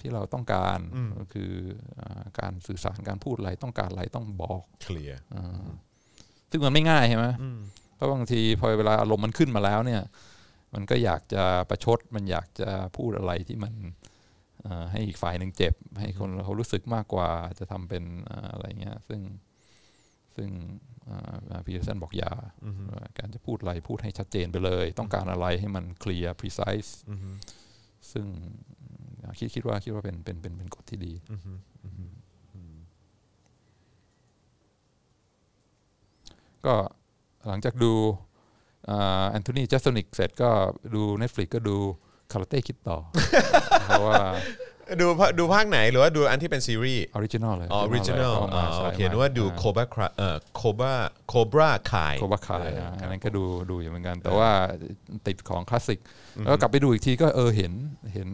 [0.00, 0.78] ที่เราต้องการ
[1.18, 1.50] ก็คือ
[2.00, 5.20] อ่าการสื่อสารการพูดอะไรต้องการอะไรต้องบอกเคลียร์
[6.50, 7.26] ซึ่งมันไม่ง่ายใช่ไหม
[7.96, 10.02] เพราะบางทีพอเวลาอารมณ์มันขึ้นมาแล้วเนี่ย
[10.74, 13.74] มันก็อยากจะประชดมันอยากจะพูดอะไรที่มัน
[14.62, 19.20] เอ่อให้อีกฝ่ายหนึ่งเจ็บ ให้คนเขารู้สึกมากกว่าจะทำเป็นเอ่ออะไรเงี้ย ซึ่ง
[20.36, 20.50] ซึ่ง
[21.64, 22.32] พีเตอร์สันบอกอย่า
[22.90, 26.90] ว่าการจะพูดอะไรพูดให้ชัดเจนไปเลย ต้องการอะไรให้มันเคลียร์ precise
[28.12, 28.71] ซึ่งอ่า
[29.38, 31.12] คิดคิดว่าคิดว่าเป็นเป็นเป็นเป็นกฎที่ดี
[36.66, 36.74] ก็
[37.46, 37.92] หลังจากดู
[39.30, 40.50] Anthony Jeselnik เสร็จก็
[40.94, 41.76] ดู Netflix ก็ดู
[42.32, 42.98] Karate Kid ต่อ
[43.84, 44.18] เพราะว่า
[45.00, 50.92] ดูภาดูภาคไหนหรือว่าดูอันที่เป็นซีรีส์ original เลยอ๋อ original เอาอ๋อมาใส่โอเคมานึกว่าดูโคบ a าเอ่อโคบ a
[51.28, 54.50] โคบราคายโคบาคายอะอันนั้นก็ดูดูอยู่เหมือนกัน แต่ว่า
[55.26, 55.98] ติดของคลาสสิก
[56.40, 57.72] แล้วกลับไปดูอีกทีก็เออเห็น
[58.12, 58.28] เห็น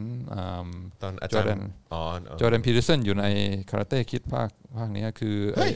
[1.02, 3.24] ตอนอาจจาอรร์แดนย์อ๋ออ๋อจอร์แดนพีเตอร์สันอยู่ใน
[3.70, 5.72] คาราเต้คิดภาคภาคนี้คือเฮ้ย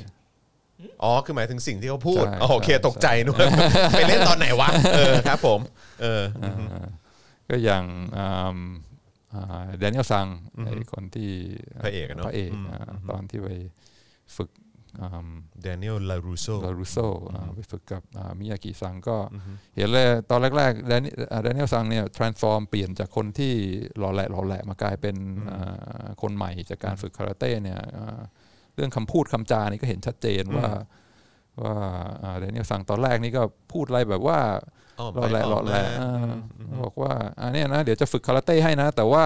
[1.03, 3.49] อ๋อ คือหมายถึงสิ่งที่เขาพูดใช่อ๋อโอเคใช่ตกใจนึกว่า
[3.97, 5.61] ไปเล่นตอนไหนวะเออครับผม
[6.03, 6.87] เอออ่า
[7.49, 7.85] ก็อย่าง
[9.79, 10.27] เดนิเอลซัง
[10.65, 11.31] ไอ้คนที่
[11.85, 12.81] พระเอกอะเนอะพระเอกอืมอ่า
[13.11, 13.49] ตอนที่ไป
[14.37, 14.51] ฝึก
[15.63, 16.97] เดนิเอลลารูโซลารูโซ
[17.55, 19.17] ไปฝึกกับอ่ามิยากิซังก็
[19.77, 21.03] เห็นเลยตอนแรกๆแดน
[21.43, 23.55] เดนิเอลซังเนี่ย transform เปลี่ยนจากคนที่
[23.99, 25.17] หล่อแหละหล่อแหละมากลายเป็น
[25.53, 28.21] อ่าคนใหม่จากการฝึกคาราเต้เนี่ยอ่า
[28.75, 30.69] เรื่องคำพูดคำจานี่ก็เห็นชัดเจนว่า
[31.63, 31.77] ว่า
[32.39, 34.39] เดนิเอลซังตอนแรกนี่ก็พูดอะไรแบบว่า
[35.03, 39.25] อ้อมรอไปแหละอ้รออมแหละมาอ่าบอกว่าอันนี้นะเดี๋ยวจะฝึกคาราเต้ให้นะ แต่ว่า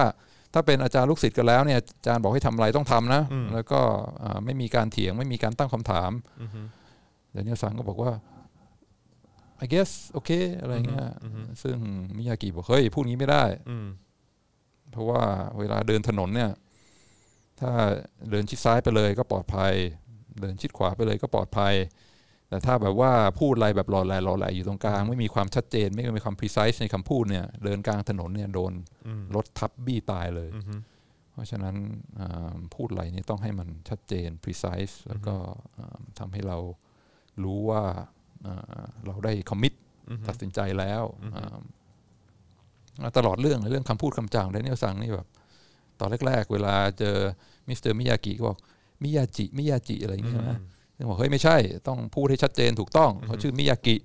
[0.53, 3.21] ถ้าเป็นอาจารย์ลูกศิษย์กันแล้วเนี่ยอาจารย์บอกให้ทำอะไรต้องทำนะ
[3.53, 3.79] แล้วก็
[4.23, 6.11] อ่าไม่มีการเถียงไม่มีการตั้งคำถาม
[7.31, 8.11] เดี๋ยวนี้สังก็บอกว่า
[9.63, 11.09] I guess โอเคอะไรเงี้ย
[11.63, 11.77] ซึ่ง
[12.17, 13.87] มิยากิบอกเฮ้ยพูดงี้ไม่ได้อืม
[14.91, 15.21] เพราะว่า
[15.59, 16.51] เวลาเดินถนนเนี่ย
[17.59, 17.71] ถ้า
[18.31, 19.73] เดินชิดซ้ายไปเลยก็ปลอดภัย
[20.41, 21.73] เดินชิดขวาไปเลยก็ปลอดภัย
[22.49, 28.73] แต่ถ้าแบบว่าพูดอะไรแบบหล่อแหละหล่อแหละอยู่ตรงกลาง ไม่มีความชัดเจน ไม่มีความ precise ในคำพูดเนี่ยเดินกลางถนนเนี่ยโดน
[29.35, 30.49] รถทับบี้ตายเลย
[31.33, 31.75] เพราะฉะนั้น
[32.19, 35.35] อ่าพูดอะไรนี่ต้องให้มันชัดเจน precise แล้วก็
[35.77, 36.57] อ่าทำให้เรา
[37.43, 37.83] รู้ว่า
[38.47, 39.73] อ่าเราได้ commit
[40.27, 41.03] ตัดสินใจแล้ว
[41.35, 41.57] อ่า
[43.17, 45.27] ตลอดเรื่องเรื่องคำพูดคำจาไดเนียลซังนี่แบบ
[45.99, 47.17] ตอนแรก ๆ เวลาเจอ
[47.67, 48.57] มิสเตอร์มิยากิก็บอก
[49.03, 50.61] มิยาจิมิยาจิอะไรอย่างเงี้ยใช่ไหมซึ่ง
[51.09, 53.95] บอกเฮ้ยไม่ใช่ ต้องพูดให้ชัดเจนถูกต้องเขาชื่อมิยากิ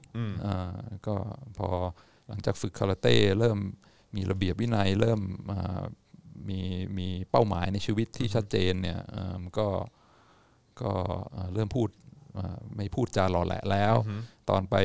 [0.45, 1.15] อ่าก็
[1.59, 1.69] พอ
[2.29, 3.59] หลังจากฝึกคาราเต้เริ่ม
[4.17, 5.21] มีระเบียบวินัยเริ่ม
[5.53, 5.83] อ่า
[6.49, 6.61] มี
[6.99, 9.69] มีเป้าหมายในชีวิตที่ชัดเจนเนี่ยอ่าก็
[10.81, 10.93] ก็
[11.37, 11.89] อ่าเริ่มพูด
[12.39, 13.95] อ่าไม่พูดจาหล่อแหละแล้ว
[14.51, 14.77] ตอนไป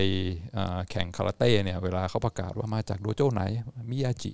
[0.58, 3.44] อ่าแข่งคาราเต้เนี่ยเวลาเขาประกาศว่ามาจากโดโจไหน
[3.92, 4.34] มิยาจิ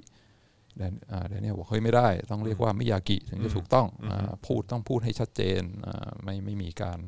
[0.77, 6.99] แดนอ่าแดเนียลบอกเฮ้ยไม่ได้ต้องเรียกว่ามิยากิถึงจะถูกต้องอาพูดต้องพูดให้ชัดเจนอ่าไม่ไม่มีการ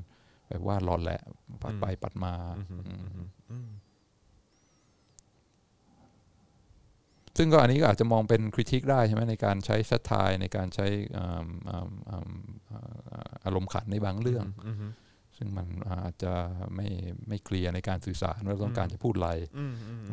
[0.49, 1.21] แบบว่าหลอนแหละ
[1.61, 2.33] ปัดไปปัดมา
[3.51, 3.69] อืม
[7.37, 10.87] ซึ่งก็อันนี้ก็อาจจะมองเป็นคริติกได้ใช่ไหมในการใช้ซัตไทในการใช้
[11.17, 12.27] อ่าอ่าอ่า
[12.71, 14.45] อ่าอารมณ์ขันในบางเรื่อง
[15.37, 16.33] ซึ่งมันอาจจะ
[16.75, 16.87] ไม่
[17.27, 19.31] ไม่เคลียร์ในการสื่อสารว่าต้องการจะพูดอะไร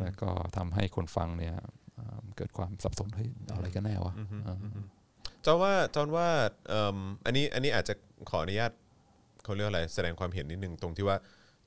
[0.01, 1.55] แล้วก็ทำให้คนฟังเนี่ย
[1.99, 4.15] อ่าเกิดความสับสนเฮ้ยเอาอะไรกันแน่วะ
[4.47, 4.57] อ่า
[5.45, 6.29] จอนว่าจอนว่า
[6.69, 7.95] เอิ่มอันนี้อันนี้อาจจะ
[8.31, 8.73] ขออนุญาต
[9.45, 11.17] เขาเรียกอะไรแสดงความเห็นนิดนึงตรงที่ว่า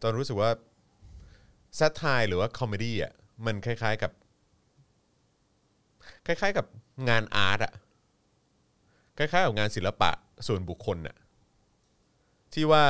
[0.01, 0.51] จอนรู้สึกว่า
[1.75, 3.13] satire หรือว่า comedy อะ
[3.45, 4.11] มันคล้าย ๆกับ
[6.25, 6.65] คล้าย ๆ กับ
[7.09, 7.73] งาน art อะ
[9.17, 10.11] คล้ายๆกับงานศิลปะ
[10.47, 11.15] ส่วนบุคคลอะ
[12.53, 12.85] ที่ว่า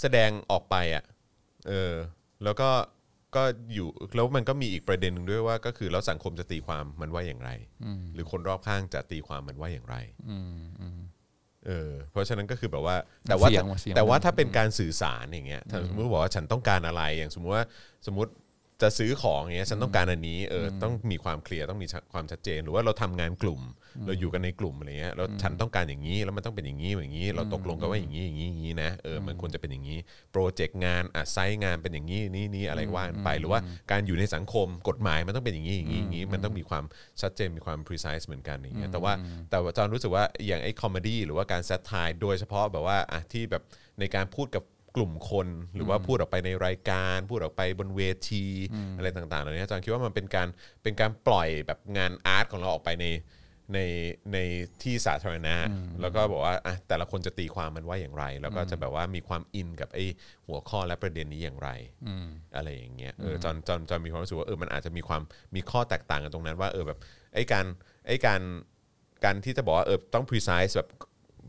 [0.00, 1.04] แสดงออกไปอะ
[1.68, 1.92] เออ
[2.44, 2.70] แล้วก็
[3.36, 3.42] ก็
[3.74, 7.50] อยู่แล้วมันก็มีอีกประเด็นหนึ่งด้วยว่าก็คือแล้วสังคมจะตีความมันว่าอย่างไร
[8.14, 9.96] หรือคนรอบข้างจะตีความมันว่าอย่างไร
[11.66, 12.96] เออเพราะฉะนั้นก็คือแบบว่า
[13.28, 17.64] แต่ว่าเสี่ยงว่ะเสี่ยง แต่ว่าถ้าเป็นการสื่อสารอย่างเงี้ยถ้าสมมติบอกว่าฉันต้องการอะไรอย่างสมมุติว่า
[18.06, 18.32] สมมติ
[18.84, 23.60] จะซื้อของอย่างเงี้ยฉันต้องการอันนี้เอออต้องมีความเคลียร์ต้องมีความชัดเจน หรือว่าเราทำงานกลุ่ม
[24.06, 29.98] เราอยู่กันในกลุ่มอะไรเงี้ยแล้วฉันต้องการอย่างนี้แล้วมันต้องเป็นอย่างนี้อย่างนี้ เราตกลงกันว่าอย่างนี้อย่างนี้อย่างนี้นะเออมันควรจะเป็นอย่างนี้
[30.32, 33.60] โปรเจกต์งานอะไซต์งานเป็นอย่างนี้นี่นี่อะไรว่ากันไป หรือว่า
[33.90, 36.84] การอยู่ในสังคมกฎหมายมันต้องเป็นอย่างนี้อย่างนี้อย่างนี้มันต้องมีความ
[37.20, 39.12] ชัดเจนมีความ precise เหมือนกันอย่างเงี้ยแต่ว่า
[39.50, 43.62] แต่ว่าจอนรู้สึกว่าอย่างไอ้ comedy หรือว่าการ satire โดยเฉพาะแบบว่าอะที่แบบ
[44.00, 44.64] ในการพูดกับ
[44.96, 48.44] กลุ่มคนหรือว่าพูดออกไปในรายการ พูดออกไปบนเวที
[48.96, 50.48] อะไรต่างๆเหล่านี้จอนคิดว่ามันเป็นการ
[50.82, 53.06] เป็นการปล่อยแบบงาน art ของเราออกไปใน
[53.74, 53.78] ใน
[54.32, 54.38] ใน
[54.82, 55.54] ที่สาธารณะ
[56.00, 60.04] แล้วก็บอกว่าอะแต่ละคนจะตีความมันว่าอย่างไร แล้วก็จะแบบว่ามีความอินกับไอ้
[60.46, 61.70] หัวข้อและประเด็นนี้อย่างไร
[62.56, 65.22] อะไรอย่างเงี้ยเออจอนจอนจอนมีความรู้สึกว่าเออมันอาจจะมีความ
[65.54, 66.98] มีข้อแตกต่างกันตรงนั้นว่าเออแบบ
[67.34, 67.66] ไอ้การ
[68.06, 68.40] ไอ้การ
[69.24, 70.88] การที่จะบอกว่าเออต้อง precise แบบ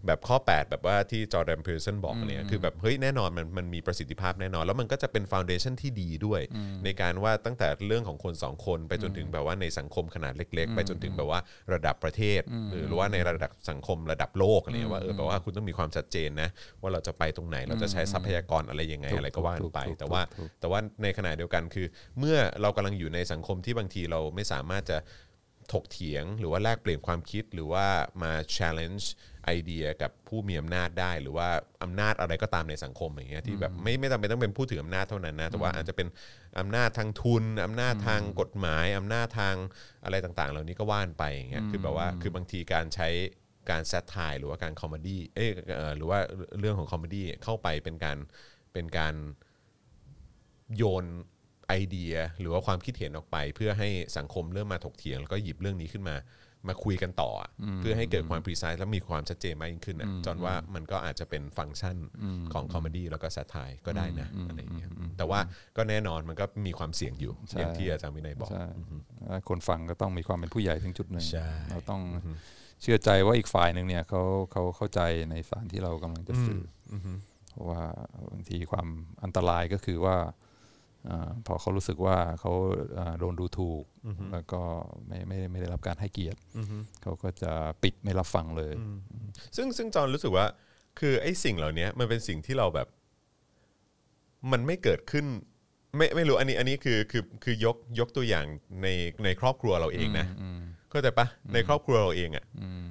[0.08, 6.42] แบบข้อ 8 แบบว่าที่จอร์แดนเพ r ร์สันบอกเนี่ยคือแบบเฮ้ยแน่นอนมันมันมีประสิทธิภาพแน่นอน แล้วมันก็จะเป็นฟ u n เดชันที่ดีด้วย
[6.84, 11.40] ในการว่าตั้งแต่เรื่องของคนสองคนไปจนถึงแบบว่าในสังคมขนาดเล็ก ๆ ไปจนถึงแบบว่า
[11.74, 12.42] ระดับประเทศ
[12.88, 16.50] หรือว่าในระดับสังคมระดับโลกอะไรเงี้ยว่าเออแบบว่าคุณต้องมีความชัดเจนนะ
[16.82, 21.88] ว่าเราจะไปตรงไหนเราจะใช้ทรัพยากรอะไรยังไงถูกอะไรก็ว่ากันไปถูกถูกแต่ว่าถูกแต่ว่าในขณะเดียวกันคือ
[22.20, 25.00] เมื่อเรากำลังอยู่ในสังคมที่บางทีเราไม่สามารถจะ
[25.74, 27.86] ถกเถียงหรือว่าแลกเปลี่ยนความคิดหรือว่า
[28.24, 29.06] มา challenge
[29.46, 31.50] ไอเดียกับผู้มีอำนาจได้ หรือว่า
[31.84, 36.08] อำนาจอะไรก็ตามในสังคมอย่างเงี้ยที่แบบไม่ไม่จำเป็นต้องเป็นผู้ถืออำนาจเท่านั้นนะแต่ว่าอาจจะเป็น
[36.60, 39.56] อำนาจทางทุนอำนาจทางกฎหมายอำนาจทาง
[40.04, 43.10] อะไรต่างๆ เหล่านี้ก็ว่านไปอย่างเงี้ยคือแบบว่าคือบางทีการใช้
[43.70, 46.20] การ satire หรือว่าการ comedy เอ้ยเอ่อหรือว่า
[46.60, 48.18] เรื่องของ comedy เข้าไปเป็นการ
[48.74, 49.16] เป็นการ
[50.78, 51.06] โยน
[51.68, 56.16] ไอเดีย หรือว่าความคิดเห็นออกไป เพื่อให้สังคมเริ่มมาถกเถียงแล้วก็หยิบเรื่องนี้ขึ้นมา
[56.70, 57.50] มาคุยกันต่ออะ
[57.80, 61.98] เพื่อให้เกิดความ precise และมีความชัดเจนมากยิ่งขึ้นนะจอนว่ามันก็อาจจะเป็นฟังก์ชัน
[62.54, 65.40] ของคอมเมดี้แล้วก็ส t ไทก็ได้นะอะไรอย่างเงี้ยแต่ว่า
[65.78, 68.66] ก็แน่นอนมันก็มีความเสี่ยงอยู่ใช่อย่างที่อาจารย์วินัยบอกใช่
[69.28, 72.02] แล้วคนฟังก็ต้องมีความเป็นผู้ใหญ่ถึงจุดหนึ่งใช่เราต้อง
[72.82, 76.94] เชื่อใจว่าอีกฝ่ายหนึ่งเนี่ยเขาเขาเข้าใจในสารที่เรากำลังจะสื่ออ
[77.52, 77.84] เพราะว่า
[78.32, 78.88] บางทีความ
[79.24, 80.45] อันตรายก็คือว่าอา
[81.46, 82.52] พอเขารู้สึกว่าเขา
[82.98, 83.84] อ่าโดนดูถูก
[84.32, 84.62] แล้วก็
[85.08, 86.40] ไม่ไม่ไม่ได้รับการให้เกียรติ
[87.02, 87.52] เขาก็จะ
[87.84, 88.74] ปิดไม่รับฟังเลย
[89.56, 90.46] ซึ่งซึ่งจอนรู้สึกว่า
[91.00, 92.88] คือไอ้สิ่งเหล่านี้มันเป็นสิ่งที่เราแบบ
[94.52, 95.26] มันไม่เกิดขึ้น
[95.98, 98.46] ไม่ไม่รู้อันนี้อันนี้คือคือคือยกยกตัวอย่าง
[98.84, 98.88] ใน
[99.24, 100.28] ในครอบครัวเราเองนะ
[100.96, 102.46] เข้าใจปะในครอบครัวเราเองอะ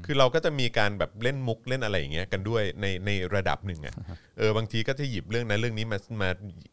[0.05, 3.94] คือเราก็จะมีการแบบเล่นมุกเล่นอะไรอย่างเงี้ยกันด้วยในในระดับหนึ่งอะ
[4.38, 6.30] เออบางทีก็จะหยิบเรื่องนั้นเรื่องนี้มามา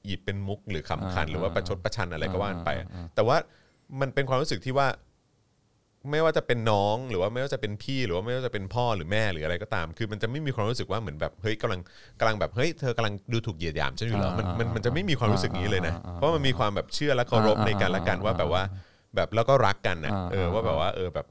[0.07, 3.37] หยิบเป็นมุกหรือขำขัน หรือว่าประชดประชันอะไรก็ว่ากันไปอะแต่ว่า
[4.01, 4.87] มันเป็นความรู้สึกที่ว่า
[6.11, 11.81] ไม่ว่าจะเป็นน้องหรือว่าไม่ว่าจะเป็นพี่หรือว่าไม่ว่าจะเป็นพ่อหรือแม่หรืออะไรก็ตาม คือมันจะไม่มีความรู้สึกว่าเหมือนแบบเฮ้ยกำลัง
[12.19, 18.63] กำลังแบบเฮ้ยเธอกำลังดูถูกเหยียดหยามฉันอยู่เหรอมันมันมันจะไม่มีความรู้สึกนี้เลยนะเพราะมันมีความแบบเชื่อและเคารพในกันและกันว่าแบบว่า
[19.15, 21.27] แบบแล้วก็รักกันนะเออว่าแบบว่าเออแบบ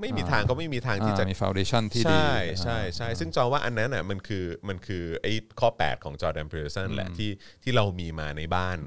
[0.00, 2.32] ไม่มีทางก็ไม่มีทางที่จะ อ่ามีฟ u n เดชันที่ดี ใช่
[2.62, 7.30] ใช่ใช่ซึ่งจอว่าอันนั้นอะมันคือมันคือไอ้ข้อ 8 ของจอร์แดนเพ r ร์สันแหละที่
[7.62, 8.78] ที่เรามีมาในบ้าน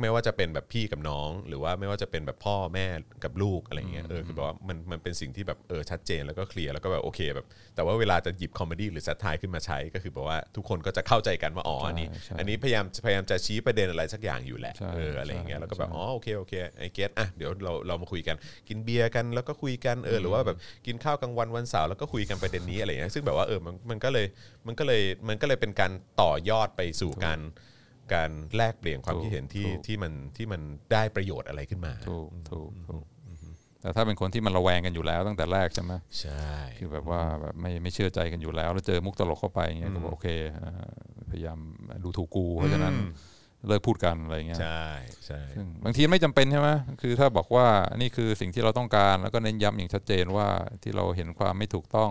[0.00, 2.86] ไม่ว่าจะเป็นแบบพี่กับน้อง หรือว่าไม่ว่าจะเป็นแบบพ่อแม่
[3.24, 7.46] กับลูกอะไรเงี้ยเออคือแบบว่ามันมันเป็นสิ่งที่แบบเออชัดเจนแล้วก็เคลียร์แล้วก็แบบโอเคแบบ
[7.76, 18.36] แต่ว่าเวลาจะหยิบ comedy หรือ satire ขึ้นมาใช้ก็คือแบบว่าทุกคนก็จะเข้าใจกันว่าอ๋ออันนี้ใช่อันนี้พยายามพยายามจะชี้ประเด็นอะไรสักอย่างอยู่แหละใช่เอออะไรอย่างเงี้ยใช่แล้วก็แบบใช่อ๋อโอเคโอเค I get อะเดี๋ยวเราเรามาคุยกัน
[18.68, 24.26] กินเบียร์กันแล้วก็คุยกันเออหรือว่าแบบกินข้าวกลางวันวันเสาร์แล้วก็คุยกันประเด็นนี้อะไรอย่างเงี้ยซึ่งแบบว่าเออมันมันก็เลย
[24.66, 27.40] มันก็เลยมันก็เลยเป็นการต่อยอดไปสู่การ
[28.14, 30.60] การแลกเปลี่ยนความคิดเห็นที่ถูกที่มันที่มัน
[30.92, 33.04] ได้ประโยชน์อะไรขึ้นมาถูกถูกถูก
[33.82, 36.48] แต่ถ้าเป็นคนที่มันระแวงกันอยู่แล้วตั้งแต่แรกใช่ไหมใช่
[36.78, 40.90] คือแบบว่าแบบไม่ไม่เชื่อใจกันอยู่แล้ว แล้วเจอมุกตลกเข้าไปอย่างเงี้ยก็บอกโอเคเอ่อ
[41.30, 41.58] พยายาม
[42.04, 42.94] ดูถูกกูเพราะฉะนั้น
[43.66, 44.84] เลิกพูดกันอะไรเงี้ยใช่
[45.26, 50.48] ใช่ซึ่งบางทีไม่จำเป็นใช่ไหมคือถ้าบอกว่านี่คือสิ่งที่เราต้องการ แล้วก็เน้นย้ำอย่างชัดเจนว่า
[50.82, 52.10] ที่เราเห็นความไม่ถูกต้อง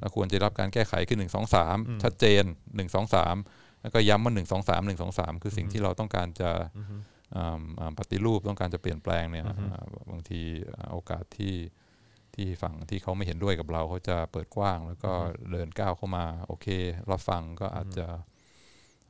[0.00, 2.42] และควรจะรับการแก้ไขคือหนึ่งสองสามชัดเจน
[2.76, 3.36] หนึ่งสองสาม
[3.82, 6.50] แล้วก็ย้ำว่าหนึ่งสองสามหนึ่งสองสามคือสิ่งที่เราต้องการจะ
[7.36, 10.40] อ่าอ่าปฏิรูปต้องการจะเปลี่ยนแปลงเนี่ยอ่าบางที
[10.74, 11.54] อ่าโอกาสที่
[12.34, 15.12] ที่ฝั่งที่เขาไม่เห็นด้วยกับเราเขาจะเปิดกว้าง แล้วก็
[15.52, 16.66] เดินก้าวเข้ามา โอเค
[17.10, 18.06] รับฟังก็อาจจะ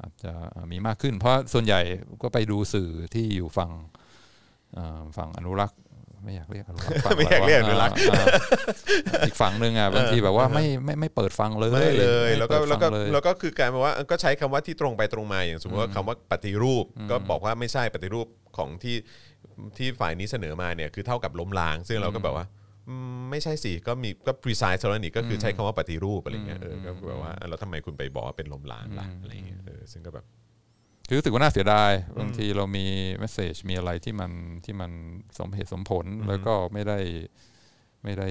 [0.01, 0.33] อาจจะ
[0.73, 1.81] มีมากขึ้น เพราะส่วนใหญ่
[2.23, 3.71] ก็ไปดูสื่อที่อยู่ฝั่ง
[4.75, 5.79] เอ่อฝั่งอนุรักษ์
[6.25, 18.97] ไม่อยากเรียกอนุรักษ์ฝั่งไม่อยากเรียกอนุรักษ์าอ่าอีกฝั่งหนึ่งอะบางทีแบบว่าไม่ไม่ไม่เปิดฟังเลยไม่เลย แล้วก็ไม่เปิดแล้วก็ฟังเลยแล้วก็คือการแบบว่าก็ใช้คำว่าที่ตรงไปตรงมาอย่างสมมติว่าคำว่าปฏิรูป ก็บอกว่าไม่ใช่ปฏิรูปของที่
[19.79, 22.47] ที่ฝ่ายนี้เสนอมาเนี่ยคือเท่ากับล้มล้าง ซึ่งเราก็แบบว่า
[22.89, 30.25] อืมไม่ใช่สิก็มีก็ precise แล้วนี่ก็คือใช้คำว่าปฏิรูปอะไรเงี้ยเออก็แบบว่าแล้วทำไมคุณไปบอกว่าเป็นล้มล้างล่ะอะไรเงี้ยเออซึ่งก็แบบ
[31.11, 32.87] คือรู้สึกว่าน่าเสียดายบางทีเรามี
[33.19, 34.33] message มีอะไรที่มัน
[34.65, 34.91] ที่มัน
[35.39, 36.99] สมเหตุสมผลแล้วก็ไม่ได้
[38.05, 38.29] ไม่ได้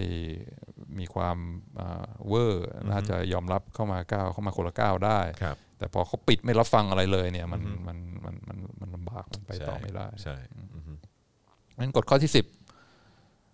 [0.99, 1.37] มีความ
[1.79, 10.35] อ่าเวอร์น่าจะยอมรับเข้ามาก้าวเข้ามาคนละก้าวได้ครับแต่พอเขาปิดไม่รับฟังอะไรเลยเนี่ยมันมันมันมันมันลำบากมันไปต่อไม่ได้ใช่
[10.75, 10.93] อือฮึ
[11.79, 12.45] งั้นกฎข้อที่สิบ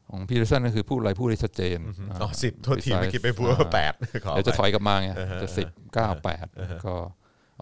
[0.09, 1.79] ของพีเตอร์สันก็คือพูดอะไรพูดให้ชัดเจน
[2.21, 3.93] อ๋อสิบโทษที precise เมื่อกี้ไปพูดว่าแปด
[4.25, 6.45] ขเดี๋ยวจะถไปอยกลับมาไงอ่าฮะจะสิบเก้าแปด
[6.85, 6.95] ก็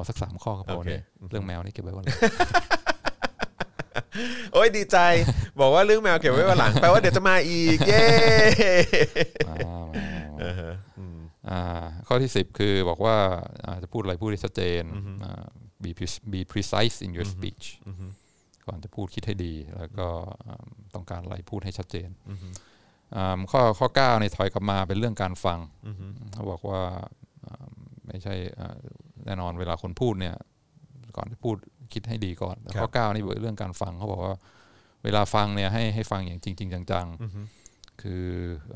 [0.02, 2.18] เอาสักสามข้อก็พอโอเคเนี่ยเรื่องแมวนี่เก็บไว้วันหลัง
[4.54, 4.98] โอ้ยดีใจ
[5.60, 8.04] บอกว่าเรื่องแมวเก็บไว้วันหลังแปลว่าเดี๋ยวจะมาอีก เย้
[9.50, 10.08] มามามา
[10.40, 11.18] เออฮะอืม
[11.50, 11.62] อ่า
[12.08, 13.16] ข้อที่ 10 คือบอกว่า
[13.66, 14.84] อ่าจะพูดอะไรพูดให้ชัดเจน
[15.24, 15.46] อ่า
[15.84, 17.66] be pre- be precise in your speech
[18.66, 20.08] ก่อนจะพูดคิดให้ดี แล้วก็
[20.46, 22.10] อ่าต้องการอะไรพูดให้ชัดเจน
[23.16, 25.60] อ่าข้อข้อ9ในถอยกลับมาเป็นเรื่องการฟัง
[26.34, 26.82] เขาบอกว่า
[27.46, 27.68] อ่า
[28.08, 28.78] ไม่ใช่อ่า
[29.26, 30.36] แน่นอนเวลาคนพูดเนี่ย
[31.16, 31.56] ก่อนจะพูด
[31.94, 34.36] คิดให้ดีก่อนแต่ข้อ9นี่เป็นเรื่องการฟังเขาบอกว่า
[35.04, 38.26] เวลาฟังเนี่ยให้ให้ฟังอย่างจริง ๆ จังๆคือ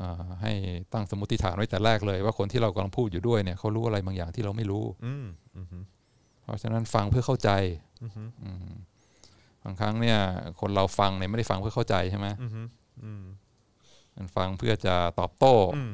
[0.00, 0.52] อาให้
[0.92, 5.26] ตั้งสมมติฐานไว้แต่แรกเลย ว่าคนที่เรากำลังพูดอยู่ด้วยเนี่ยเขารู้อะไรบางอย่างที่เราไม่รู้อืม
[5.56, 5.66] อืม
[6.42, 7.50] เพราะฉะนั้นฟังเพื่อเข้าใจ
[8.02, 8.68] อืม
[9.64, 10.18] บางครั้งเนี่ย
[10.60, 12.50] คนเราฟังเนี่ยไม่ได้ฟังเพื่อเข้าใจใช่ไหมอืม
[13.04, 13.24] อืม
[14.16, 15.92] มันฟังเพื่อจะตอบโต้อืม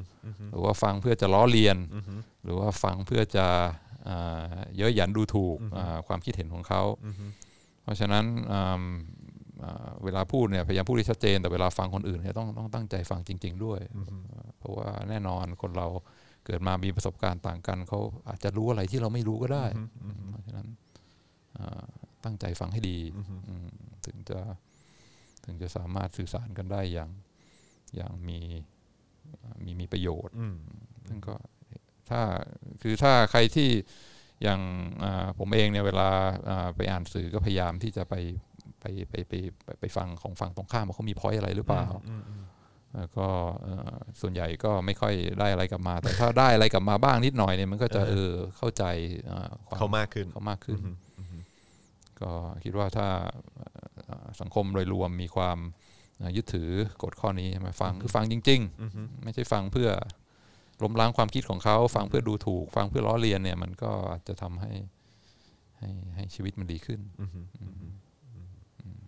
[0.52, 1.76] หรือว่าฟังเพื่อจะล้อเลียน
[2.44, 3.81] หรือว่าฟังเพื่อจะอ่า
[4.76, 6.82] เย้ยหยันดูถูกอ่าความคิดเห็นของเขา
[7.82, 8.84] เพราะฉะนั้นอืม
[9.62, 13.80] อ่าเวลาพูดเนี่ยพยายามพูดให้ชัดเจนแต่เวลาฟังคนอื่นเนี่ยต้องต้องตั้งใจฟังจริง ๆ ด้วย
[14.58, 15.88] เพราะว่าแน่นอนคนเรา
[16.46, 19.64] เกิดมามีประสบการณ์ต่างกันเขาอาจจะรู้อะไรที่เราไม่รู้ก็ได้
[20.30, 20.66] เพราะฉะนั้น
[21.58, 21.84] อ่า
[22.24, 22.98] ตั้งใจฟังให้ดี
[23.48, 23.68] อืม
[24.06, 24.40] ถึงจะ
[25.44, 27.10] ถึงจะสามารถสื่อสารกันได้อย่าง
[27.96, 28.38] อย่างมี
[29.64, 30.56] มีมีประโยชน์อืม
[31.08, 31.34] ซึ่งก็
[32.10, 32.20] ถ้า
[32.82, 33.70] คือถ้าใครที่
[34.42, 34.60] อย่าง
[35.04, 36.08] อ่าผมเองเนี่ยเวลา
[36.48, 38.14] อ่าไปอ่านสื่อก็พยายามที่จะไป
[38.80, 39.32] ไปไปไป
[39.64, 41.86] ไปไปฟังของฝั่งตรงข้ามว่าเขามีพอยอะไรหรือเปล่า
[42.96, 43.28] แล้วก็
[43.62, 48.84] เอ่อส่วนใหญ่ก็ไม่ค่อยได้อะไรกลับมา แต่ถ้าได้อะไรกลับมาบ้างนิดหน่อยเนี่ยมันก็จะเออเข้าใจ
[49.30, 50.80] อ่าควเขามากขึ้นเขามากขึ้น
[52.20, 52.32] ก็
[52.64, 53.08] คิดว่าถ้า
[54.04, 55.58] เอ่อสังคมโดยรวมมีความ
[56.18, 56.70] เอ่อยึดถือ
[57.02, 58.60] กฎข้อนี้ใช่ไหมฟังคือฟังจริง
[58.92, 59.88] ๆ ไม่ใช่ฟังเพื่อ
[60.82, 64.72] ล้มล้างความคิดของเขาฟังเพื่อดูถูก ฟังเพื่อล้อเลียนเนี่ย มันก็อาจจะทำให้
[65.78, 69.02] ให้ให้ชีวิตมันดีขึ้นอืม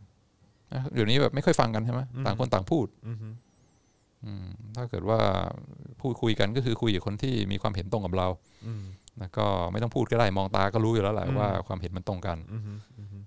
[0.72, 2.86] อะเดี๋ยวนี้แบบไม่ค่อยฟังกันใช่ไหมต่างคนต่างพูด
[4.24, 4.46] อืม
[4.76, 5.18] ถ้าเกิดว่า
[6.00, 8.28] พูดคุยกันก็คือคุยกับคนที่มีความเห็นตรงกับเรา
[9.18, 12.38] แล้วก็ไม่ต้องพูดก็ได้มองตาก็รู้อยู่แล้วแหละว่าความเห็นมันตรงกัน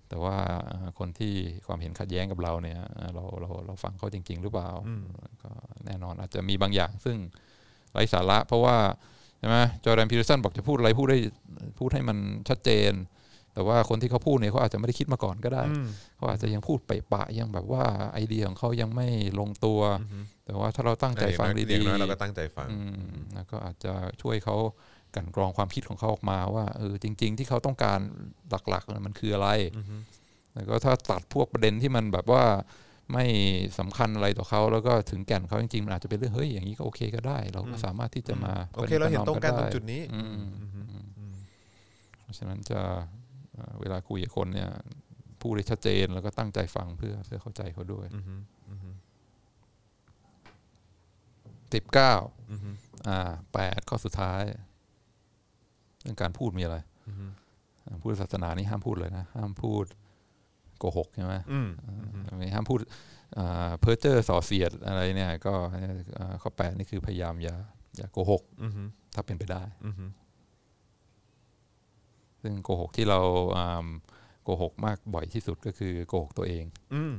[0.09, 0.35] แต่ว่า
[0.67, 1.33] เอ่อคนที่
[1.67, 4.69] ความเห็นขัดแย้งกับเราเนี่ยเอ่อเราเราเราฟังเขาจริง ๆ หรือเปล่า
[5.43, 5.51] ก็
[5.85, 7.17] แน่นอนอาจจะมีบางอย่าง ซึ่ง
[7.97, 8.77] ไร้สาระ เพราะว่า
[9.39, 11.19] ใช่ไหมจอร์แดนพีเทอร์สันบอกจะพูดอะไรพูดได้
[11.79, 12.17] พูดให้มัน
[12.49, 12.91] ชัดเจน
[13.53, 15.63] แต่ว่าคนที่เขาพูดเนี่ยเขาอาจจะไม่ได้คิดมาก่อนก็ได้
[16.17, 17.83] เขาอาจจะยังพูดไปปะยังแบบว่า
[18.13, 19.07] ไอเดียของเขายังไม่
[19.39, 19.81] ลงตัว
[20.45, 24.55] แต่ว่าถ้าเราตั้งใจฟังอย่าดีงน้อยๆเราก็ตั้งใจฟังอืมแล้วก็อาจจะช่วยเขา
[25.15, 27.99] กลั่นกรองความคิดของเขาออกมาว่าเออจริง ๆ ที่เขาต้องการ
[28.69, 29.49] หลักๆมันคืออะไร
[30.53, 32.43] แล้วก็ถ้าตัดพวกประเด็นที่มันแบบว่า
[33.13, 33.25] ไม่
[33.79, 40.47] สำคัญอะไรต่อเขาแล้วก็ถึงแก่นเขาจริงๆมันอาจจะเป็นเรื่องเฮ้ยอย่างนี้ก็โอเคก็ได้ เราก็สามารถที่จะมาโอเคเราเห็นตรงกันตรงจุดนี้อืม
[42.21, 42.81] เพราะฉะนั้นจะ
[43.53, 44.69] เอ่อเวลาคุยกับคนเนี่ย
[45.41, 48.07] พูดได้ชัดเจนแล้วก็ตั้งใจฟังเพื่อเพื่อเข้าใจเขาด้วย
[51.73, 52.13] สิบเก้า
[53.07, 54.41] อ่าแปดข้อสุดท้าย
[56.01, 56.77] เรื่องการพูดมีอะไร
[57.85, 59.85] อ่าพูดศาสนานี่ห้ามพูดเลยนะ ห้ามพูด
[60.80, 61.69] โกหกใช่ไหมอืม
[62.38, 62.80] ไม่ห้ามพูด
[63.80, 65.53] เพ้อเจ้อส่อเสียดอะไรเนี่ย ก็
[66.19, 67.55] อ่าข้อแปดนี่คือพยายามอย่า
[67.97, 68.71] อย่าโกหกอืม
[69.15, 69.95] ถ้าเป็นไปได้อืม
[72.41, 73.19] ซึ่งโกหกที่เรา
[73.57, 73.88] อ่า
[74.43, 77.13] โกหกมากบ่อยที่สุดก็คือโกหกตัวเองอืม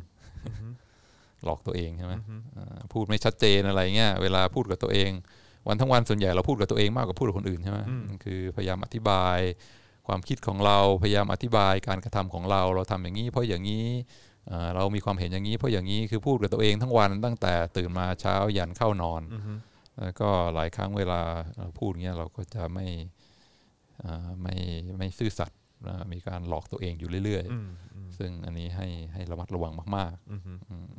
[1.45, 2.15] หลอกตัวเองใช่ไหม
[2.57, 5.11] อ่าพูดไม่ชัดเจนอะไรเงี้ยเวลาพูดกับตัวเอง
[5.69, 9.39] วันทั้งวันส่วนใหญ่เราพูดกับตัวเองมากกว่าพูดกับคนอื่นใช่ไหมมันคือพยายามอธิบาย
[10.09, 13.87] ความคิดของเราพยายามอธิบายการกระทำของเรา เราทำอย่างนี้ เพราะอย่างนี้
[14.51, 19.23] อ่าเรามีความเห็นอย่างนี้ เพราะอย่างนี้คือพูดกับตัวเองทั้งวันตั้งแต่ตื่นมาเช้ายันเข้านอน
[20.01, 21.21] แล้วก็หลายครั้งเวลา
[21.59, 22.87] เราพูดเงี้ยเราก็จะไม่
[24.03, 24.57] อ่าไม่
[24.99, 30.99] ไม่ซื่อสัตย์อ่ามีการหลอกตัวเองอยู่เรื่อยอืมๆซึ่งอันนี้ให้ให้ระมัดระวังมากๆอืม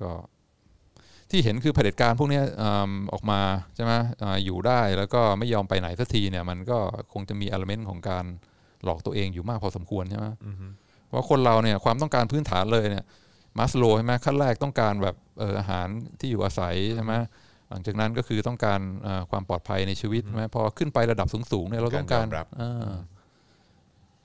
[0.00, 0.10] ก็
[1.30, 3.40] ที่เห็นคือเผด็จการพวกเนี้ยอืมออกมา
[3.74, 3.92] ใช่ไหม
[4.22, 6.78] อ่าอยู่ได้แล้วก็ไม่ยอมไปไหนสักทีเนี่ย มันก็
[7.12, 8.24] คงจะมีอ l เมนต์ของการ
[8.84, 10.26] หลอกตัวเองอยู่มากพอสมควรใช่ไหม
[11.08, 13.04] เพราะคนเราเนี่ยความต้องการพื้นฐานเลยเนี่ย
[13.58, 15.86] มัสโลใช่ไหมขั้นแรกต้องการแบบเอออาหาร
[16.18, 17.12] ที่อยู่อาศัยใช่ไหม
[17.70, 22.88] หลังจากนั้นก็คือต้องการเอ่อความปลอดภัยในชีวิตใช่ไหมพอขึ้นไประดับสูงๆเนี่ยเราต้องการการยอมรับเออ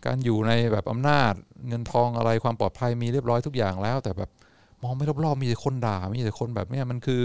[0.05, 1.33] การอยู่ในแบบอำนาจ
[1.67, 4.29] เงินทองอะไรความปลอดภัยมีเรียบร้อยทุกอย่างแล้ว แต่แบบ
[4.83, 7.21] มองไม่รอบๆมีแต่คนด่ามีแต่คนแบบเนี้ยมันคือ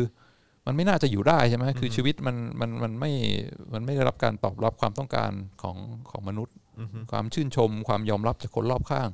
[0.67, 3.13] มันไม่น่าจะอยู่ได้ใช่ไหมคือชีวิตมันมันมันไม่
[3.73, 5.31] มันไม่ได้รับการตอบรับความต้องการ
[5.63, 5.77] ของ
[6.11, 6.55] ของมนุษย์
[7.13, 9.09] ความชื่นชม ความยอมรับจากคนรอบข้าง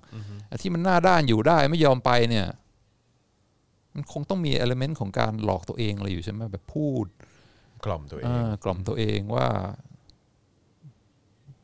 [0.48, 2.46] ไอ้ที่มันหน้าด้านอยู่ได้ไม่ยอมไปเนี่ย
[3.94, 7.06] มันคงต้องมีเอลเมนต์ของการหลอกตัวเองอะไรอยู่ใช่ไหมแบบพูด
[7.84, 9.46] กล่อมตัวเองอ่ากล่อมตัวเองว่า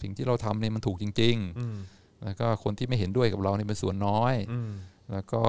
[0.00, 4.70] สิ่งที่เราทำเนี่ยมันถูกจริงอืมๆแล้วก็คนที่ไม่เห็นด้วยกับเราเนี่ยเป็นส่วนน้อยอืม
[5.12, 5.42] แล้วก็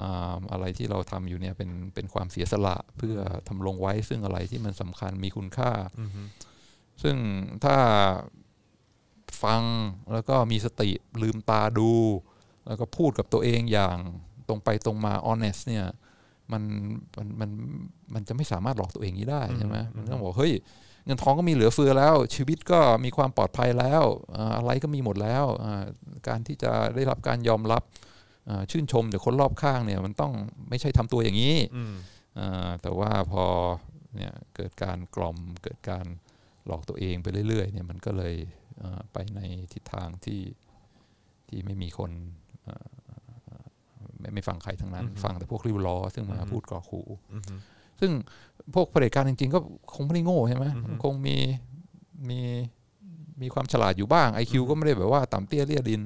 [0.00, 3.16] อ่าอะไรที่เราทำอยู่เนี่ยเป็นเป็นความเสียสละเพื่อ
[3.48, 5.70] ทำลงไว้ซึ่งอะไรที่มันสำคัญมีคุณค่า
[7.02, 7.16] ซึ่ง
[7.64, 7.76] ถ้า
[9.42, 9.62] ฟัง
[10.12, 10.90] แล้วก็มีสติ
[11.22, 11.92] ลืมตาดู
[12.66, 13.96] แล้วก็พูดกับตัวเองอย่าง
[14.48, 15.86] ตรงไปตรงมา honest เนี่ย
[16.52, 16.62] มัน
[17.16, 17.50] มันมัน
[18.14, 20.52] มันจะไม่สามารถหลอกตัวเองนี้ได้ใช่ไหมมันต้องบอกเฮ้ย
[21.04, 24.04] เงินทองก็มีเหลือเฟือแล้ว ชีวิตก็มีความปลอดภัยแล้ว
[24.36, 25.84] อ่าอะไรก็มีหมดแล้วอ่า
[26.28, 28.05] การที่จะได้รับการยอมรับอ่า
[28.70, 30.32] ชื่นชมจากคนรอบข้างเนี่ยมันต้อง
[30.68, 31.94] ไม่ใช่ทำตัวอย่างนี้อืม
[32.38, 33.44] อ่าแต่ว่าพอ
[34.16, 36.06] เนี่ยเกิดการกล่อมเกิดการ
[36.66, 38.34] หลอกตัวเองไปเรื่อยๆเนี่ยมันก็เลย
[38.82, 39.40] อ่าไปใน
[39.72, 40.40] ทิศทางที่
[41.48, 42.10] ที่ไม่มีคน
[42.68, 42.86] อ่า
[44.20, 47.06] ไม่ไม่ฟังใครทั้งนั้น ฟังแต่พวกริ้วล้อ ซึ่งมาพูดก่อขู่
[48.00, 48.10] ซึ่ง
[48.74, 49.58] พวกเผด็จการจริง ๆ ก็
[49.94, 50.66] คงไม่ได้โง่ใช่ไหม
[51.02, 51.36] คงมี
[52.30, 52.40] มี
[53.42, 56.00] มีความฉลาดอยู่บ้าง IQ ก็ไม่ได้แบบว่าต่ำเตี้ยเลี่ยดิน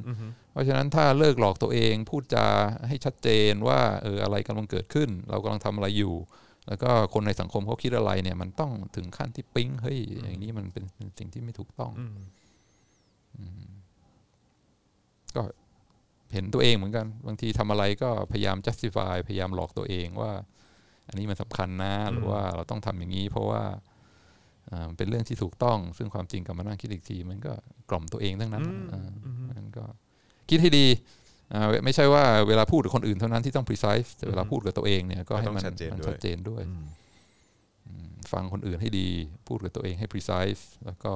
[0.53, 2.47] เพราะฉะนั้นถ้าเลิกหลอกตัวเองพูดจา
[2.89, 6.15] ให้ชัดเจนว่าเอออะไรกำลังเกิดขึ้น เรากำลังทำอะไรอยู่
[6.69, 9.99] แล้วก็คนในสังคมเขาคิดอะไรเนี่ย มันต้องถึงขั้นที่ปิ๊งเฮ้ย
[10.29, 11.93] อย่างนี้มันเป็นเป็นสิ่งที่ไม่ถูกต้อง
[13.39, 13.63] อืม
[15.37, 15.43] ก็
[16.33, 20.33] เห็นตัวเองเหมือนกัน บางทีทำอะไรก็พยายาม justify พยายามหลอกตัวเองว่า
[21.09, 23.63] อันนี้มันสำคัญนะหรือว่าเราต้องทำอย่างนี้ เพราะว่า
[24.71, 27.53] อ่ามันเป็นเรื่องที่ถูกต้อง ซึ่งความจริงกลับมานั่งคิดอีกที มันก็
[27.91, 29.11] กล่อมตัวเองทั้งนั้นอ่า
[29.51, 29.85] มันก็
[30.51, 30.87] คิดให้ดี
[31.55, 36.85] อ่าไม่ใช่ว่าเวลาพูดกับคนอื่นเท่านั้นที่ต้อง precise แต่เวลาพูดกับตัวเองเนี่ยก็ให้มันก็ต้องชัดเจนมันด้วยชัดเจนด้วยอืม
[38.33, 39.09] ฟังคนอื่นให้ดี
[39.49, 41.13] พูดกับตัวเองให้ precise แล้วก็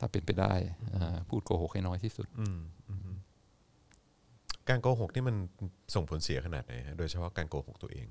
[0.00, 0.54] ถ้าเป็นไปได้
[0.94, 2.58] อ่าพูดโกหกให้น้อยที่สุดอืม
[2.88, 3.16] อืม
[4.68, 5.36] การโกหกนี่มัน
[5.94, 8.06] ส่งผลเสียขนาดไหนฮะโดยเฉพาะการโกหกตัวเอง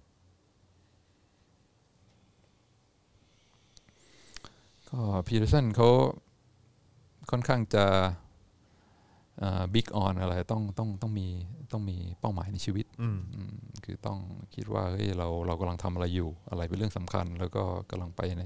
[4.90, 5.90] ก็พีเ r อร์สันเขา
[7.32, 7.86] ค่อนข้างจะ
[9.74, 11.28] บิ๊กออนอะไรต้องต้องต้องมี
[11.72, 13.54] ต้องมีเป้าหมายในชีวิตอืมอืม
[13.86, 14.20] คือต้อง
[14.56, 18.44] คิดว่าเฮ้ยเราเรากำลังทำอะไรอยู่ อะไรเป็นเรื่องสำคัญ แล้วก็กำลังไปใน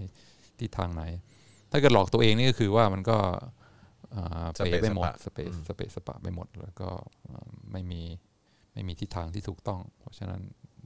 [0.60, 1.04] ทิศทางไหน
[1.72, 3.18] ถ้าเกิดหลอกตัวเองนี่ก็คือว่ามันก็
[4.16, 6.90] อ่าสเป๋เปะไปหมดสสปะเปซสเปซสปะไปหมด แล้วก็
[7.28, 8.02] อ่าไม่มี
[8.74, 10.42] ไม่มีทิศทางที่ถูกต้อง เพราะฉะนั้น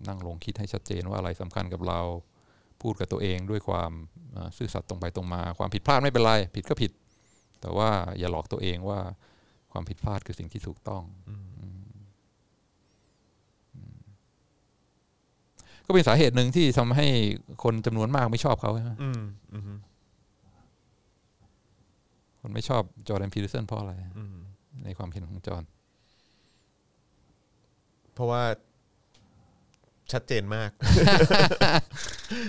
[0.07, 1.99] นั่งลงคิดให้ชัดเจนว่าอะไรสำคัญกับเรา
[2.81, 3.91] พูดกับตัวเองด้วยความ
[4.35, 6.91] อ่าซื่อสัตย์ตรงไปตรงมา ความผิดพลาดไม่เป็นไร ผิดก็ผิด
[7.61, 7.89] แต่ว่า
[8.19, 8.99] อย่าหลอกตัวเองว่า
[9.72, 11.80] ความผิดพลาดคือสิ่งที่ถูกต้องอืมอืม
[15.85, 17.07] ก็เป็นสาเหตุหนึ่งที่ทำให้
[17.64, 19.22] คนจำนวนมากไม่ชอบเขาใช่ไหมอืม
[19.53, 19.80] อืม
[22.39, 24.35] คนไม่ชอบจอร์แดนพีเทอร์สันเพราะอะไรอืม
[24.84, 25.64] ในความเห็นของจอร์น
[28.14, 28.44] เพราะว่า
[30.11, 30.69] ชัดเจนมาก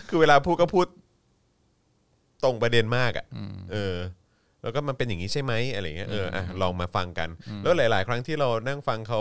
[0.09, 0.87] คือเวลาพูดก็พูด
[2.45, 3.27] ตรงประเด็นมากอะ
[3.73, 3.97] เออ
[4.63, 7.29] แล้วก็มันเป็นอย่างนี้ใช่ไหมอะไรเงี้ยเอออะลองมาฟังกัน
[7.63, 9.21] แล้วหลาย ๆ ครั้งที่เรานั่งฟังเขา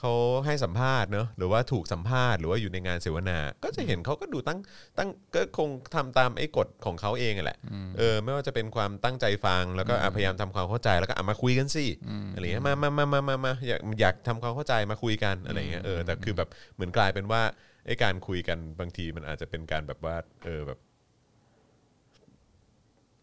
[0.00, 0.12] เขา
[0.46, 4.58] ให้สัมภาษณ์เนอะหรือว่าถูกสัมภาษณ์หรือว่าอยู่ในงานเสวนา ก็จะเห็นเขาก็ดูตั้ง
[4.98, 7.58] ตั้งก็คงทำตามไอ้กฎของเขาเองอะแหละ
[7.98, 11.86] เออไม่ว่าจะเป็นความตั้งใจฟังแล้วก็อะพยายามทำความเข้าใจแล้วก็อะมาคุยกันสิ
[12.34, 17.42] อะไรเงี้ยมามามามามามาอยากอยากทำความเข้าใจมาคุยกันอะไรเงี้ยเออแต่คือแบบเหมือนกลายเป็นว่า
[17.86, 20.78] ไอ้การคุยกันบางทีมันอาจจะเป็นการแบบว่าเออแบบ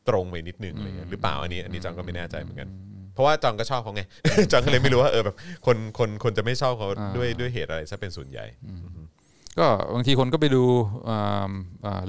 [0.09, 2.69] ตรงไปนิดนึงอะไรเงี้ยหรือเปล่าอันนี้อันนี้จองก็ไม่แน่ใจเหมือนกัน
[3.13, 4.01] เพราะว่าจองก็ชอบเขาไง
[4.51, 5.35] จองก็เลยไม่รู้ว่าเออแบบ
[5.65, 8.45] คนคนคนจะไม่ชอบเขาด้วยด้วยเหตุอะไรซะเป็นส่วนใหญ่
[9.59, 10.63] ก็บางทีคนก็ไปดู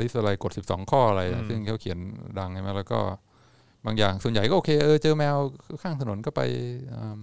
[0.01, 1.99] ลิสต์อะไรกฎ12 ข้ออะไร ซึ่งเขาเขียน
[2.39, 3.01] ดังใช่ไหมแล้วก็
[3.87, 5.37] บางอย่างส่วนใหญ่ก็โอเคเออเจอแมว
[5.83, 6.41] ข้างถนนก็ไป
[6.95, 7.20] อ่า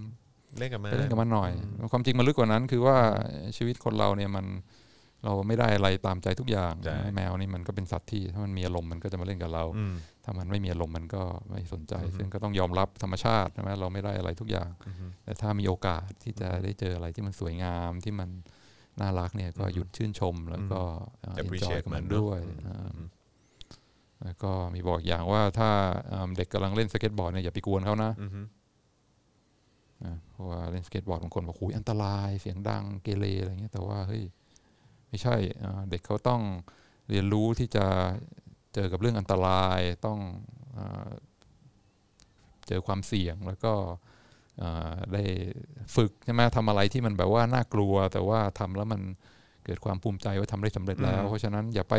[0.58, 1.50] เล่นกับมันไปเล่นกับมันหน่อย
[1.92, 2.96] ความจริงมันลึกกว่านั้น คือว่า
[3.56, 4.46] ชีวิตคนเราเนี่ยมัน
[5.26, 9.94] เราไม่ได้อะไรตามใจทุกอย่างใช่แมวนี่มันก็เป็นสัตว์ที่ถ้ามันมีอารมณ์มันก็จะมาเล่นกับเราอืม
[10.24, 14.70] ถ้ามันไม่มีอารมณ์มันก็ไม่สนใจ ซึ่งก็ต้องยอมรับธรรมชาติใช่ไหมเราไม่ได้อะไรทุกอย่าง
[15.24, 18.28] แต่ถ้ามีโอกาสที่จะได้เจออะไรที่มันสวยงามที่มัน
[19.00, 20.80] น่ารักเนี่ยก็หยุดชื่นชมแล้วก็
[21.20, 22.90] enjoy appreciate กับมันมันเนอะด้วยอ่า
[24.24, 25.70] แล้วก็มีบอกอย่างว่าถ้า
[26.12, 28.40] อ่าเด็กกำลังเล่นสเก็ตบอร์ดเนี่ยอย่าไปกวนเขานะอือฮึ
[30.04, 34.22] อ่าเพราะว่าเล่นสเก็ตบอร์ดบางคนบอกคุยอันตรายเสียงดังเกเรอะไรเงี้ยแต่ว่าเฮ้ย
[35.16, 36.42] ไม่ใช่อ่าเด็กเขาต้อง
[37.10, 37.86] เรียนรู้ที่จะ
[38.74, 40.18] เจอกับเรื่องอันตรายต้อง
[40.76, 41.08] อา
[42.68, 43.72] เจอความเสี่ยงแล้วก็
[44.62, 45.22] อ่าได้
[45.96, 49.00] ฝึกใช่ไหมทำอะไรที่มันแบบว่าน่ากลัว แต่ว่าทำแล้วมัน
[49.64, 51.94] เกิดความภูมิใจว่าทำได้สำเร็จแล้ว เพราะฉะนั้นอย่าไป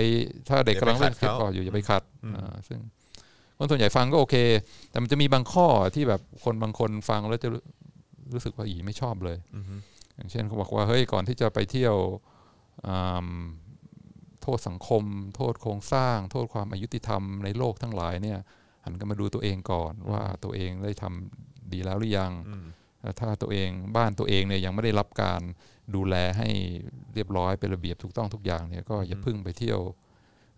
[0.50, 2.04] ถ้าเด็กกำลังเล่นสเก็ตบอร์ดอยู่อย่าไปขัด
[2.36, 2.80] อ่าซึ่ง
[3.58, 4.36] คนส่วนใหญ่ฟังก็โอเค
[4.92, 7.62] แต่มันจะมีบางข้อที่แบบคนบางคนฟังแล้วจะรู้
[8.34, 9.76] รู้สึกว่าอีไม่ชอบเลยอือฮึ
[10.16, 12.37] อย่างเช่นเขาบอกว่าเฮ้ยก่อนที่จะไปเที่ยวอ่า
[14.42, 15.04] โทษสังคม
[15.36, 18.40] โทษโครงสร้าง โทษความอายุติธรรมในโลกทั้งหลายเนี่ย
[18.86, 22.66] หันกันมาดูตัวเองก่อนว่าตัวเองได้ทำดีแล้วหรือยังอืม
[23.02, 25.42] แต่ถ้าตัวเองบ้านตัวเองเนี่ยยังไม่ได้รับการ
[25.96, 26.50] ดูแลให้
[27.14, 29.80] เรียบร้อยเป็นระเบียบถูกต้องทุกอย่างเนี่ยก็อย่าเพึ่งไปเที่ยว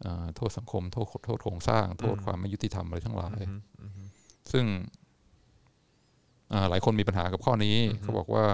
[0.01, 3.39] เอ่อโทษสังคม โทษโทษโครงสร้าง โทษความไม่ยุติธรรมอะไรทั้งหลาย
[4.51, 4.65] ซึ่ง
[6.53, 8.45] อ่าหลายคนมีปัญหากับข้อนี้เขาบอกว่า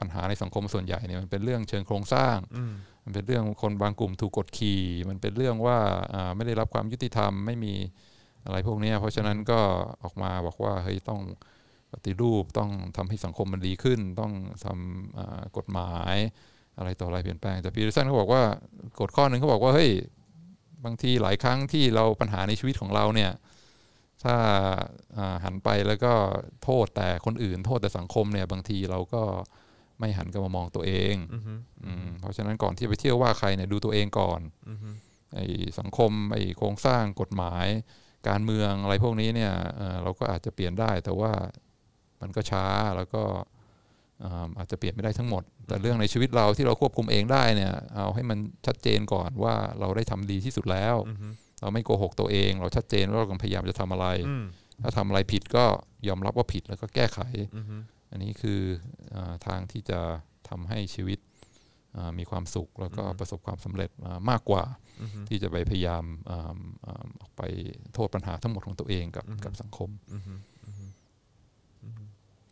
[0.00, 2.72] ปัญหาในสังคมส่วนใหญ่เนี่ยมันเป็นเรื่องเชิงโครงสร้างอืม
[3.04, 5.78] มันเป็นเรื่องคนบางกลุ่มถูกกดขี่ มันเป็นเรื่องว่า
[6.14, 7.74] อ่าไม่ได้รับความยุติธรรมไม่มี
[8.44, 9.60] อะไรพวกเนี้ยเพราะฉะนั้นก็
[10.02, 11.20] ออกมาบอกว่าเฮ้ยต้อง
[11.92, 14.32] ปฏิรูปต้องทำให้สังคมมันดีขึ้น ต้อง
[14.64, 16.16] ทำอ่ากฎหมาย
[16.78, 18.42] อะไรต่ออะไรเปลี่ยนแปลงแต่พีเตอร์สันเขาบอกว่า
[19.00, 19.90] กฎข้อหนึ่งเขาบอกว่าเฮ้ย
[20.84, 23.30] บางทีหลายครั้งที่เราปัญหาในชีวิตของเราเนี่ย
[24.24, 24.36] ถ้า
[25.16, 26.12] อ่าหันไปแล้วก็
[26.64, 29.22] โทษแต่คนอื่น โทษแต่สังคมเนี่ยบางทีเราก็
[30.00, 31.54] ไม่หันกลับมามองตัวเองอือฮึ
[31.84, 34.88] อืมเพราะฉะนั้นก่อนที่ไปเที่ยวว่าใครเนี่ยดูตัวเองก่อนอือฮึ
[35.34, 35.46] ไอ้
[35.78, 37.66] สังคมไอ้โครงสร้างกฎหมาย
[38.28, 41.32] การเมืองอะไรพวกนี้เนี่ยเอ่อเราก็อาจจะเปลี่ยนได้ แต่ว่า
[42.20, 42.66] มันก็ช้า
[42.96, 43.22] แล้วก็
[44.24, 51.28] อ่าอาจจะเปลี่ยนไม่ได้ทั้งหมด แต่เรื่องในชีวิตเราที่เราควบคุมเองได้เนี่ย เอาให้มันชัดเจนก่อนว่าเราได้ทำดีที่สุดแล้วอือฮึ
[51.60, 54.44] เราไม่โกหกตัวเอง เราชัดเจนว่าเรากำลังพยายามจะทำอะไรอืม
[54.82, 55.64] ถ้าทำอะไรผิดก็
[56.08, 57.20] ยอมรับว่าผิดแล้วก็แก้ไข
[58.10, 58.60] อือฮึอันนี้คือ
[59.14, 60.00] อาทางที่จะ
[60.48, 61.18] ทำให้ชีวิต
[61.96, 64.64] อ่ามีความสุขแล้วก็ประสบความสำเร็จอ่ามากกว่า
[65.02, 66.56] อือฮึที่จะไปพยายามอ่า
[66.86, 67.42] อ่าออกไป
[67.94, 70.34] โทษปัญหาทั้งหมดของตัวเองกับกับสังคมอือฮึ
[70.66, 70.84] อือฮึ
[71.84, 72.04] อือฮึ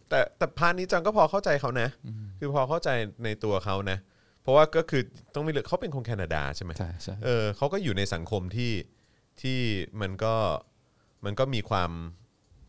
[0.08, 1.88] แต่แต่พาร์ทนี้จังก็พอเข้าใจเขานะ
[2.38, 2.88] คือพอเข้าใจ
[3.24, 3.98] ในตัวเขานะ
[4.42, 5.02] เพราะว่าก็คือ
[5.34, 8.72] ต้องมีเลือกเขาเป็นคนแคนาดาใช่ไหมใช่ใช่เออเขาก็อยู่ในสังคมที่
[9.42, 9.58] ที่
[10.00, 10.34] มันก็
[11.24, 11.90] มันก็มีความ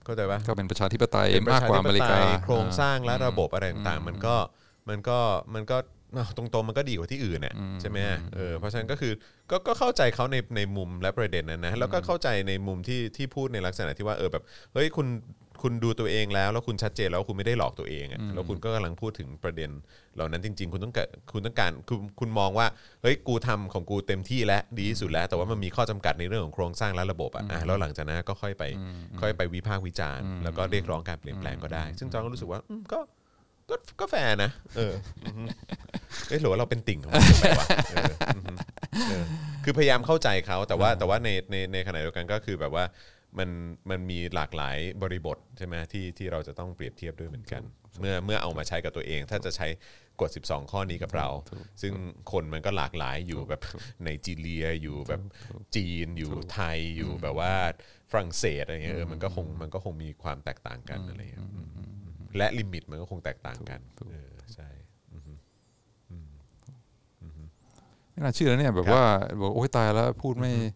[0.10, 4.36] เข้าใจปะก็เป็นประชาธิปไตยเป็นประมากชากว่าธิอปเมริไตกายโครงสร้างและอืมระบบอะไรต่างๆมันก็
[4.90, 5.20] มันก็
[5.56, 5.78] มันก็
[6.14, 7.98] เอาตรงๆมันก็ดีกว่าที่อื่นน่ะใช่ไหม
[8.36, 9.14] เออเพราะฉะนั้นก็คือ
[9.52, 15.08] ก็ก็เข้าใจเขาในในมุมและประเด็นนั้นนะแล้วก็เข้าใจในมุมที่ที่พูดในลักษณะที่ว่าเออแบบเฮ้ยคุณ
[15.62, 19.70] คุณดูตัวเองแล้ว แล้วคุณชัดเจนแล้ววาคุณไม่ได้หลอกตัวเองอะแล้วคุณก็กำลังพูดถึงประเด็น
[20.16, 22.68] เหล่านั้นจริง ๆ คุณต้องการคุณต้องการคุณคุณมองว่า
[23.02, 28.64] เฮ้ยกูทำของกูเต็มที่แล้วดีที่สุดแล้ว แต่ว่ามันมีข้อจำกัดในเรื่องของโครงสร้างและระบบอะอะแล้วหลังจากนั้นก็ค่อยไป
[29.22, 33.00] ค่อยไปวิพากษ์วิจารณ์ แล้วก็เรียกร้องการเปลี่ยนแปลงก็ได้ ซึ่งจองก็รู้สึกว่าอืมก็
[33.70, 34.94] ก็ก็แฟร์นะ เออ
[35.26, 35.44] อือฮึ
[36.30, 38.54] เอ้ยหรือว่าเราเป็นติ่งของมันไปวะเอออือฮึ
[39.10, 39.26] เออ
[39.64, 42.86] คือพยายามเข้าใจเขาแต่ว่าแต่ว่าในในในขณะเดียวกันก็คือแบบว่า
[43.38, 43.50] มัน
[43.90, 47.62] มันมีหลากหลายบริบทใช่ไหมที่ที่เราจะต้องเปรียบเทียบด้วยเหมือนกัน
[48.00, 49.68] เมื่อเมื่อเอามาใช้กับตัวเอง ถ้าจะใช้
[50.22, 51.28] กฎ12 ข้อนี้กับเรา
[51.82, 51.94] ซึ่ง
[52.32, 53.62] คนมันก็หลากหลายอยู่แบบ
[54.06, 55.22] ในจีเรียอยู่แบบ
[55.76, 57.54] จีนอยู่ไทยอยู่แบบว่า
[58.12, 61.68] ฝรั่งเศสอะไรเงี้ยเออมันก็คงมันก็คงมีความแตกต่างกันอะไรเงี้ยอืม
[62.38, 63.80] และลิมิตมันก็คงแตกต่างกัน
[64.12, 64.70] เออใช่
[68.12, 69.06] ไม่น่าเชื่อเนี่ยแบบครับว่า
[69.42, 70.70] บอกโอ้ยตายแล้วพูดไม่อ่า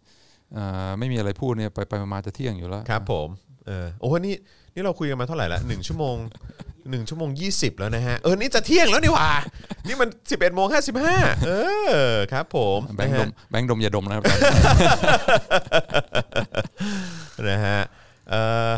[1.00, 3.28] ไม่มีอะไรพูดเนี่ยไปไปมาๆจะเที่ยงอยู่แล้วครับ ผม
[3.68, 4.36] เออโอ้โหนี่
[4.74, 6.18] นี่เราคุยกันมาเท่าไหร่ละหนึ่งชั่วโมง
[6.90, 9.32] หนึ่งชั่วโมงยี่สิบแล้วนะฮะเออนี่จะเที่ยงแล้วนี่หว่า
[9.88, 11.52] นี่มันสิบเอ็ดโมงห้าสิบห้าเอ
[12.08, 14.24] อครับ ผมแบงค์ดมแบงค์ดมอย่าดมนะครับ
[17.50, 17.80] นะฮะ
[18.30, 18.72] เอ่อ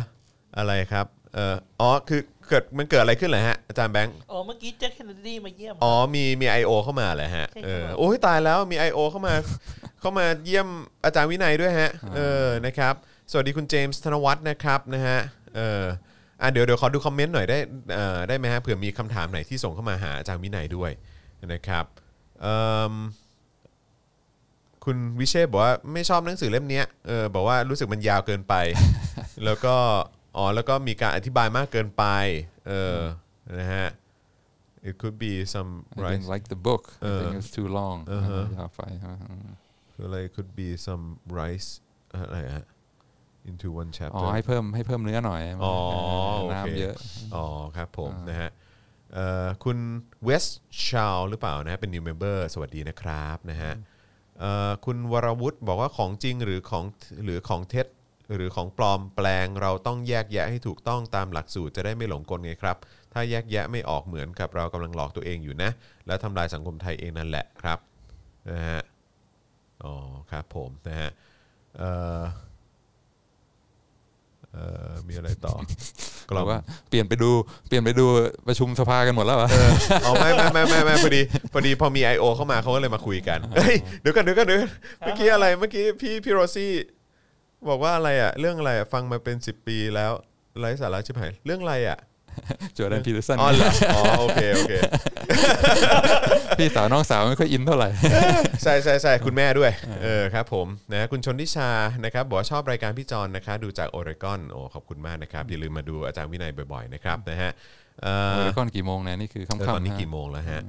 [0.57, 6.71] อะไรครับเอ่ออ๋อคือเกิดมันเกิดอะไรขึ้นเหรอฮะอาจารย์แบงค์อ๋อเมื่อกี้แจ็คเคนเนดีมาเยี่ยมอ๋อมีมี I.O.
[6.83, 8.99] เข้ามาเหรอฮะใช่ครับเออโอ้ยตายแล้วมี I.O.
[9.11, 9.33] เข้ามา
[9.99, 10.67] เข้ามาเยี่ยม
[11.05, 12.93] อาจารย์วินัยด้วยฮะเออนะครับ
[13.31, 15.19] สวัสดีคุณเจมส์ธนวัฒน์นะครับนะฮะ
[15.55, 15.83] เออ
[16.41, 17.57] อะเดี๋ยวเดี๋ยวขอดูคอมเมนต์หน่อยได้
[17.93, 20.91] เอ่อได้ไหมฮะเผื่อมีคำถามไหนที่ส่งเข้ามาหาอาจารย์วินัยด้วย
[21.53, 21.85] นะครับ
[22.41, 22.57] เอิ่
[22.91, 22.93] ม
[24.85, 28.55] คุณวิเชษบอกว่าไม่ชอบหนังสือเล่มเนี้ยเออบอกว่ารู้สึกมันยาวเกินไป
[29.45, 29.75] แล้วก็
[30.37, 32.03] อ๋อแล้วก็มีการอธิบายมากเกินไป
[32.67, 32.99] เออ
[33.59, 33.87] นะฮะ
[34.87, 37.67] it could be some I right didn't like the book I เออ think it's too
[37.79, 38.81] long อ่าฮะยาวไป
[39.29, 39.47] อืม
[39.95, 41.05] คืออะไร could be some
[41.39, 41.69] rice
[42.13, 42.65] อะไรฮะ
[43.49, 45.75] into one อ๋อ chapter ให้เพิ่มให้เพิ่มเนื้อหน่อยอ๋อ
[46.41, 46.95] โอเคน้ำเยอะ
[47.35, 47.45] อ๋อ
[47.75, 48.49] ครับผมอ่านนะฮะ
[49.13, 49.77] เอ่อคุณ
[50.23, 50.45] เวส
[50.87, 53.73] ชาวหรือเปล่านะฮะเป็น new member สวัสดีนะครับนะฮะ
[54.39, 56.85] เอ่อคุณวรวุฒิบอกว่าของจริงหรือของ
[57.23, 57.87] หรือของเท็จ
[58.35, 62.77] หรือของปลอมแปลงเราต้องแยกแยะให้ถูกต้องตามหลักสูตรจะได้ไม่หลงกลไงครับ
[63.13, 65.71] ถ้าแยกแยะไม่ออกเหมือนกับเรากำลังหลอกตัวเองอยู่นะ
[66.07, 67.79] และทำลายสังคมไทยเองนั่นแหละครับ
[68.51, 68.81] นะฮะ
[69.83, 69.93] อ๋อ
[70.31, 71.11] ครับผมนะฮะ
[71.77, 71.89] เอ่
[72.19, 72.23] อ
[74.51, 75.55] เอ่อมีอะไรต่อ
[76.29, 77.31] กบล่ออกมว่าเปลี่ยนไปดู
[77.67, 78.05] เปลี่ยนไปดู
[78.47, 79.49] ประชุมสภากันหมดแล้วเหรอ
[80.05, 81.21] อ๋อไม่ไม่ไม่ไม่ไม่พอดี
[81.53, 82.25] พอดีพอมี I.O.
[82.35, 86.73] เข้ามาเขาก็เลยมาคุยกันเฮ้ยเดี๋ยวกันเดี๋ยวกันเดี๋ยวกันเมื่อกี้อะไรเมื่อกี้พี่พี่โรซี่
[87.69, 90.11] บอกว่าอะไรอะ เรื่องอะไรอะฟังมาเป็น 10 ปีแล้ว
[90.59, 91.99] ไร้สาระชิบหายเรื่องอะไรอะ
[92.77, 94.73] จอร์แดนพีเตอร์สันอ๋อเหรออ๋อโอเคโอเค
[96.57, 97.89] พี่สาวน้องสาวไม่ค่อยอินเท่าไหร่
[98.63, 99.71] ใช่ใช่ใช่คุณแม่ด้วย
[100.03, 101.69] เออครับผมนะคุณชนทิชา
[102.05, 107.51] นะครับบอกว่าชอบรายการพี่จอนนะคะ ดูจากโอเรกอนโอ้ขอบคุณมากนะครับ อย่าลืมมาดูอาจารย์วินัยบ่อยๆนะครับนะฮะ
[108.01, 110.61] เอ่อโอเรกอนกี่โมงเนี่ยนี่คือเออค่ำๆตอนนี้ะกี่โมงแล้วฮะ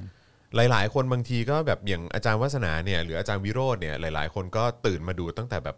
[0.56, 5.76] หลายๆ คนบางทีก็แบบอย่างอาจารย์วัฒนาเนี่ยหรืออาจารย์วิโรจน์เนี่ยหลาย ๆ คนก็ตื่นมาดูตั้งแต่แบบ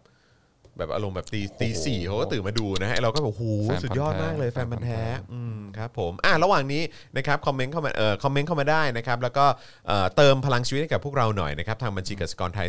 [0.79, 6.83] แบบอารมณ์แบบตีตีสี่เขาก็ตื่นมาดูนะฮะเราก็แบบโอ้โหแฟนพันธุ์แท้สุดยอดมากเลยแฟนพันธุ์แท้แฟนพันธุ์แท้อืมครับผมอะระหว่างนี้
[7.17, 9.47] นะครับคอมเมนต์เข้ามาเอ่อคอมเมนต์เข้ามาได้นะครับแล้วก็
[9.87, 12.69] เอ่อเติมพลังชีวิตให้กับพวกเราหน่อยนะครับทางบัญชีกสิกรไทย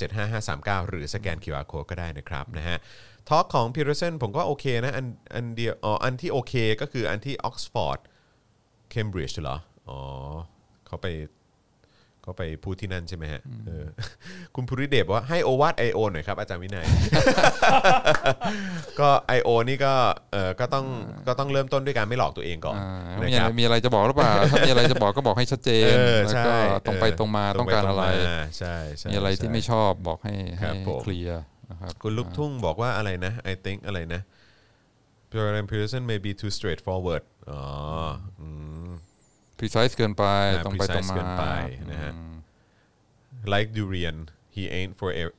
[0.00, 2.78] 0698975539 หรือสแกน QR Code ก็ได้นะครับนะฮะ
[3.28, 7.98] talk ของพีเทอร์สันผมก็โอเคนะอันอันเดียวอ๋ออันที่โอเคก็คืออันที่ออกซฟอร์ด
[8.90, 9.98] เคมบริดจ์เหรออ๋อ
[10.86, 11.06] เขาไป
[12.26, 13.86] ก็ไปพูดที่นั่นใช่ไหมฮะเออ
[14.54, 16.86] คุณภูริเดชบอกว่าให้โอวาทไอโอหน่อยครับ อาจารย์วินัย
[19.00, 19.08] ก็
[19.38, 19.48] I.O.
[19.68, 19.94] นี่ก็
[20.32, 20.86] เออก็ต้อง
[21.26, 34.22] ก็ต้องเริ่มต้นด้วยการไม่หลอกตัวเองก่อนอ่านะมีคอะไรรับมีอะไรจะบอกหรือเปล่า ถ้ามีอะไรจะบอกก็บอกให้ชัดเจนเออแล้วใช่ก็ตรงไปเออตรงมาตต้องการอะไร ปตมาใช่ใช่มีอะไรที่ใช่ไม่ชอบบอกให้ครัให้บผม เคลียร์นะครับ คุณลูกทุ่งบอกว่าอะไรนะ I think อะไรนะ
[35.32, 37.62] Jordan Peterson may be too straightforward อ๋อ
[38.40, 38.75] อืม
[39.58, 40.24] precise เกินไป
[40.54, 41.44] อ่าตรงไปตรง precise มาเกินไป
[41.90, 42.34] นะฮะอืม
[43.52, 44.18] like durian
[44.54, 45.36] he ain't for e-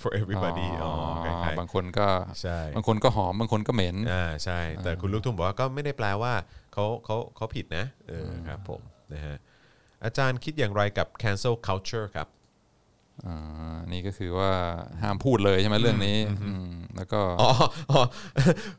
[0.00, 0.92] for everybody อ๋อ
[1.24, 6.34] คล้ายบางคนก็ๆใช่บางคนก็หอม บางคนก็เหม็นอ่าใช่ แต่คุณลูกทุ่งบอกว่าก็ไม่ได้แปลว่า
[6.72, 8.80] เขาเขาเขาผิดนะเออครับผม
[9.14, 9.36] นะฮะ
[10.04, 12.39] อาจารย์คิดอย่างไรกับ cancel culture ครับอ่า
[13.92, 14.50] นี่ก็คือว่า
[15.02, 17.50] ห้ามพูดเลยใช่ไหมเรื่องนี้อืมแล้วก็อ๋อ
[17.90, 18.00] อ๋อ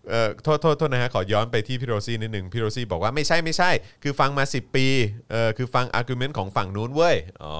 [0.10, 3.72] เอ่อโทษโทษโทษนะฮะขอย้อนไปที่พี่โรซี่นิดหนึ่งพี่โรซี่บอกว่าไม่ใช่ไม่ใช่
[4.04, 4.86] คือฟังมา 10 ปี
[5.32, 7.56] เออคือฟัง argument ของฝั่งนู้นเว้ยอ๋อ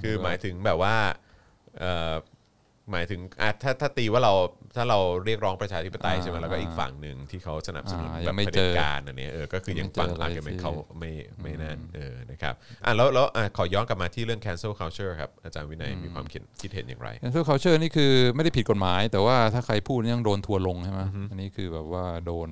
[0.00, 0.96] คือหมายถึงแบบว่า
[1.78, 2.14] เอ่อ
[2.92, 4.32] หมายถึงอะถ้าถ้าตีว่าเรา
[4.76, 11.12] ถ้าเราเรียกร้องประชาธิปไตยใช่ไหมแล้วก็อีกฝั่งหนึ่งที่เขาสนับสนุนอ่าแบยังไม่เจออันเนี้ยเออก็คือยังฟังยังไม่อาเจอร์กิวเมนต์อะไรที่เขาไม่
[11.42, 12.54] ไม่นั่นเออนะครับ
[12.84, 22.48] อะแล้วแล้วอะขอย้อนกลับมาที่เรื่อง cancel culture ครับอาจารย์วินัยมีความคิดคิดเห็นอย่างไร cancel culture นี่คือไม่ได้ผิดกฎหมาย แต่ว่าถ้าใครพูดนี่ยังโดนทัวร์ลงใช่ไหมอันนี้คือแบบว่าโดน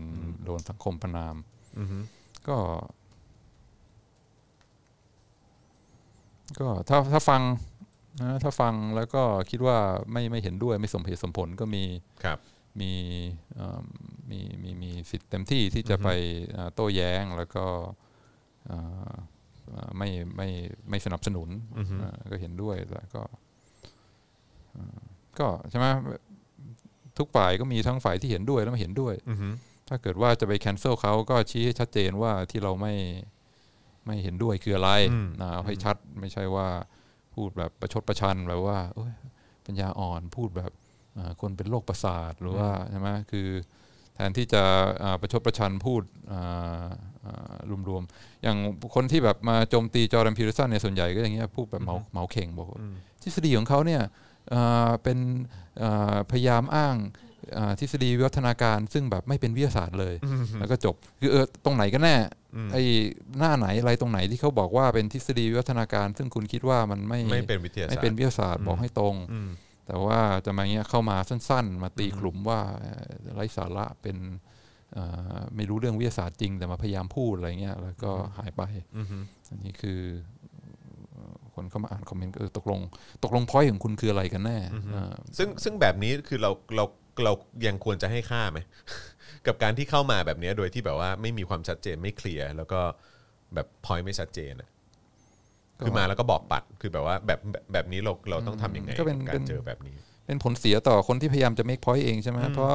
[0.46, 1.36] โดนสังคมประนาม
[1.78, 1.98] อือฮึ
[2.48, 2.56] ก็
[6.60, 7.40] ก็ถ้าถ้าฟัง
[8.20, 9.78] นะถ้าฟังแล้วก็คิดว่า
[10.12, 11.84] ไม่ไม่เห็นด้วยไม่สมเหตุสมผลก็มี
[12.24, 12.38] ครับ
[12.80, 12.92] มี
[13.54, 13.84] เอิ่ม
[14.30, 16.08] มีมีมีสิทธิ์เต็มที่ที่จะไป
[16.52, 17.64] เอ่อโต้แย้งแล้วก็
[18.66, 18.78] เอ่
[19.10, 19.14] อ
[19.70, 20.48] เอ่อไม่ไม่
[20.90, 21.48] ไม่สนับสนุน
[21.78, 23.22] อือฮึเอ่อก็เห็นด้วยแต่ก็
[24.72, 24.98] เอ่อ
[25.38, 25.86] ก็ใช่ไหม
[27.18, 29.48] ทุกฝ่ายก็มีทั้งฝ่ายที่เห็นด้วยและไม่เห็นด้วยอือฮึ
[29.88, 32.94] ถ้าเกิดว่าจะไป cancel เขาก็ชี้ให้ชัดเจนว่าที่เราไม่
[34.06, 34.90] ไม่เห็นด้วยคืออะไร
[35.40, 36.68] นะเอาให้ชัดไม่ใช่ว่า
[37.36, 39.12] พูดแบบประชดประชันแบบว่าโอ้ย
[39.66, 40.72] ปัญญาอ่อนพูดแบบ
[41.16, 43.48] อ่าคนเป็นโรคประสาทหรือว่าใช่ไหมคือ
[44.14, 44.62] แทนที่จะ
[45.02, 46.02] อ่าประชดประชันพูด
[46.32, 46.86] อ่า
[47.24, 47.54] อ่า
[47.88, 48.56] รวมๆ อย่าง
[48.94, 52.80] คนที่แบบมาโจมตีจอร์แดนพีเทอร์สันเนี่ยส่วนใหญ่ก็อย่างเงี้ยพูดแบบเหมาเหมาเข่งบอกว่า
[53.22, 54.02] ทฤษฎีของเขาเนี่ย
[54.52, 55.18] อ่าเป็น
[55.82, 57.25] อ่าพยายามอ้างอ่า
[57.80, 60.14] ทฤษฎีวิวัฒนาการ ซึ่งแบบไม่เป็นวิทยาศาสตร์เลย
[60.58, 62.16] แล้วก็จบคือเออตรงไหนกันแน่
[62.72, 62.82] ไอ้
[63.38, 69.50] หน้าไหนอะไรตรงไหนที่เขาบอกว่าเป็นทฤษฎีวิวัฒนาการ ซึ่งคุณคิดว่ามันไม่ไม่เป็นวิทยาศาสตร์ไม่เป็นวิทยาศาสตร์บอกให้ตรงอืม
[69.86, 72.92] แต่ว่าจะมาเงี้ยเข้ามาสั้น ๆ มาตีกลุ่มว่าเอ่
[73.30, 74.16] อไร้สาระเป็น
[74.92, 75.04] เอ่
[75.34, 78.62] อไม่รู้เรื่องวิทยาศาสตร์จริง แต่มาพยายามพูดอะไรเงี้ยแล้วก็หายไป
[78.96, 79.18] อือฮึ
[79.50, 80.00] อันนี้คือ
[81.12, 82.80] เอ่อคนเข้ามาอ่านคอมเมนต์ก็เออตกลง
[83.24, 84.58] ตกลงพอยของคุณคืออะไรกันแน่
[84.94, 86.84] อ่าซึ่งซึ่งแบบนี้คือเราเรา
[87.24, 87.32] เรา
[87.66, 88.58] ยังควรจะให้ค่าไหม
[89.46, 92.80] กับการที่เข้ามาแบบนี้โดยที่แบบว่าไม่มีความชัดเจนไม่เคลียร์แล้วก็
[93.54, 94.68] แบบพอยไม่ชัดเจนอะ
[95.80, 102.74] คือมาแล้วก็บอกปัดคือแบบว่าแบบแบบแบบนี้เราเราต้องทำยังไงก็เป็นกับกาเป็รนเจอแบบนี้ เป็นผลเสียต่อคนที่พยายามจะ make point เองใช่ไหมเพราะ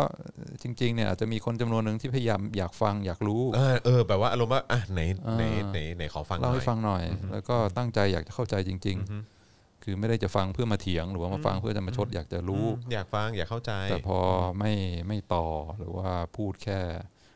[0.61, 5.01] จริง ๆ เนี่ยอาจจะมีคนจำนวนหนึ่งที่พยายามอยากฟังอยากรู้เออเออแบบว่าอารมณ์ว่าอะไหน
[5.38, 9.40] ไหนไหนไหนขอฟังหน่เล่าอยให้ฟังหน่อย แล้วก็ตั้งใจอยากจะเข้าใจจริง ๆ
[9.84, 14.20] คือไม่ได้จะฟังเพื่อมาเถียง หรือว่ามาฟังเพื่อจะมาชดอยากจะรู้อืมอยากฟังอยากเข้าใจ แต่พอ
[14.60, 14.74] ไม่
[15.08, 15.48] ไม่ต่อ
[15.78, 16.80] หรือว่าพูดแค่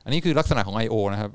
[0.06, 0.96] อันนี้คือลักษณะของ I.O.
[1.14, 1.32] นะครับ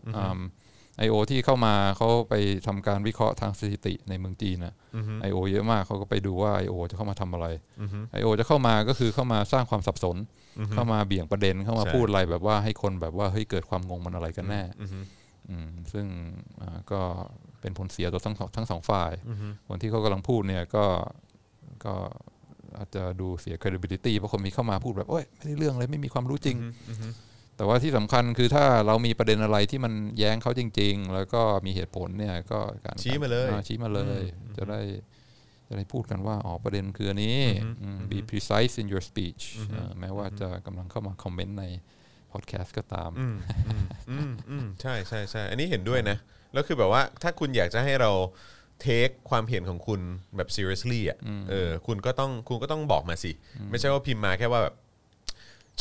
[0.98, 2.34] ไอโอที่เข้ามาเขาไป
[2.66, 4.74] ทำการวิเคราะห์ทางสถิติในเมืองจีนนะ
[5.22, 6.74] ไอโอเยอะมากเขาก็ไปดูว่า I.O.
[6.90, 7.46] จะเข้ามาทำอะไร
[8.18, 8.28] I.O.
[8.40, 10.16] จะเข้ามาก็คือเข้ามาสร้างความสับสน
[10.72, 15.00] เข้ามาเบี่ยงประเด็นเข้ามาใช่พูดอะไรแบบว่าให้คนแบบว่าเฮ้ยเกิดความงงมันอะไรกันแน่อือฮึ
[15.48, 16.06] อืมซึ่ง
[16.60, 17.00] อ่าก็
[17.60, 19.12] เป็นผลเสียต่อทั้งสองทั้งสองฝ่าย
[19.68, 20.84] คนที่เขากำลังพูดเนี่ยก็
[21.84, 21.94] ก็
[22.78, 26.56] อาจจะดูเสีย credibility เพราะคนมีเข้ามาพูดแบบโอ้ยไม่ได้เรื่องเลยไม่มีความรู้จริง
[27.56, 34.22] แต่ว่าที่สำคัญคือถ้าเรามีประเด็นอะไรที่มันแย้งเขาจริง ๆ แล้วก็มีเหตุผลเนี่ยก็การชี้มาเลยอ่ชี้มาเลย
[34.56, 34.80] จะได้
[35.66, 37.38] จะได้พูดกันว่าอ๋อประเด็นคืออันนี้
[37.82, 39.42] อืม be precise in your speech
[39.74, 41.64] อ่าแม้ว่าจะกำลังเข้ามาคอมเมนต์ใน
[42.32, 43.36] พอดแคสต์ก็ตามอืม
[43.68, 46.16] อืมอืมอืมใช่ใช่ใช่อันนี้เห็นด้วยนะ
[46.52, 48.10] แล้วคือแบบว่าถ้าคุณอยากจะให้เรา
[48.80, 50.00] เทคความเห็นของคุณ
[50.36, 51.18] แบบ seriously อะ
[51.50, 53.32] เออคุณก็ต้องคุณก็ต้องบอกมาสิ
[53.70, 54.74] ไม่ใช่ว่าพิมพ์มาแค่ว่าแบบ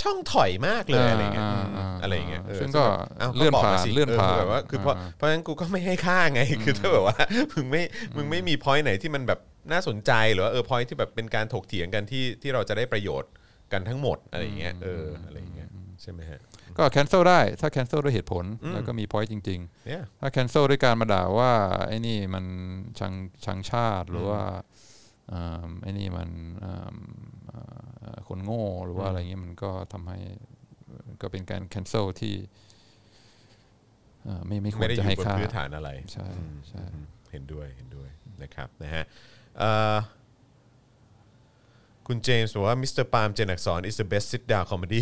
[0.01, 2.83] ช่องถอยมากเลยอะไรเงี้ยอ่าอืมอ่าอะไรเงี้ยซึ่งก็
[3.21, 7.17] อ้าวเลื่อนบกมผ่านสิเลื่อนผ่านแบบว่าคือเพราะอ่าเพราะฉะนั้นกูก็ไม่ให้ค่าไง คือถ้าแบบว่า
[7.53, 7.83] มึงไม่
[8.15, 9.39] มึงไม่มี point ไหนที่มันแบบ
[9.71, 13.31] น่าสนใจหรือว่าเออ point ที่แบบเป็นการถกเถียงกันที่ที่เราจะได้ประโยชน์
[13.71, 15.69] กันทั้งหมดอะไรเงี้ยเอออะไรเงี้ย
[16.01, 16.39] ใช่ไหมฮะ
[16.79, 21.51] ก็ cancel ได้ถ้า cancel ด้วยเหตุผล แล้วก็มี point จริงเนี่ยๆถ้า cancel ด้วยการมาด่าว่า
[21.87, 22.45] ไอ้นี่มัน
[22.99, 23.13] ชัง
[23.45, 24.41] ชังชาติหรือว่า
[25.29, 26.29] เอิ่มไอ้นี่มัน
[26.59, 26.95] เอิ่ม
[27.47, 27.59] เอ่
[28.15, 30.19] อคนโง่หรือว่าอะไรเงี้ยมันก็ทำให้
[31.21, 32.35] ก็เป็นการ cancel ที่
[34.23, 36.27] เอ่อไม่ไม่ควรจะให้ค่าไม่ได้อยู่ให้บนพื้นฐานอะไร ใช่
[36.69, 38.09] ใช่อืมเห็นด้วยเห็นด้วย
[38.43, 39.03] นะครับนะฮะ
[39.59, 39.97] เอ่อ
[42.11, 45.01] คุณเจมส์บอกว่ามิสเตอร์ปาล์มเจนอักษร is the best sit down comedy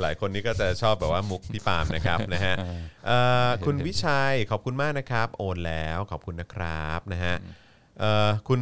[0.00, 2.54] หลายคนนี้ก็จะชอบแบบว่ามุกพี่ปาล์มนะครับนะฮะ
[3.06, 7.34] เอ่อคุณวิชัยขอบคุณมากนะครับ โอนแล้วขอบคุณนะครับนะฮะ
[7.98, 8.60] เอ่อคุณ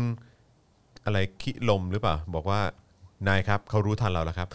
[1.04, 2.60] อะไรคิลมหรือเปล่า บอกว่า
[3.28, 4.48] นายครับเขารู้ทันเราแล้วครับ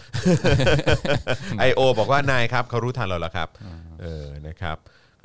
[1.60, 3.48] ไอโอบอกว่านายครับเขารู้ทันเราแล้วครับ
[4.02, 4.76] เออนะครับ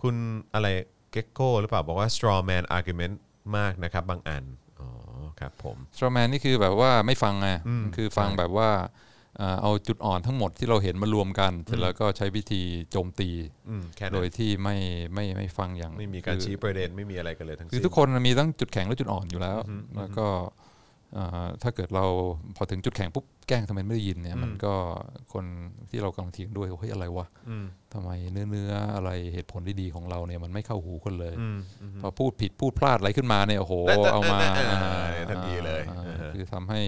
[0.01, 0.15] คุณ
[0.53, 0.67] อะไร
[1.11, 3.15] เก็กโก้หรือเปล่าบอกว่า straw man argument
[3.57, 4.70] มากนะครับบางอันอ๋อ
[5.41, 7.49] ครับผม straw man นี่คือแบบว่าไม่ฟังไง
[7.95, 8.69] คือฟังแบบว่า
[9.37, 12.61] เอ่อเอาจุดอ่อนทั้งหมดที่เราเห็นมารวมกัน เสร็จแล้วก็ใช้วิธี
[12.91, 13.29] โจมตี
[13.69, 14.75] อืมแค่โดนั้นยที่ไม่
[15.13, 19.57] ไม่ไม่ฟังอย่าง ไม่มีการคือชี้ประเด็นไม่มีอะไรกันเลยทั้งคือสิ้นทุกคนมีทั้งจุดแข็งและจุดอ่อนอยู่แล้ว
[19.97, 20.70] แล้วก็เอ่อ
[21.63, 22.05] ถ้าเกิดเรา
[22.55, 24.73] พอถึงจุดแข็งปุ๊บแกล้งทำไมไม่ได้ยินเนี่ยมันก็
[25.33, 25.45] คน
[25.89, 36.81] ที่เรากำลังเถียงด้วยเฮ้ยอะไรวะอืมทำไมเนื้อเนื้ออะไรเหตุผลที่ดีของเราเนี่ยมันไม่เข้าหูคนเลยอืมอืมพอพูดผิดพูดพลาดอะไรขึ้นมาเนี่ยโอ้โหแต่แต่เอามาแต่แต่อ่าแต่ทันทีเลยอ่าอ่าฮะคือทำให้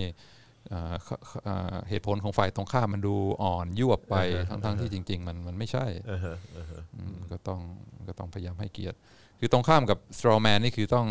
[0.72, 1.08] อ่าเข
[1.48, 7.60] อ่าเหตุผลของฝ่ายตรงข้ามมันดูอ่อนยวบไปอ่าฮะทั้งๆที่จริง ๆ มันมันไม่ใช่อ่าฮะอ่าฮะอืมก็ต้อง
[8.08, 8.98] ก็ต้องพยายามให้เกียรติ
[9.40, 11.08] คือตรงข้ามกับ straw man นี่คือต้อง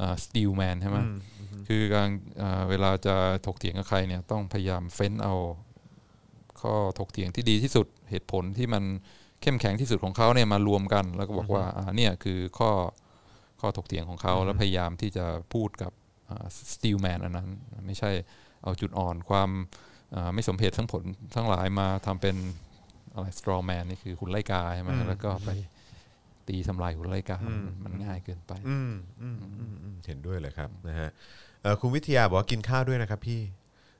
[0.00, 0.98] อ่า steel man ใช่ไหม
[1.68, 2.08] คือการ
[2.42, 3.16] อ่าเวลาจะ
[3.46, 5.34] ถกเถียงกับใครเนี่ยต้องพยายามเฟ้นเอา
[6.60, 8.84] ข้อถกเถียงที่ดีที่สุดเหตุผลที่มัน
[9.42, 12.70] เข้มแข็งที่สุดของเขาเนี่ยมารวมกัน แล้วก็บอกว่าอ่าเนี่ยคือข้อ
[13.60, 15.92] ข้อถกเถียงของเขาแล้วพยายามที่จะพูดกับ
[16.30, 17.48] อ่า steel man อันนั้น
[17.86, 18.10] ไม่ใช่
[18.62, 19.50] เอาจุดอ่อนความ
[20.14, 21.02] อ่าไม่สมเหตุทั้งผล
[21.34, 22.36] ทั้งหลายมาทำเป็น
[23.14, 25.50] อะไร straw man นี่คือหุ่นไล่กาใช่ไหมแล้วก็ไป
[26.48, 31.43] ตีทำลายหุ่นไล่กามันมันง่ายเกินไปอืมอืมอืมอืมเห็นด้วยเลยครับนะฮะเอ่อ
[31.80, 33.42] คุณวิทยาบอกว่ากินข้าวด้วยนะครับพี่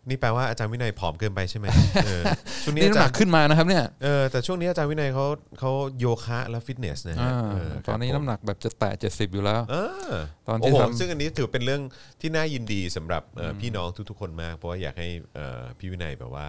[0.08, 1.66] นี่แปลว่าอาจารย์วินัยผอมเกินไปใช่ไหม
[2.04, 2.22] เออ
[2.64, 5.26] ช่วงนี้นี่อาน้ำหจารนักย์ขึ้นมานะครับเนี่ยเออแต่ช่วงนี้อาจารย์วินัยเขา
[5.58, 9.76] เขาโยคะและฟิตเนสนะฮะอ่าเออตอนนี้ครับผมน้ำหนักแบบจะแตะ70 อยู่แล้ว เอ
[10.10, 10.14] อ
[10.48, 11.82] ตอนที่โอ้โหทำ ซึ่งอันนี้ถือเป็นเรื่อง
[12.20, 16.46] ที่น่ายินดีสำหรับเอ่ออพี่น้องทุกๆคนมาก เพราะว่าอยากให้เอ่อพี่วินัยแบบว่า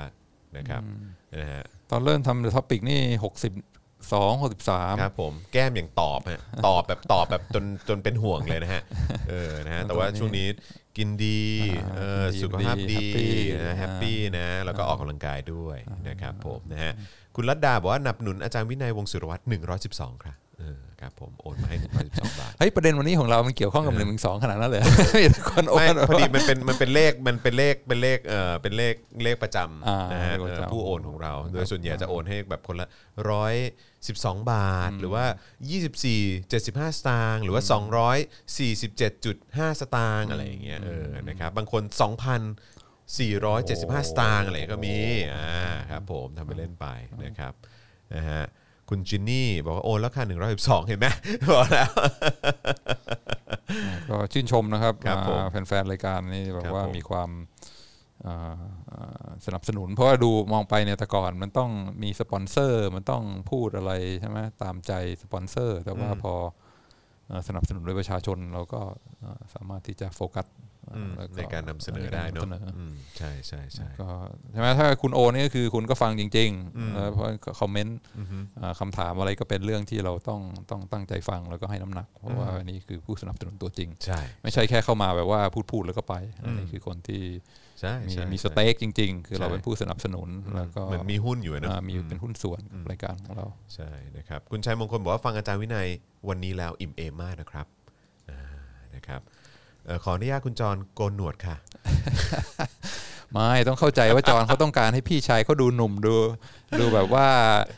[0.57, 0.81] นะครับ
[1.37, 8.81] นะฮะตอนเริ่มทำ The Topic นี่ 62 63 ครับผมแก้มอย่างตอบฮะตอบแบบตอบแบบจนจนเป็นห่วงเลยนะฮะ
[9.29, 10.47] เออนะฮะแต่ว่าช่วงนี้
[10.97, 11.41] กินดี
[11.85, 13.25] อ่าเออกินดีสุขภาพดี happy
[13.65, 15.77] นะ happy นะแล้วก็ออกกำลังกายด้วย
[16.07, 16.93] นะครับผมนะฮะ
[17.35, 19.43] คุณรัตดาบอกว่าหนับหนุนอาจารย์วินัยวงศ์สุรวัตร
[19.83, 21.77] 112 ครับเออครับผมโอนมาให้
[22.07, 24.05] 112บาทเฮ้ยประเด็นวันนี้ของเรา มันเกี่ยวข้องกับ1นึ
[24.43, 24.81] ขนาดนั้นเลย
[25.17, 28.93] มีแต่คนโอไม่นพอดีมันเป็นมันเป็นเลขมันเป็นเลขเป็นเลขเออเป็นเลข
[29.23, 32.87] เลขประจอ่าำนะฮะเลขประจำเออผู้โอนของเรา โดยส่วนใหญ่จะโอนให้แบบคนละ
[33.29, 33.53] ร้อย
[34.07, 35.25] สิบสองบาท หรือว่า
[35.89, 37.63] 24 75 สตางค์หรือว่า
[38.71, 42.41] 247.5 สตางค์อะไรอย่างเงี้ยเออนะครับบางคน2,000
[43.17, 44.97] 475 สตางค์อะไรก็มี
[45.33, 45.47] อ่า
[45.91, 46.87] ครับผมทำไปเล่นไป
[47.25, 47.53] นะครับ
[48.15, 48.43] นะฮะ
[48.89, 50.23] คุณจินนี่บอกว่าโอนแล้วค่ะ
[50.55, 51.07] 112 เห็นไหม
[51.51, 51.89] บอกแล้ว
[54.09, 57.54] ก็ชื่นชมนะครับครับผมอ่าแฟนๆรายการนี้แบครับบว่าผมมีความอ่าอ่า
[59.45, 61.71] สนับสนุน เพราะว่าดูมองไปเนี่ยแต่ก่อนมันต้อง
[62.03, 63.91] มีสปอนเซอร์ มันต้องพูดอะไร
[64.21, 64.93] ใช่ไหมตามใจ
[65.23, 66.33] สปอนเซอร์ แต่ว่าพอ
[67.27, 68.81] เอ่อสนับสนุนโดยประชาชนเราก็
[69.19, 70.47] เอ่อสามารถที่จะโฟกัส
[70.95, 74.09] อืมแล้วในการนำเสนอได้เนาะใกรำสอืมใช่ใช่ใช่ก็
[74.51, 77.27] ใช่ไหมถ้าคุณโอนนี่ก็คือคุณก็ฟังจริงๆแล้วเพราะ
[77.59, 77.97] คอมเมนต์
[78.59, 80.41] อ่าคำถามอะไรก็เป็นเรื่องที่เราต้อง
[80.71, 87.23] ต้องตั้งใจฟังแล้วก็ให้น้ำหนัก เพราะว่าอันนี้คือผู้สนับสนุนตัวจริง ใช่ ไม่ใช่แค่เข้ามาแบบว่าพูดพูดแล้วก็ไปอันนี้คือคนที่
[87.79, 95.87] ใช่มีใช่มีใช่สเต็กจริง ๆ คือใช่เราเป็นผู้สนับสนุนแล้วก็เหมือนมีหุ้นอยู่อะเนอะอ่ามีเป็นหุ้นส่วนกับรายการของเราใช่นะครับคุณชัยมงคลบอกว่าฟังอาจารย์วินัย
[96.29, 97.65] วันนี้แล้วอิ่มเอมมากนะครับ
[98.29, 98.39] อ่า
[98.95, 99.21] นะครับ
[99.85, 101.55] เอ่อขออนุญาตคุณจรโกนหนวดค่ะ
[103.33, 106.15] ไม่ต้องเข้าใจว่าจอนเขาต้องการให้พี่ชายเขาดูหนุ่มดู
[106.79, 107.27] ดูแบบว่า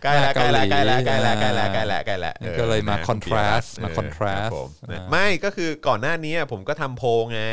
[0.04, 7.44] ใกล้แล้วหน้าใกล้แล้วเาหใกล้แล้วใกล้แล้วใกล้แล้วใกล้แล้วใกล้แล้วนี่ก็เลยมาออ contrast เออมา contrast ครับผมอ่าไม่ก็คือก่อนหน้านี้ผมก็ทำโพลไง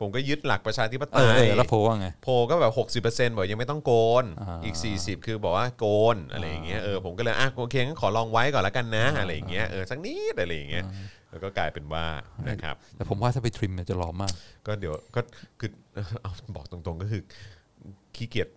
[0.00, 2.72] ผมก็ยึดหลักประชาธิปไตเออยเออแล้วโพลว่าไง โพลก็แบบ
[3.04, 10.84] 60%บอกยังไม่ต้องโกนอ่า อีก 40 คือบอกว่าโกนอะไรอย่างเงี้ยเออผมก็เลยอะโอเคงั้นขอลองไว้ก่อนแล้วกันนะอะไรอย่างเงี้ยเออสักนิดอะไรอย่างเงี้ย
[11.30, 12.04] แล้วก็กลายเป็นว่า
[12.48, 14.32] นะครับ แต่ผมว่าถ้าไปทริมเนี่ยจะหล่อมาก
[14.66, 15.20] ก็เดี๋ยวก็
[15.60, 15.70] คือ
[16.22, 17.22] เอาบอกตรงๆก็คือ
[18.16, 18.48] ขี้เกียจ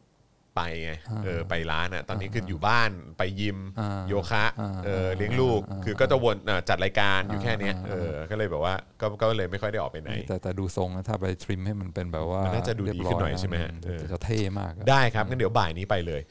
[0.55, 0.91] ไปไง
[1.23, 16.21] เออไปร้านอะตอนนี้คืออยู่บ้านไปยิมอ่าโยคะอ่าเออเลี้ยงลูกคือก็จะวนอะจัดรายการอยู่แค่เนี้ยเออก็เลยแบบว่าก็ก็เลยไม่ค่อยได้ออกไปไหน แต่แต่ดูทรงนะถ้าไปทริมให้มันเป็นแบบว่ามันน่าจะดูดีขึ้นหน่อยเรีบร้ใช่ไหมฮะเออจะเท่มากอะได้ครับงั้นเดี๋ยวบ่ายนี้ไปเลย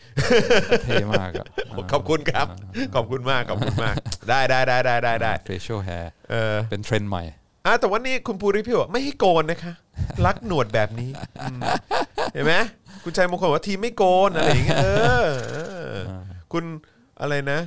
[0.84, 1.46] เท่มากอะ
[1.92, 2.46] ขอบคุณครับ
[2.94, 3.94] ขอบคุณมากขอบคุณมาก
[4.28, 7.24] ได้ได้ได้ได้ได้ได้ facial hair เออเป็นเทรนด์ใหม่
[7.66, 9.72] อะแต่ว่านี่คุณภูริพี่บอกไม่ให้โกนนะคะ
[10.26, 11.10] รักหนวดแบบนี้
[11.42, 11.60] อืม
[12.34, 12.54] เห็นไหม
[13.04, 14.88] คุณชัยมงคลบอกว่าทีมไม่โกนอะไรอย่างเงี้ยเอ
[15.24, 15.56] อเอ
[15.94, 15.96] อ
[16.52, 16.64] คุณ
[17.20, 17.60] อะไรนะ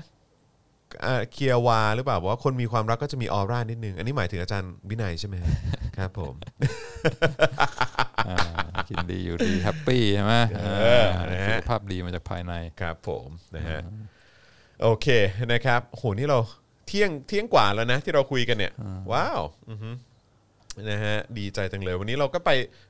[1.06, 5.50] อ่าเคียวาหรือเปล่าบอกว่าคนมีความรักก็จะมีออร่านิดนึง อันนี้หมายถึงอาจารย์วินัยใช่ไหมฮะ
[5.98, 6.34] ครับผม
[8.28, 8.38] อ่า
[8.90, 10.66] กินดีอยู่ดีแฮปปี้ใช่ไหมเอ
[11.04, 13.80] อนะฮะ สุขภาพดีมาจากภายใน ครับผมนะฮะ
[14.82, 15.08] โอเค
[15.52, 16.40] นะครับโหนี่เรา
[16.88, 18.74] เที่ยงเที่ยงกว่าแล้วนะที่เราคุยกันเนี่ย
[19.12, 19.90] ว้าวอือฮึ
[20.90, 22.50] นะฮะดีใจจังเลยวันนี้เราก็ไป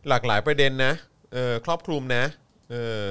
[0.09, 0.93] หลากหลายประเด็นนะ
[1.35, 2.25] เออครอบคลุมนะ
[2.71, 3.03] เออ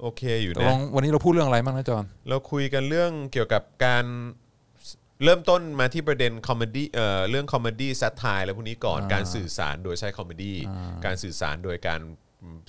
[0.00, 4.04] โอเคอยู่ลนะองวันนี้เราพูดเรื่องอะไรบ้างนะจอห์นเราคุยกันเรื่องเกี่ยวกับการ
[5.24, 10.56] เริ่มต้นมาที่ประเด็น comedy เอ่อเรื่อง comedy satire แล้วพวกนี้ก่อนการสื่อสารโดยใช้ comedy
[11.04, 12.00] การสื่อสารโดยการ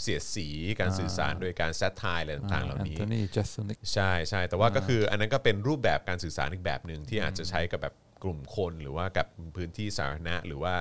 [0.02, 0.48] เสียดสี
[0.80, 10.74] การสื่อสารโดยการซัตไทร์อะไรต่างๆเหล่าแอนนี้โทนีเจสนิกใช่ใช่แต่ว่าก็คืออันนั้นก็เป็นรูปแบบการสื่อสารอีกแบบหนึ่งที่อาจจะใช้กับแบบกลุ่มคนหรือว่ากับพื้นที่สาธารณะหรือว่า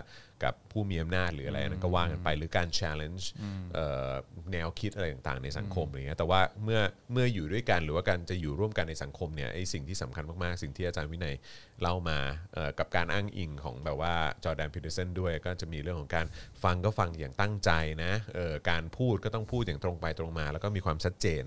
[0.45, 3.25] กับผู้มีอำนาจหรืออะไรนั้นก็ว่ากันไปหรือการ challenge
[3.75, 4.11] เอ่อ
[4.53, 6.81] แนวคิดอะไรต่างๆ ในสังคมอะไรเงี้ยแต่ว่าเมื่อ
[7.13, 11.35] เมื่ออยู่ด้วยกันหรือว่าการจะอยู่ร่วมกันในสังคมเนี่ยไอ้สิ่งที่สำคัญมากๆ สิ่งที่อาจารย์วินัย
[11.81, 12.19] เล่ามา
[12.55, 14.15] เอ่อกับการอ้างอิงของแบบว่า
[14.45, 16.27] จอร์แดนพีเตอร์สันด้วยก็จะมีเรื่องของการ
[16.65, 17.71] ฟังก็ฟังอย่างตั้งใจ
[18.05, 21.43] นะเอ่อการพูดก็ต้องพูดอย่างตรงไปตรงมา แล้วก็มีความชัดเจน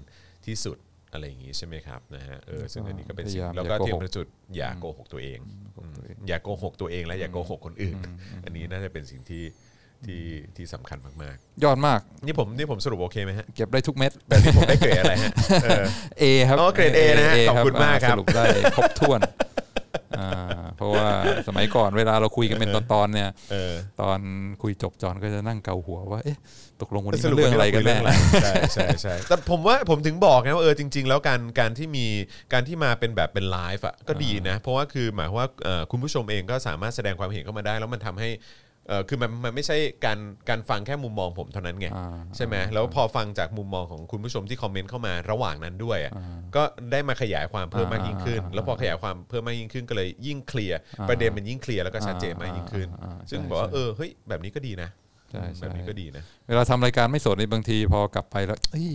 [0.45, 0.77] ที่สุด
[1.13, 5.39] อะไรอย่างงี้ใช่ไหมครับนะฮะเออซึ่งอันนี้ก็เป็นสิ่งพยายามแล้วก็อย่าโกที่หกสำคัญที่สุดอย่าโกหกตัวเอง
[5.79, 5.95] อืม
[6.27, 7.97] อย่าโกหกตัวเองและอย่าโกหกคนอื่น
[8.45, 9.43] อันนี้น่าจะเป็นสิ่งที่
[10.05, 10.23] ที่
[10.57, 15.83] ที่สำคัญมากยอดมากๆนี่ผมนี่ผมสรุปโอเคไหมฮะ เก็บได้ทุกเม็ดแบบนี้ผมได้เกรดอะไรฮะเออ
[16.21, 18.43] A ครับอ๋อเกรด A นะฮะ A ขอบคุณมากครับสรุปได้
[18.75, 19.46] ครบถ้วนอ่า
[20.77, 21.07] เพราะว่า
[21.47, 24.19] สมัยก่อนเวลาเราคุยกันเป็นตอนๆเนี่ยเออตอน
[24.61, 26.37] คุยจบจอนก็จะนั่งเกาหัวว่าเอ๊ะ
[26.81, 32.05] ตกลงวันนี้สมันรุปเรื่องอะไรกันแน่ว่าเรื่องอะไรใช่ใช่ใช่แต่ผมว่าผมถึงบอกนะว่าเออจริง ๆ แล้วการการที่มี
[32.53, 38.29] การที่มาเป็นแบบเป็นไลฟ์อะก็ดีนะ เพราะว่าคือหมายความว่าเอ่อคุณผู้ชมเองก็สามารถแสดงความเห็นเข้ามาได้ แล้วมันทำให้
[38.87, 40.19] เออคือมันมันไม่ใช่การ
[40.49, 46.13] การฟังแค่มุมมองผมเท่านั้นไงอ่าใช่ไหมแล้วพอฟังจากมุมมองของคุณผู้ชมที่คอมเมนต์เข้ามาระหว่างนั้นด้วยอะ
[46.55, 54.89] ก็ได้มาขยายความเพิ่มมากยิ่งขึ้น อ่าแล้วพอขยายความเพิ่มมากยิ่งขึ้นก็เลยยิ่งเคลียร์ประเด็นมันยิ่งเคลียร์แล้วก็ชัดเจนมากยิ่งขึ้น อ่าอ่าซึ่งใช่บอกว่าใช่ เออเฮ้ยแบบนี้ก็ดีนะ
[55.31, 58.89] ใช่ใช่แบบนี้ก็ดีนะ เวลาทำรายการไม่สดในบางทีพอกลับไปแล้วเอ้ย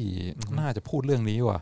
[0.58, 1.58] น่าจะพูดเรื่องนี้ว่ะ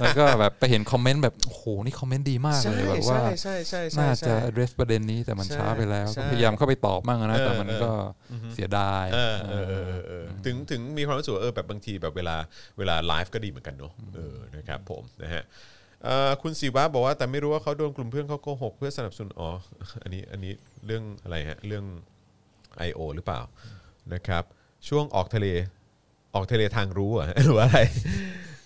[0.00, 7.90] แล้วก็แบบไปเห็นคอมเมนต์แบบโอ้โหนี่คอมเมนต์ดีมากเลยแบบว่าใช่ใช่ใช่ใช่น่าใช่จะ address ประเด็นนี้แต่มันใช่ช้าไปแล้วใช่ก็พยายามเข้าไปตอบมั่งนะเออแต่มันก็
[8.54, 12.36] เสียดายเออเออเออเออเออถึงถึงมีความรู้สึกว่าเออแบบบางทีแบบเวลา
[12.78, 15.44] เวลาไลฟ์ก็ดีเหมือนกันเนาะเออนะครับผมนะฮะ
[16.04, 19.50] เอ่อคุณศิวะบอกว่าแต่ไม่รู้ว่าเขาโดนกลุ่มเพื่อนเขาโกหกเพื่อสนับสนุนอ๋อ
[20.02, 20.52] อันนี้อันนี้
[20.86, 21.84] เรื่องอะไรฮะเรื่อง
[22.88, 23.00] I.O.
[23.14, 23.40] หรือเปล่า
[24.14, 24.44] นะครับ
[24.88, 25.46] ช่วงออกทะเล
[26.34, 27.80] ออกทะเลทางรู้เหรอะหรือว่าอะไร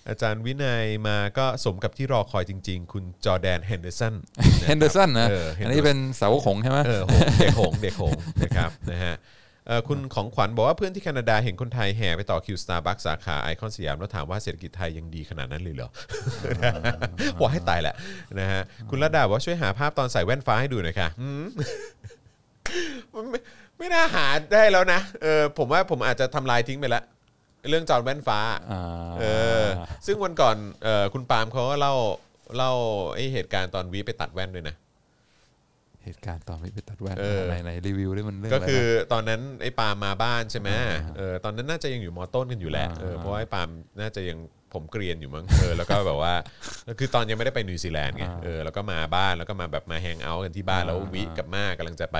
[0.08, 4.14] อาจารย์วินัยมาก็สมกับที่รอคอยจริง ๆ คุณจอร์แดนเฮนเดอร์สัน
[4.66, 8.12] เฮนเดอร์สันนะเอออันนี้เป็นสาวกหงส์ใช่ไหมเออหงส์แดงหงส์แดงหง
[8.42, 9.14] นะครับนะฮะ
[9.66, 15.90] เอ่อคุณของขวัญบอกว่าเพื่อนที่แคนาดาเห็นคนไทยแห่ไปต่อคิวสตาร์บัคสาขาไอคอนสยามแล้วถามว่าเศรษฐกิจไทยยังดีขนาดนั้นเลยเหรอ
[17.40, 17.94] ว่าให้ตายแหละ
[18.40, 21.46] นะฮะคุณระดาบอกว่าช่วยหาภาพตอนใส่แว่นฟ้าให้ดูหน่อยค่ะอืม
[23.14, 23.26] มัน
[23.80, 27.04] ไม่ไม่น่าหาได้แล้วนะเออผมว่าผมอาจจะทำลายทิ้งไปแล้ว
[27.68, 28.38] เรื่องจอห์นแว่นฟ้า
[28.72, 28.82] อ่า
[29.20, 29.24] เอ
[29.62, 29.64] อ
[30.06, 31.94] ซึ่งวันก่อนเออคุณปาล์มเขาก็เล่า
[32.56, 32.72] เล่า
[33.14, 34.74] ไอ้เหตุการณ์ตอนวิไปตัดแว่นด้วยนะ
[36.04, 40.68] เหตุการณ์ตอนไม่ไปตัดแว่นเออในในรีวิวนี่มันเรื่องก็อะไรนะคือตอนนั้นไอ้ปาล์มมาบ้านใช่ไหม
[41.16, 43.68] เออตอนนั้นน่าจะยังอยู่มอต้นกันอยู่แหละอ่า เออเพราะว่าไอ้ปาล์ม
[44.00, 44.38] น่าจะยัง
[44.74, 46.34] ผมเกรียนอยู่มั้งเออแล้วก็แบบว่า
[46.98, 52.18] คือตอนยังไม่ได้ไปนิวซีแลนด์ไงเออแล้วก็มาบ้านแล้วก็มาแบบมา hang out กันที่บ้านแล้ววิกับม่ากำลังจะไป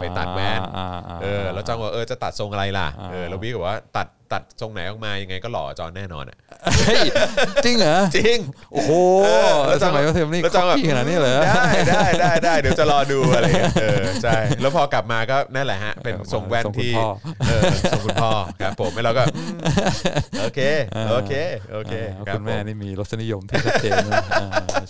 [0.00, 6.38] ไปตัดแว่นอ่าอ่าเออแล้วจอห์นว่าเออจะตัดทรงอะไรล่ะเออแล้ววิก็บอกว่าตัดตัดทรงไหนออกมายังไงก็หล่อจอห์นแน่นอนอะ
[6.86, 7.00] เฮ้ย
[7.64, 8.38] จริงเหรอจริง
[8.72, 8.92] โอ้โห
[9.24, 17.08] เออแล้วสมัยว่าเทมนี่แล้วคจอองแบบปี้ขนาดนี้เลยได้ได้ได้ได้เดี๋ยวจะรอดูอะไรเงี้ยเออใช่แล้วพอกลับมาก็นั่นแหละฮะ เป็นทรงแว่นทรงคุณที่พ่อ
[17.48, 18.30] เออทรงคุณพ่อ
[18.60, 19.56] ครับผมแล้วเราก็อืม
[20.40, 20.60] โอเค
[21.10, 21.32] โอเค
[21.72, 24.48] โอเคอ่ารับคุณแม่ผนี่มีรสนิยมที่ชัดเจนนะอ่า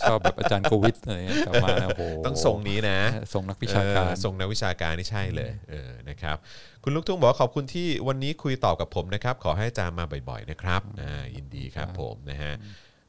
[0.09, 2.99] ชอบแบบอาจารย์โควิดอะไรเงี้ยกลับมานะโอ้โหต้องทรงนี้นะ
[3.33, 6.37] ทรงนักวิชาการเออทรงนักวิชาการนี่ใช่เลยเออนะครับ
[6.83, 12.53] คุณลูกทุ่งบอกขอบคุณที่วันนี้คุยตอบกับผมนะครับ ขอให้อาจารย์มาบ่อยๆนะครับอ่ายินดีครับผมนะฮะ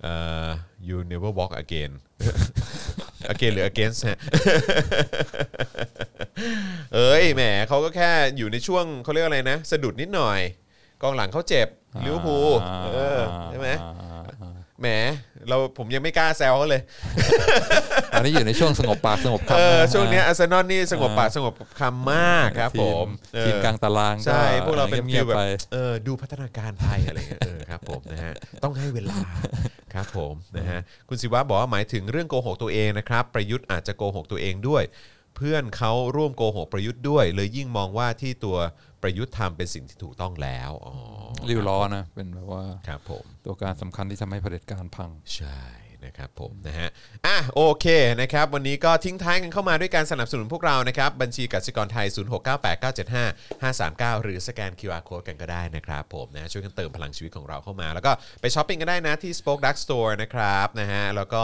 [0.02, 0.14] เอ่
[0.46, 0.48] อ
[0.88, 1.92] you never walk again
[3.34, 4.18] again หรือ against ฮะ
[6.94, 10.40] เอ้ยแหมเขาก็แค่อยู่ในช่วงเขาเรียกอะไรนะ สะดุดนิดหน่อย
[11.02, 11.68] กองหลังเขาเจ็บ
[12.06, 12.52] ลิเวอร์พูล
[12.86, 13.20] เออ
[13.52, 13.70] ใช่ไหม
[14.82, 14.88] แหม
[15.50, 16.82] เราผมยังไม่กล้าแซวเขาเลย
[18.14, 23.08] อันนี้อยู่ในช่วงสงบปากสงบเอคำอนะช่วงเนี้อาร์เซนอลนี่สงบปากสงบคำมากครับผม
[23.46, 25.44] ทีทีมเออกลางตารางใช่พวกเราเป็นเงีฟิยลบแบๆบไป
[25.74, 28.34] เออดูพัฒนาการไปอะไรเงี้ยเออครับผมนะฮะ
[28.64, 29.20] ต้องให้เวลา
[29.94, 30.80] ครับผมนะฮะ
[31.10, 34.84] คุณศิวะบอกว่าหมายถึงเรื่องโกหกตัวเองนะครับ ประยุทธ์อาจจะโกหกตัวเองด้วย
[35.36, 38.58] เพื่อนเขาร่วมโกหกประยุทธ์ด้วย เลยยิ่งมองว่าที่ตัว
[39.04, 40.94] ประยุทธ์ทำเป็นสิ่งที่ถูกต้องแล้วอ๋อ
[41.50, 45.60] ริ้วล้อนะเป็นแบบว่าครับผมตัวการสำคัญที่ทำให้เผด็จการพังใช่
[46.06, 46.90] นะครับผมนะฮะ
[47.26, 47.86] อะโอเค
[48.22, 52.08] นะครับวันนี้ก็ทิ้งท้ายกันเข้ามาด้วยการสนับสนุนพวกเรานะครับบัญชีกสิกรไทย
[54.14, 58.12] 0698975539 หรือสแกน QR Code กันก็ได้นะครับผมนะช่วยกันเติมพลังชีวิตของเราเข้ามา แล้วก็
[58.42, 61.44] ไปช้อปปิ้งกันได้นะที่ SpokeDark Store นะครับนะฮะแล้วก็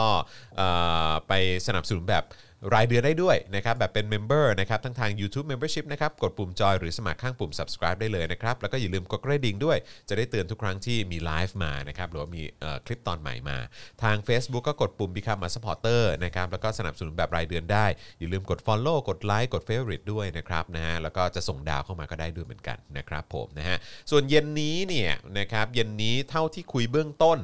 [0.58, 0.70] เอ่
[1.10, 1.34] อไป
[1.68, 2.26] สนับสนุนแบบ
[2.74, 9.78] รายเดือนได้ด้วยนะครับแบบเป็น member นะครับทั้งทาง YouTube Membership นะครับกดปุ่มจอยหรือสมัครข้างปุ่ม subscribe ได้เลยนะครับแล้วก็อย่าลืมกดกระดิ่งด้วย
[10.10, 13.58] จะได้เตือนทุกครั้งที่มีไลฟ์มานะครับหรือว่ามีเอ่อคลิปตอนใหม่มา
[14.04, 17.86] ทาง Facebook ก็กดปุ่ม Become a supporter นะครับแล้วก็สนับสนุนแบบรายเดือนได้
[18.20, 23.78] อย่าลืมกด Follow กดไลค์กด Favorite ด้วยนะครับนะฮะแล้วก็จะส่งดาวเข้ามาก็ได้ด้วยเหมือนกันนะครับผมนะฮะ
[24.12, 27.38] ส่วนเย็นนี้เนี่ยนะครับเย็นนี้เท่าที่คุยเบื้องต้น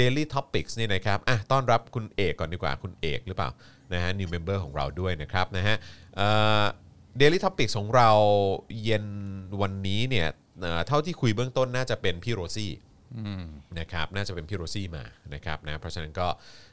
[0.00, 3.50] Daily Topics เนี่ยนะครับอะต้อนรับคุณเอกก่อนดีกว่าคุณเอกหรือเปล่า
[3.92, 5.76] นะฮะ new member ของเราด้วยนะครับนะฮะ
[7.18, 8.10] Daily Topic ของเรา
[8.84, 9.06] เย็น
[9.62, 10.28] วันนี้เนี่ย
[10.60, 12.72] เอ่อเท่าที่คุยเบื้องต้นน่าจะเป็นพี่โรซี่
[13.78, 15.04] นะครับน่าจะเป็นพี่โรซี่มา
[15.34, 16.26] นะครับนะเพราะฉะนั้นก็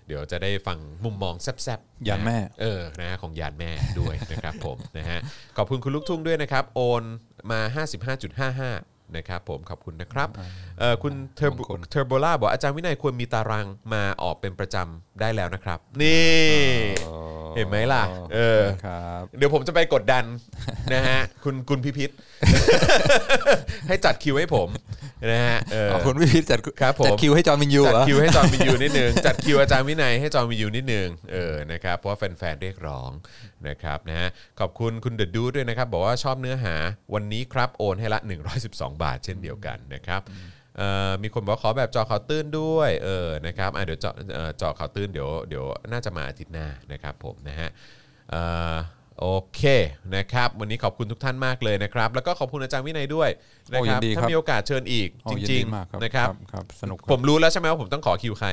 [0.07, 5.19] เดี๋ยวจะได้ฟังมุมมองแซบๆยานแม่เออนะฮะของยานแม่ด้วยนะครับผมนะฮะ
[5.57, 7.03] ขอบคุณคุณลูกทุ่งด้วยนะครับ โอน
[7.51, 7.83] มา
[8.45, 10.29] 55.55 นะครับผมขอบคุณนะครับ
[10.79, 16.31] เอ่อคุณเทอร์มงคลเทอร์โบล่าบอกอาจารย์วินัยควรมีตารางมาออกเป็นประจำได้แล้วนะครับ นี่
[17.55, 20.23] เห็นไหมล่ะเออครับเดี๋ยวผมจะไปกดดัน
[20.93, 22.11] นะฮะคุณคุณพิพิธ
[23.87, 24.69] ให้จัดคิวให้ผม
[25.31, 33.09] นะฮะเออขอบคุณพี่พิษจัดครับผมจัดคิวให้จอห์นวิญญูจัดเหรอคิวให้จอห์นวิญญูนิดนึงจัดคิวอาจารย์วินัยให้จอห์นวิญญูนิดนึงเออนะครับเพราะว่าแฟนๆเรียกร้อง
[33.69, 34.29] นะครับนะฮะ
[34.59, 36.75] ขอบคุณคุณเดอะดูด้วยนะครับ บอกว่าชอบเนื้อหา
[37.13, 38.19] วันนี้ครับโอนให้ละ
[38.61, 40.21] 112 บาท เช่นเดียวกันนะครับ
[40.77, 47.69] เอ่อมีคนบอกว่าขอแบบเจาะข่าวตื้นด้วยเออนะครับอะเดี๋ยวเจาะเอ่อเจาะข่าวตื้นเดี๋ยวเดี๋ยวน่าจะมาอาทิตย์หน้านะครับผมนะฮะ
[48.29, 48.43] เอ่
[48.73, 48.75] อ
[49.19, 49.61] โอเค
[50.15, 53.29] นะครับวันนี้ขอบคุณทุกท่านมากเลยนะครับ แล้วก็ขอบคุณอาจารย์วินัยด้วย
[53.71, 58.49] นะโอ้คยิรับนดีถ้าครับมีโอกาสเชิญอีกโอ้จยินริดีงมากครับๆนะครับครับสนุกคผรับมรู้แล้วใช่ไหมว่าผมต้องขอคิวใคร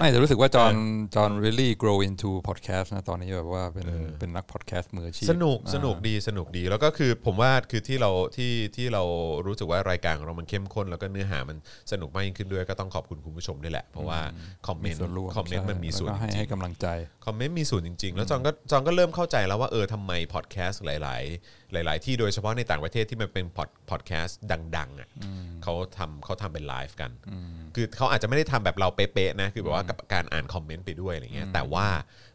[0.00, 0.74] ไม่แต่รู้สึกว่าจอห์น
[1.14, 9.02] จอห์น really grow into podcast นะตอนนี้แบบว่าเป็นเป็นนัก podcast มืออาชีพสนุกอ่าสนุกดีสนุกดีแล้วก็คือผมว่าคือที่เราที่ที่เรา
[9.46, 11.56] รู้สึกว่ารายการของเรามันเข้มข้น แล้วก็เนื้อหามัน
[11.92, 14.20] สนุกมากยิ่งขึ้นด้วยก็ต้องขอบคุณคุณผู้ชมด้วยแหละ เพราะว่า
[14.66, 24.40] คอมเมมีนต์ส่วนร่วมคอมเมนต์มันมีส่วนแล้วก็ให้จริให้งกำลังใจๆคอมเมนต์มีส่วนจริง ๆ แล้วจอห์นก็จอห์นก็เริ่มเข้าใจแล้วว่าเออทำไมพอดแคสต์หลาย ๆ หลาย ๆ ที่โดยเฉพาะในต่างประเทศที่มันเป็นพอดพอดแคสต์
[24.76, 25.08] ดังๆอะ
[25.62, 27.10] เขาทำเขาทำเป็นไลฟ์กัน
[27.74, 31.86] คือเขาอาจจะไม่ได้ทำแบบเราเป๊ะๆนะคือแบบว่ากับการอ่านคอมเมนต์ไปด้วยอะไรเงี้ยแต่ว่า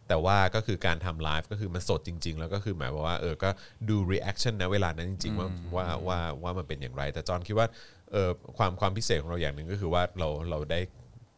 [0.08, 3.50] แต่ว่าก็คือการทำไลฟ์ก็คือมันสดจริง ๆ แล้วก็คือหมายความว่าเออก็
[3.90, 7.68] ดู reaction นะเวลานั้นจริง ๆ ว่าว่าว่าว่ามันเป็นอย่างไร แต่จอห์นคิดว่า
[8.12, 10.80] เออความความพิเศษของเราอย่างหนึ่งก็คือว่าเราเราได้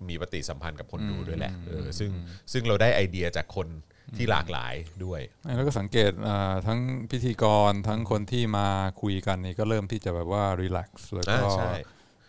[0.09, 2.09] มีปฏิสัมพันธ์กับคนดูด้วยแหละเออซึ่ง
[2.51, 3.67] ซึ่งเราได้ไอเดียจากคน
[4.15, 4.73] ที่หลากหลาย
[5.05, 5.21] ด้วย
[5.55, 6.79] แล้วก็สังเกตอ่าทั้ง
[7.11, 8.67] พิธีกรทั้งคนที่มา
[9.01, 11.71] คุยกันนี่ก็เริ่มที่จะแบบว่ารีแลกซ์แล้วก็อ่าใช่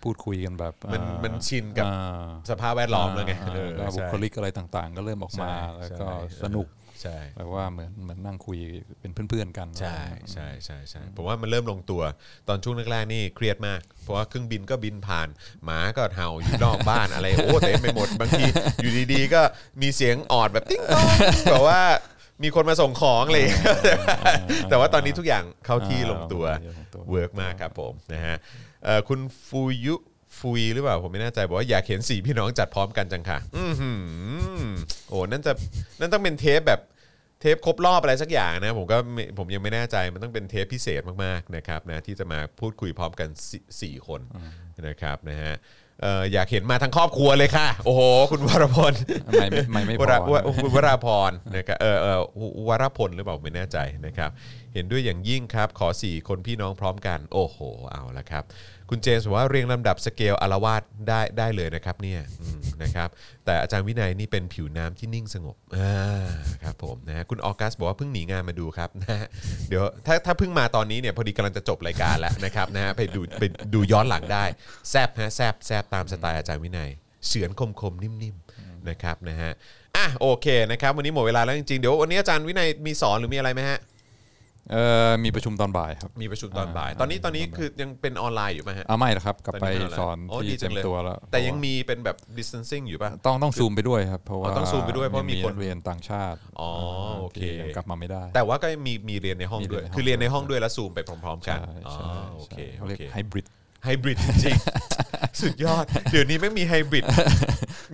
[0.03, 6.09] พูดคุยกันแบบมันอ่ามันชินกับอ่าสภาพแวดล้อมแล้วไงาเออแล้วบุใช่คลิกอะไรต่างๆ ก็เริ่มออกมาใช่แล้วก็ใช่
[6.43, 6.67] สนุก
[7.03, 8.59] ใช่แบบว่าเหมือนเหมือนนั่งคุย
[9.01, 9.99] เป็นเพื่อนๆกันใช่
[10.33, 12.03] ใช่ใช่ใช่ผมว่ามันเริ่มลงตัว
[12.49, 15.29] ตอนช่วงแรกๆนี่เครียดมาก เพราะว่าเครื่องบินก็บินผ่าน
[15.65, 18.45] หมาก็เห่าอยู่นอกบ้านอะไรโอ้เต็มไปหมดบางที
[18.83, 19.43] อยู่ดีๆ ก็
[19.83, 21.07] มีเสียงออดแบบติ๊งต้อง
[21.51, 21.81] แบบว่า
[22.43, 23.47] มีคนมาส่งของเลย
[24.71, 28.37] แต่ว่าตอนนี้ทุกอย่างเข้าที่ลงตัวอ่าลงตัว work มากครับผมนะฮะ
[28.85, 29.95] เอ่อคุณฟูยุ
[30.41, 33.93] ฟุยหรือเปล่าผมไม่แน่ใจบอกว่าอยากเห็นสี่พี่น้องจัดพร้อมกันจังค่ะอือหื
[34.63, 34.67] อ
[35.09, 35.53] โอ้นั่นจะ
[36.01, 36.81] นั่นต้องเป็นเทปแบบ
[37.41, 44.21] เทปครบรอบอะไรสักอย่างนะผมก็ไม่ผมยังไม่แน่ใจมันต้องเป็นเทปพิเศษมากๆนะครับนะที่จะมาพูดคุยพร้อมกันสี่สี่คน
[44.87, 45.55] นะครับนะฮะ
[46.03, 48.93] เอ่ออยากเห็นมาทั้งครอบครัวเลยค่ะ โอ้โห คุณวรพล
[49.33, 52.21] ไม่ไม่ไม่ไม่พวอราว่าคุณวราพรนะครับเออเออ
[52.69, 54.31] วราพลหรือเปล่าไม่แน่ใจนะครับ
[54.75, 57.59] เห็นด้วยอย่างยิ่งครับ ขอ 4 คนพี่น้องพร้อมกัน โอ้โห
[57.93, 58.45] เอาละครับ
[58.91, 63.09] คุณเจมส์บอกว่าเรียงลำดับสเกลอารวาสได้ได้เลยนะครับเนี่ยอืมนะครับ
[63.45, 66.29] แต่อาจารย์วินัยนี่เป็นผิวน้ำที่นิ่งสงบอ่า
[66.63, 69.29] ครับผมนะฮะคุณออกัสบอกว่าเพิ่งหนีงานมาดูครับนะฮะ
[69.69, 73.43] เดี๋ยวถ้าถ้าเพิ่งมาตอนนี้เนี่ยพอดีกำลังจะจบรายการแล้วนะครับนะฮะไปดูไป
[73.75, 74.45] ดูย้อนหลังได้
[74.91, 76.91] แซบฮะแซบแซบตามสไตล์อาจารย์วินัย
[77.27, 79.51] เฉือนคมคมๆนิ่มๆนะครับนะฮะ
[79.97, 83.79] อะโอเคนะครับวันนี้หมดเวลาแล้วจริงๆเดี๋ยววันนี้อาจารย์วินัยมีสอนหรือมีอะไรไหมฮะ
[84.73, 96.71] เอ่อมีประชุมตอนบ่ายครับ มีประชุมตอนบ่าย ตอนนี้ตอนนี้คือยังเป็นออนไลน์อยู่ไหมฮะ อ่าไม่ละครับ กลับไปตอนนี้ไม่เอาแล้วสอนโอ้ที่ดีจัเต็งมเลยตัวแล้วแต่ยังมีเป็นแบบ distancing อยู่ป่ะ ต้องต้องซูมไปด้วยครับ เพราะว่าต้องซูมไปด้วยเพราะมีคนนักเรียนต่างชาติอ๋อ
[97.21, 103.47] โอเค ที่ยังกลับมาไม่ได้ แต่ว่าก็มีมีเรียนในห้องมีเรีด้วยยนในห้อง คือเรียนในห้องด้วยแล้วซูมไปพร้อม ๆ กันใช่อ๋อใช่โอเคใช่เขาโอเรียกเคไฮบริด
[103.85, 107.05] ไฮบริดจริงๆ สุดยอด เดี๋ยวนี้ไม่งมีไฮบริด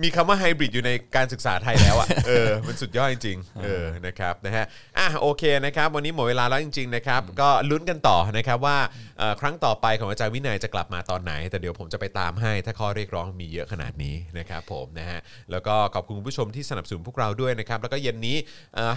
[0.03, 4.65] มีคำว่าไฮบริดอยู่ในการศึกษาไทยแล้วอะ เออ มันสุดยอดจริงๆ เออ นะครับ นะฮะ
[4.97, 8.77] อะ โอเคนะครับ วันนี้หมดเวลาแล้วจริง ๆ นะครับ ก็ลุ้นกันต่อนะครับว่า
[9.17, 15.19] เอ่อครั้งต่อไปของอาจารย์วินัยจะกลับมาตอนไหน แต่เดี๋ยวผมจะไปตามให้ ถ้าข้อเรียกร้องมีเยอะขนาดนี้นะครับผมนะฮะ
[15.51, 18.37] แล้วก็ขอบคุณคุณผู้ชมที่สนับสนุนพวกเราด้วยนะครับ แล้วก็เย็นนี้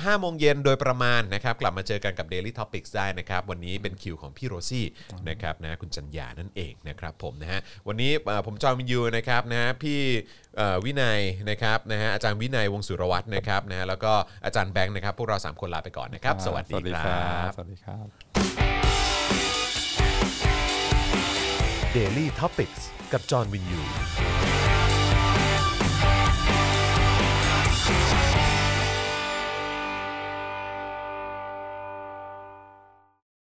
[0.05, 4.87] ห้าโมงเย็นโดยประมาณนะครับ กลับมาเจอกันกับ Daily Topics ได้นะครับ วันนี้เป็นคิวของพี่โรซี่
[5.29, 10.01] นะครับนะ คุณจันยานั่นเองนะครับผมนะฮะวันนี้เอ่อผมจอมินยูนะครับนะฮะพี่
[10.57, 14.13] เอ่อวินัยนะครับนะฮะอาจารย์วินัยวงศ์สุรวัตรนะครับนะฮะแล้วก็
[14.45, 18.07] อาจารย์แบงค์นะครับพวกเราสามคนลาไปก่อนนะครับ สวัสดีครับสวัสดีครับ
[21.97, 22.73] Daily t o p i c ก
[23.13, 23.81] กับจอห์นวินยู